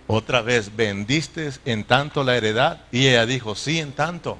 otra 0.07 0.41
vez, 0.41 0.75
¿vendiste 0.75 1.51
en 1.65 1.83
tanto 1.85 2.23
la 2.23 2.35
heredad? 2.35 2.81
Y 2.91 3.07
ella 3.07 3.25
dijo, 3.25 3.55
sí, 3.55 3.79
en 3.79 3.93
tanto. 3.93 4.37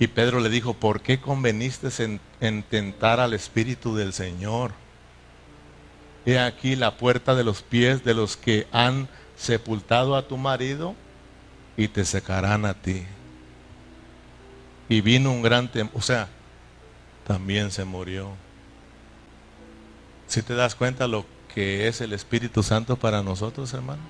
Y 0.00 0.06
Pedro 0.08 0.40
le 0.40 0.48
dijo, 0.48 0.72
¿por 0.72 1.02
qué 1.02 1.20
conveniste 1.20 1.88
en, 2.40 2.62
tentar 2.62 3.20
al 3.20 3.34
Espíritu 3.34 3.94
del 3.94 4.14
Señor? 4.14 4.72
He 6.24 6.38
aquí 6.38 6.74
la 6.74 6.96
puerta 6.96 7.34
de 7.34 7.44
los 7.44 7.60
pies 7.60 8.02
de 8.02 8.14
los 8.14 8.38
que 8.38 8.66
han 8.72 9.08
sepultado 9.36 10.16
a 10.16 10.26
tu 10.26 10.38
marido 10.38 10.94
y 11.76 11.88
te 11.88 12.06
secarán 12.06 12.64
a 12.64 12.72
ti. 12.72 13.04
Y 14.88 15.02
vino 15.02 15.32
un 15.32 15.42
gran 15.42 15.70
temor, 15.70 15.92
o 15.94 16.00
sea, 16.00 16.28
también 17.26 17.70
se 17.70 17.84
murió. 17.84 18.30
Si 20.28 20.40
te 20.40 20.54
das 20.54 20.74
cuenta 20.74 21.08
lo 21.08 21.26
que 21.54 21.88
es 21.88 22.00
el 22.00 22.14
Espíritu 22.14 22.62
Santo 22.62 22.96
para 22.96 23.22
nosotros, 23.22 23.74
hermano. 23.74 24.02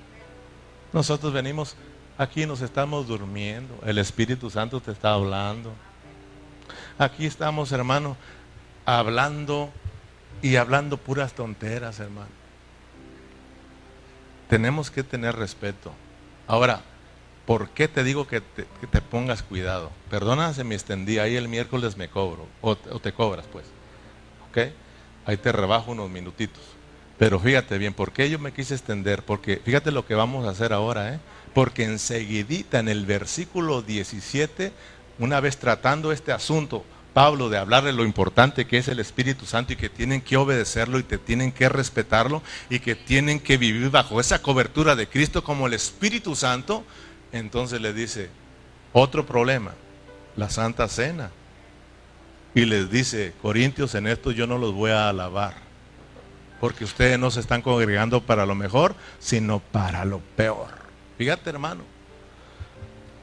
Nosotros 0.93 1.33
venimos 1.33 1.75
aquí, 2.17 2.45
nos 2.45 2.61
estamos 2.61 3.07
durmiendo. 3.07 3.77
El 3.85 3.97
Espíritu 3.97 4.49
Santo 4.49 4.79
te 4.79 4.91
está 4.91 5.13
hablando. 5.13 5.73
Aquí 6.97 7.25
estamos, 7.25 7.71
hermano, 7.71 8.15
hablando 8.85 9.69
y 10.41 10.55
hablando 10.55 10.97
puras 10.97 11.33
tonteras, 11.33 11.99
hermano. 11.99 12.29
Tenemos 14.49 14.91
que 14.91 15.03
tener 15.03 15.35
respeto. 15.35 15.91
Ahora, 16.47 16.81
¿por 17.45 17.69
qué 17.69 17.87
te 17.87 18.03
digo 18.03 18.27
que 18.27 18.41
te, 18.41 18.65
pongas 19.01 19.43
cuidado? 19.43 19.91
Perdona 20.09 20.53
si 20.53 20.63
me 20.63 20.75
extendí, 20.75 21.19
ahí 21.19 21.35
el 21.35 21.47
miércoles 21.47 21.97
me 21.97 22.09
cobro, 22.09 22.47
o, 22.61 22.71
o 22.71 22.99
te 22.99 23.13
cobras, 23.13 23.45
pues. 23.51 23.65
¿Ok? 24.49 24.73
Ahí 25.25 25.37
te 25.37 25.51
rebajo 25.51 25.91
unos 25.91 26.09
minutitos. 26.09 26.63
Pero 27.17 27.39
fíjate 27.39 27.77
bien, 27.77 27.93
¿por 27.93 28.11
qué 28.11 28.29
yo 28.29 28.39
me 28.39 28.51
quise 28.51 28.73
extender? 28.73 29.23
Porque 29.23 29.57
fíjate 29.57 29.91
lo 29.91 30.05
que 30.05 30.15
vamos 30.15 30.45
a 30.47 30.49
hacer 30.49 30.73
ahora, 30.73 31.13
¿eh? 31.13 31.19
Porque 31.53 31.83
enseguidita 31.83 32.79
en 32.79 32.87
el 32.87 33.05
versículo 33.05 33.81
17, 33.81 34.71
una 35.19 35.39
vez 35.39 35.57
tratando 35.57 36.11
este 36.11 36.31
asunto, 36.31 36.85
Pablo 37.13 37.49
de 37.49 37.57
hablarle 37.57 37.91
lo 37.91 38.05
importante 38.05 38.65
que 38.65 38.77
es 38.77 38.87
el 38.87 38.99
Espíritu 38.99 39.45
Santo 39.45 39.73
y 39.73 39.75
que 39.75 39.89
tienen 39.89 40.21
que 40.21 40.37
obedecerlo 40.37 40.97
y 40.97 41.03
que 41.03 41.17
tienen 41.17 41.51
que 41.51 41.67
respetarlo 41.67 42.41
y 42.69 42.79
que 42.79 42.95
tienen 42.95 43.39
que 43.39 43.57
vivir 43.57 43.89
bajo 43.89 44.21
esa 44.21 44.41
cobertura 44.41 44.95
de 44.95 45.09
Cristo 45.09 45.43
como 45.43 45.67
el 45.67 45.73
Espíritu 45.73 46.35
Santo, 46.35 46.85
entonces 47.33 47.81
le 47.81 47.91
dice, 47.93 48.29
otro 48.93 49.25
problema, 49.25 49.73
la 50.37 50.49
Santa 50.49 50.87
Cena 50.87 51.31
y 52.53 52.65
les 52.65 52.89
dice, 52.89 53.33
Corintios, 53.41 53.95
en 53.95 54.07
esto 54.07 54.31
yo 54.31 54.47
no 54.47 54.57
los 54.57 54.73
voy 54.73 54.91
a 54.91 55.09
alabar, 55.09 55.55
porque 56.59 56.83
ustedes 56.83 57.17
no 57.19 57.31
se 57.31 57.39
están 57.39 57.61
congregando 57.61 58.21
para 58.21 58.45
lo 58.45 58.55
mejor, 58.55 58.95
sino 59.19 59.59
para 59.59 60.05
lo 60.05 60.19
peor. 60.35 60.80
Fíjate, 61.21 61.51
hermano. 61.51 61.83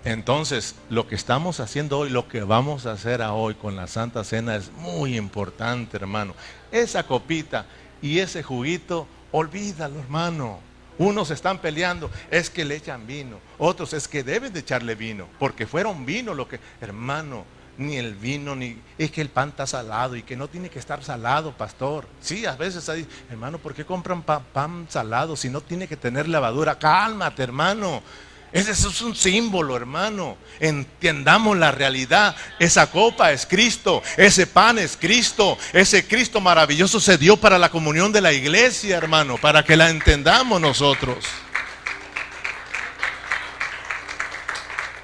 Entonces, 0.05 0.77
lo 0.89 1.09
que 1.09 1.17
estamos 1.17 1.59
haciendo 1.59 1.99
hoy, 1.99 2.11
lo 2.11 2.29
que 2.29 2.45
vamos 2.45 2.87
a 2.87 2.93
hacer 2.93 3.21
hoy 3.23 3.57
con 3.57 3.75
la 3.75 3.89
Santa 3.89 4.23
Cena 4.23 4.55
es 4.55 4.71
muy 4.71 5.17
importante, 5.17 5.97
hermano. 5.97 6.33
Esa 6.71 7.03
copita 7.03 7.67
y 8.01 8.21
ese 8.21 8.45
juguito, 8.45 9.09
olvídalo, 9.33 9.99
hermano. 9.99 10.61
Unos 10.97 11.33
están 11.33 11.59
peleando, 11.59 12.09
es 12.31 12.51
que 12.51 12.65
le 12.65 12.77
echan 12.77 13.05
vino. 13.05 13.41
Otros 13.59 13.93
es 13.93 14.07
que 14.07 14.23
deben 14.23 14.53
de 14.53 14.61
echarle 14.61 14.95
vino, 14.95 15.27
porque 15.41 15.67
fueron 15.67 16.07
vino 16.07 16.35
lo 16.35 16.47
que, 16.47 16.61
hermano, 16.81 17.47
ni 17.79 17.97
el 17.97 18.15
vino, 18.15 18.55
ni 18.55 18.77
es 18.99 19.11
que 19.11 19.21
el 19.21 19.31
pan 19.31 19.51
está 19.51 19.67
salado 19.67 20.17
y 20.17 20.23
que 20.23 20.37
no 20.37 20.49
tiene 20.49 20.69
que 20.69 20.81
estar 20.81 21.03
salado, 21.03 21.53
pastor. 21.53 22.07
Sí, 22.21 22.45
a 22.45 22.57
veces 22.57 22.91
hermano, 23.31 23.59
¿por 23.59 23.73
qué 23.73 23.87
compran 23.87 24.23
pan, 24.23 24.87
salado 24.91 25.37
si 25.37 25.49
no 25.49 25.61
tiene 25.61 25.87
que 25.87 25.97
tener 25.97 26.29
levadura? 26.29 26.79
Cálmate, 26.79 27.43
hermano. 27.43 28.03
Ese 28.51 28.73
es 28.73 29.03
un 29.03 29.15
símbolo, 29.15 29.77
hermano. 29.77 30.37
Entendamos 30.59 31.57
la 31.57 31.71
realidad. 31.71 32.35
Esa 32.59 32.91
copa 32.91 33.31
es 33.31 33.47
Cristo, 33.47 34.03
ese 34.17 34.47
pan 34.47 34.79
es 34.79 34.97
Cristo, 34.97 35.57
ese 35.73 36.07
Cristo 36.07 36.41
maravilloso 36.41 36.99
se 36.99 37.19
dio 37.19 37.37
para 37.37 37.59
la 37.59 37.71
comunión 37.71 38.11
de 38.11 38.23
la 38.23 38.33
iglesia, 38.33 38.97
hermano, 38.97 39.37
para 39.37 39.65
que 39.65 39.77
la 39.77 39.91
entendamos 39.91 40.61
nosotros. 40.61 41.25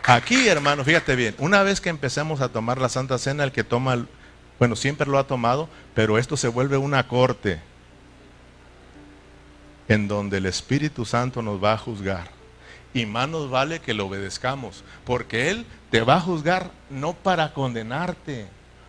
Aquí, 0.07 0.49
hermano, 0.49 0.85
fíjate 0.85 1.17
bien, 1.17 1.35
una 1.39 1.63
vez 1.63 1.81
que 1.81 1.89
empecemos 1.89 2.43
a 2.43 2.51
tomar 2.51 2.79
la 2.79 2.91
Santa 2.91 3.17
Cena, 3.17 3.43
el 3.43 3.53
que 3.53 3.65
toma, 3.65 4.07
bueno, 4.59 4.77
siempre 4.77 5.07
lo 5.09 5.19
ha 5.19 5.27
tomado, 5.27 5.67
pero 5.95 6.19
esto 6.19 6.37
se 6.37 6.49
vuelve 6.49 6.77
una 6.77 7.09
corte 7.09 7.59
en 9.89 10.07
donde 10.07 10.37
el 10.39 10.47
Espíritu 10.47 11.07
Santo 11.07 11.41
nos 11.41 11.63
va 11.63 11.73
a 11.73 11.79
juzgar. 11.79 12.29
Y 12.93 13.07
más 13.07 13.31
nos 13.31 13.51
vale 13.51 13.81
que 13.81 13.95
lo 13.95 14.07
obedezcamos, 14.07 14.85
porque 15.07 15.49
Él 15.51 15.65
te 15.91 16.03
va 16.03 16.17
a 16.17 16.21
juzgar 16.21 16.71
no 16.91 17.15
para 17.15 17.55
condenarte, 17.55 18.47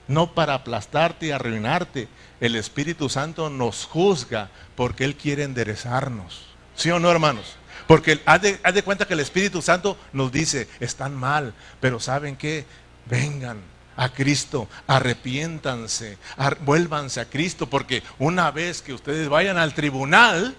no 0.10 0.34
para 0.34 0.54
aplastarte 0.54 1.28
y 1.28 1.32
arruinarte. 1.32 2.10
El 2.42 2.58
Espíritu 2.58 3.08
Santo 3.08 3.50
nos 3.50 3.86
juzga 3.86 4.50
porque 4.76 5.06
Él 5.06 5.16
quiere 5.16 5.44
enderezarnos. 5.44 6.46
¿Sí 6.76 6.92
o 6.92 7.00
no, 7.00 7.10
hermanos? 7.10 7.56
Porque 7.88 8.22
haz 8.26 8.42
de, 8.42 8.84
cuenta 8.84 9.06
que 9.06 9.14
el 9.14 9.20
Espíritu 9.20 9.62
Santo 9.62 9.98
nos 10.14 10.32
dice, 10.32 10.68
están 10.80 11.16
mal, 11.16 11.54
pero 11.80 12.00
¿saben 12.00 12.36
qué? 12.36 12.66
Vengan 13.06 13.60
a 13.96 14.10
Cristo, 14.10 14.68
arrepiéntanse, 14.88 16.18
ar- 16.38 16.58
vuélvanse 16.62 17.20
a 17.22 17.30
Cristo, 17.30 17.70
porque 17.70 18.04
una 18.20 18.52
vez 18.52 18.82
que 18.82 18.94
ustedes 18.94 19.30
vayan 19.30 19.58
al 19.58 19.74
tribunal 19.74 20.56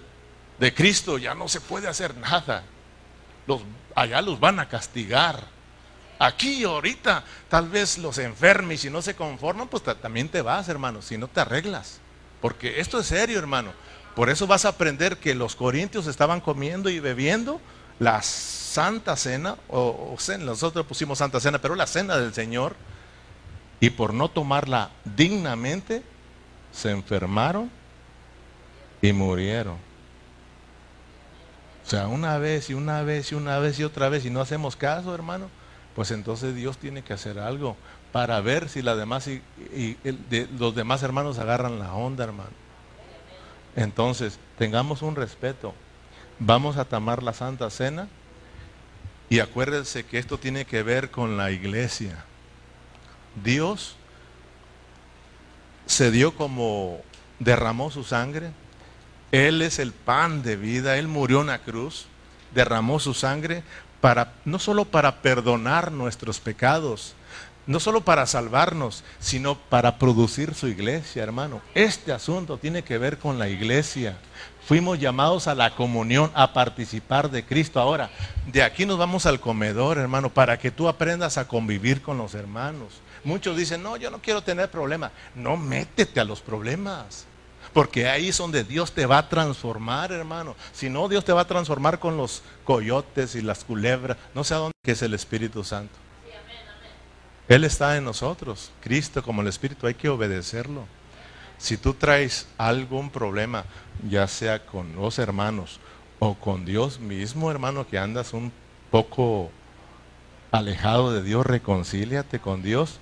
de 0.59 0.73
Cristo 0.73 1.17
ya 1.17 1.35
no 1.35 1.47
se 1.47 1.61
puede 1.61 1.87
hacer 1.87 2.15
nada. 2.17 2.63
Los, 3.45 3.61
allá 3.95 4.21
los 4.21 4.39
van 4.39 4.59
a 4.59 4.67
castigar. 4.69 5.43
Aquí 6.19 6.63
ahorita 6.63 7.23
tal 7.49 7.69
vez 7.69 7.97
los 7.99 8.17
enferme 8.17 8.73
y 8.73 8.77
si 8.77 8.89
no 8.89 9.01
se 9.01 9.15
conforman, 9.15 9.67
pues 9.67 9.83
ta- 9.83 9.95
también 9.95 10.29
te 10.29 10.41
vas, 10.41 10.67
hermano, 10.69 11.01
si 11.01 11.17
no 11.17 11.27
te 11.27 11.41
arreglas. 11.41 11.99
Porque 12.41 12.79
esto 12.79 12.99
es 12.99 13.07
serio, 13.07 13.37
hermano. 13.39 13.71
Por 14.17 14.31
eso 14.31 14.47
vas 14.47 14.65
a 14.65 14.69
aprender 14.69 15.17
que 15.17 15.35
los 15.35 15.55
corintios 15.55 16.07
estaban 16.07 16.41
comiendo 16.41 16.89
y 16.89 16.99
bebiendo 16.99 17.61
la 17.99 18.23
santa 18.23 19.15
cena, 19.15 19.57
o, 19.69 20.15
cena, 20.17 20.43
nosotros 20.43 20.87
pusimos 20.87 21.19
santa 21.19 21.39
cena, 21.39 21.59
pero 21.59 21.75
la 21.75 21.85
cena 21.85 22.17
del 22.17 22.33
Señor, 22.33 22.75
y 23.79 23.91
por 23.91 24.15
no 24.15 24.27
tomarla 24.27 24.89
dignamente, 25.05 26.01
se 26.71 26.89
enfermaron 26.89 27.69
y 29.03 29.13
murieron. 29.13 29.75
O 31.85 31.87
sea, 31.87 32.07
una 32.07 32.39
vez 32.39 32.71
y 32.71 32.73
una 32.73 33.03
vez 33.03 33.31
y 33.31 33.35
una 33.35 33.59
vez 33.59 33.79
y 33.79 33.83
otra 33.83 34.09
vez 34.09 34.25
y 34.25 34.31
no 34.31 34.41
hacemos 34.41 34.75
caso, 34.75 35.13
hermano, 35.13 35.47
pues 35.93 36.09
entonces 36.09 36.55
Dios 36.55 36.79
tiene 36.79 37.03
que 37.03 37.13
hacer 37.13 37.37
algo 37.37 37.77
para 38.11 38.41
ver 38.41 38.67
si 38.67 38.81
los 38.81 38.97
demás 38.97 39.29
hermanos 41.03 41.37
agarran 41.37 41.77
la 41.77 41.93
onda, 41.93 42.23
hermano. 42.23 42.66
Entonces, 43.77 44.39
tengamos 44.57 45.03
un 45.03 45.15
respeto. 45.15 45.73
Vamos 46.39 46.77
a 46.77 46.85
tomar 46.85 47.21
la 47.21 47.31
Santa 47.31 47.69
Cena 47.69 48.07
y 49.29 49.39
acuérdense 49.39 50.03
que 50.03 50.17
esto 50.17 50.39
tiene 50.39 50.65
que 50.65 50.81
ver 50.81 51.11
con 51.11 51.37
la 51.37 51.51
iglesia. 51.51 52.25
Dios 53.43 53.95
se 55.85 56.09
dio 56.09 56.35
como 56.35 57.01
derramó 57.37 57.91
su 57.91 58.03
sangre. 58.03 58.49
Él 59.31 59.61
es 59.61 59.77
el 59.77 59.91
pan 59.91 60.41
de 60.41 60.55
vida. 60.55 60.97
Él 60.97 61.07
murió 61.07 61.41
en 61.41 61.47
la 61.47 61.59
cruz, 61.59 62.07
derramó 62.55 62.99
su 62.99 63.13
sangre 63.13 63.63
para 64.01 64.33
no 64.43 64.57
solo 64.57 64.85
para 64.85 65.21
perdonar 65.21 65.91
nuestros 65.91 66.39
pecados, 66.39 67.13
no 67.67 67.79
solo 67.79 68.01
para 68.01 68.25
salvarnos, 68.25 69.03
sino 69.19 69.55
para 69.55 69.99
producir 69.99 70.53
su 70.55 70.67
iglesia, 70.67 71.21
hermano. 71.21 71.61
Este 71.75 72.11
asunto 72.13 72.57
tiene 72.57 72.83
que 72.83 72.97
ver 72.97 73.19
con 73.19 73.37
la 73.37 73.49
iglesia. 73.49 74.17
Fuimos 74.65 74.99
llamados 74.99 75.47
a 75.47 75.55
la 75.55 75.75
comunión, 75.75 76.31
a 76.33 76.53
participar 76.53 77.29
de 77.29 77.45
Cristo. 77.45 77.79
Ahora, 77.79 78.09
de 78.51 78.63
aquí 78.63 78.85
nos 78.85 78.97
vamos 78.97 79.25
al 79.25 79.39
comedor, 79.39 79.97
hermano, 79.97 80.29
para 80.29 80.57
que 80.57 80.71
tú 80.71 80.87
aprendas 80.87 81.37
a 81.37 81.47
convivir 81.47 82.01
con 82.01 82.17
los 82.17 82.33
hermanos. 82.33 83.01
Muchos 83.23 83.57
dicen, 83.57 83.83
no, 83.83 83.97
yo 83.97 84.09
no 84.09 84.21
quiero 84.21 84.41
tener 84.41 84.71
problemas. 84.71 85.11
No 85.35 85.57
métete 85.57 86.19
a 86.19 86.25
los 86.25 86.41
problemas. 86.41 87.25
Porque 87.73 88.07
ahí 88.07 88.29
es 88.29 88.37
donde 88.37 88.63
Dios 88.63 88.93
te 88.93 89.05
va 89.05 89.19
a 89.19 89.29
transformar, 89.29 90.11
hermano. 90.11 90.55
Si 90.73 90.89
no, 90.89 91.07
Dios 91.07 91.25
te 91.25 91.33
va 91.33 91.41
a 91.41 91.47
transformar 91.47 91.99
con 91.99 92.17
los 92.17 92.41
coyotes 92.63 93.35
y 93.35 93.41
las 93.41 93.63
culebras. 93.63 94.17
No 94.33 94.43
sé 94.43 94.53
a 94.53 94.57
dónde 94.57 94.73
que 94.83 94.93
es 94.93 95.01
el 95.01 95.13
Espíritu 95.13 95.63
Santo. 95.63 96.06
Él 97.47 97.63
está 97.63 97.95
en 97.97 98.03
nosotros. 98.03 98.71
Cristo 98.81 99.23
como 99.23 99.41
el 99.41 99.47
Espíritu 99.47 99.87
hay 99.87 99.93
que 99.93 100.09
obedecerlo. 100.09 100.85
Si 101.57 101.77
tú 101.77 101.93
traes 101.93 102.47
algún 102.57 103.09
problema, 103.09 103.65
ya 104.07 104.27
sea 104.27 104.65
con 104.65 104.95
los 104.95 105.17
hermanos 105.17 105.79
o 106.19 106.35
con 106.35 106.65
Dios 106.65 106.99
mismo, 106.99 107.49
hermano, 107.49 107.87
que 107.87 107.97
andas 107.97 108.33
un 108.33 108.51
poco 108.91 109.49
alejado 110.51 111.13
de 111.13 111.23
Dios, 111.23 111.45
reconcíliate 111.45 112.39
con 112.39 112.61
Dios 112.61 112.99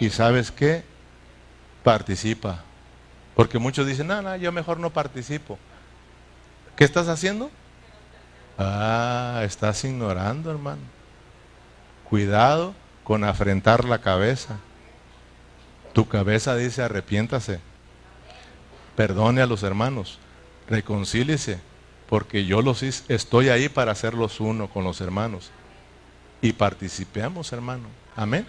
y 0.00 0.10
sabes 0.10 0.50
qué, 0.50 0.84
participa. 1.82 2.62
Porque 3.34 3.58
muchos 3.58 3.86
dicen, 3.86 4.08
no, 4.08 4.20
no, 4.20 4.36
yo 4.36 4.52
mejor 4.52 4.78
no 4.78 4.90
participo. 4.90 5.58
¿Qué 6.76 6.84
estás 6.84 7.08
haciendo? 7.08 7.50
Ah, 8.58 9.42
estás 9.44 9.82
ignorando, 9.84 10.50
hermano. 10.50 10.82
Cuidado 12.08 12.74
con 13.08 13.24
afrentar 13.24 13.86
la 13.86 14.02
cabeza. 14.02 14.58
Tu 15.94 16.06
cabeza 16.08 16.54
dice 16.56 16.82
arrepiéntase. 16.82 17.58
Perdone 18.96 19.40
a 19.40 19.46
los 19.46 19.62
hermanos. 19.62 20.18
Reconcíliese. 20.68 21.58
Porque 22.06 22.44
yo 22.44 22.60
los 22.60 22.82
estoy 22.82 23.48
ahí 23.48 23.70
para 23.70 23.92
hacerlos 23.92 24.40
uno 24.40 24.68
con 24.68 24.84
los 24.84 25.00
hermanos. 25.00 25.50
Y 26.42 26.52
participemos, 26.52 27.50
hermano. 27.50 27.88
Amén. 28.14 28.46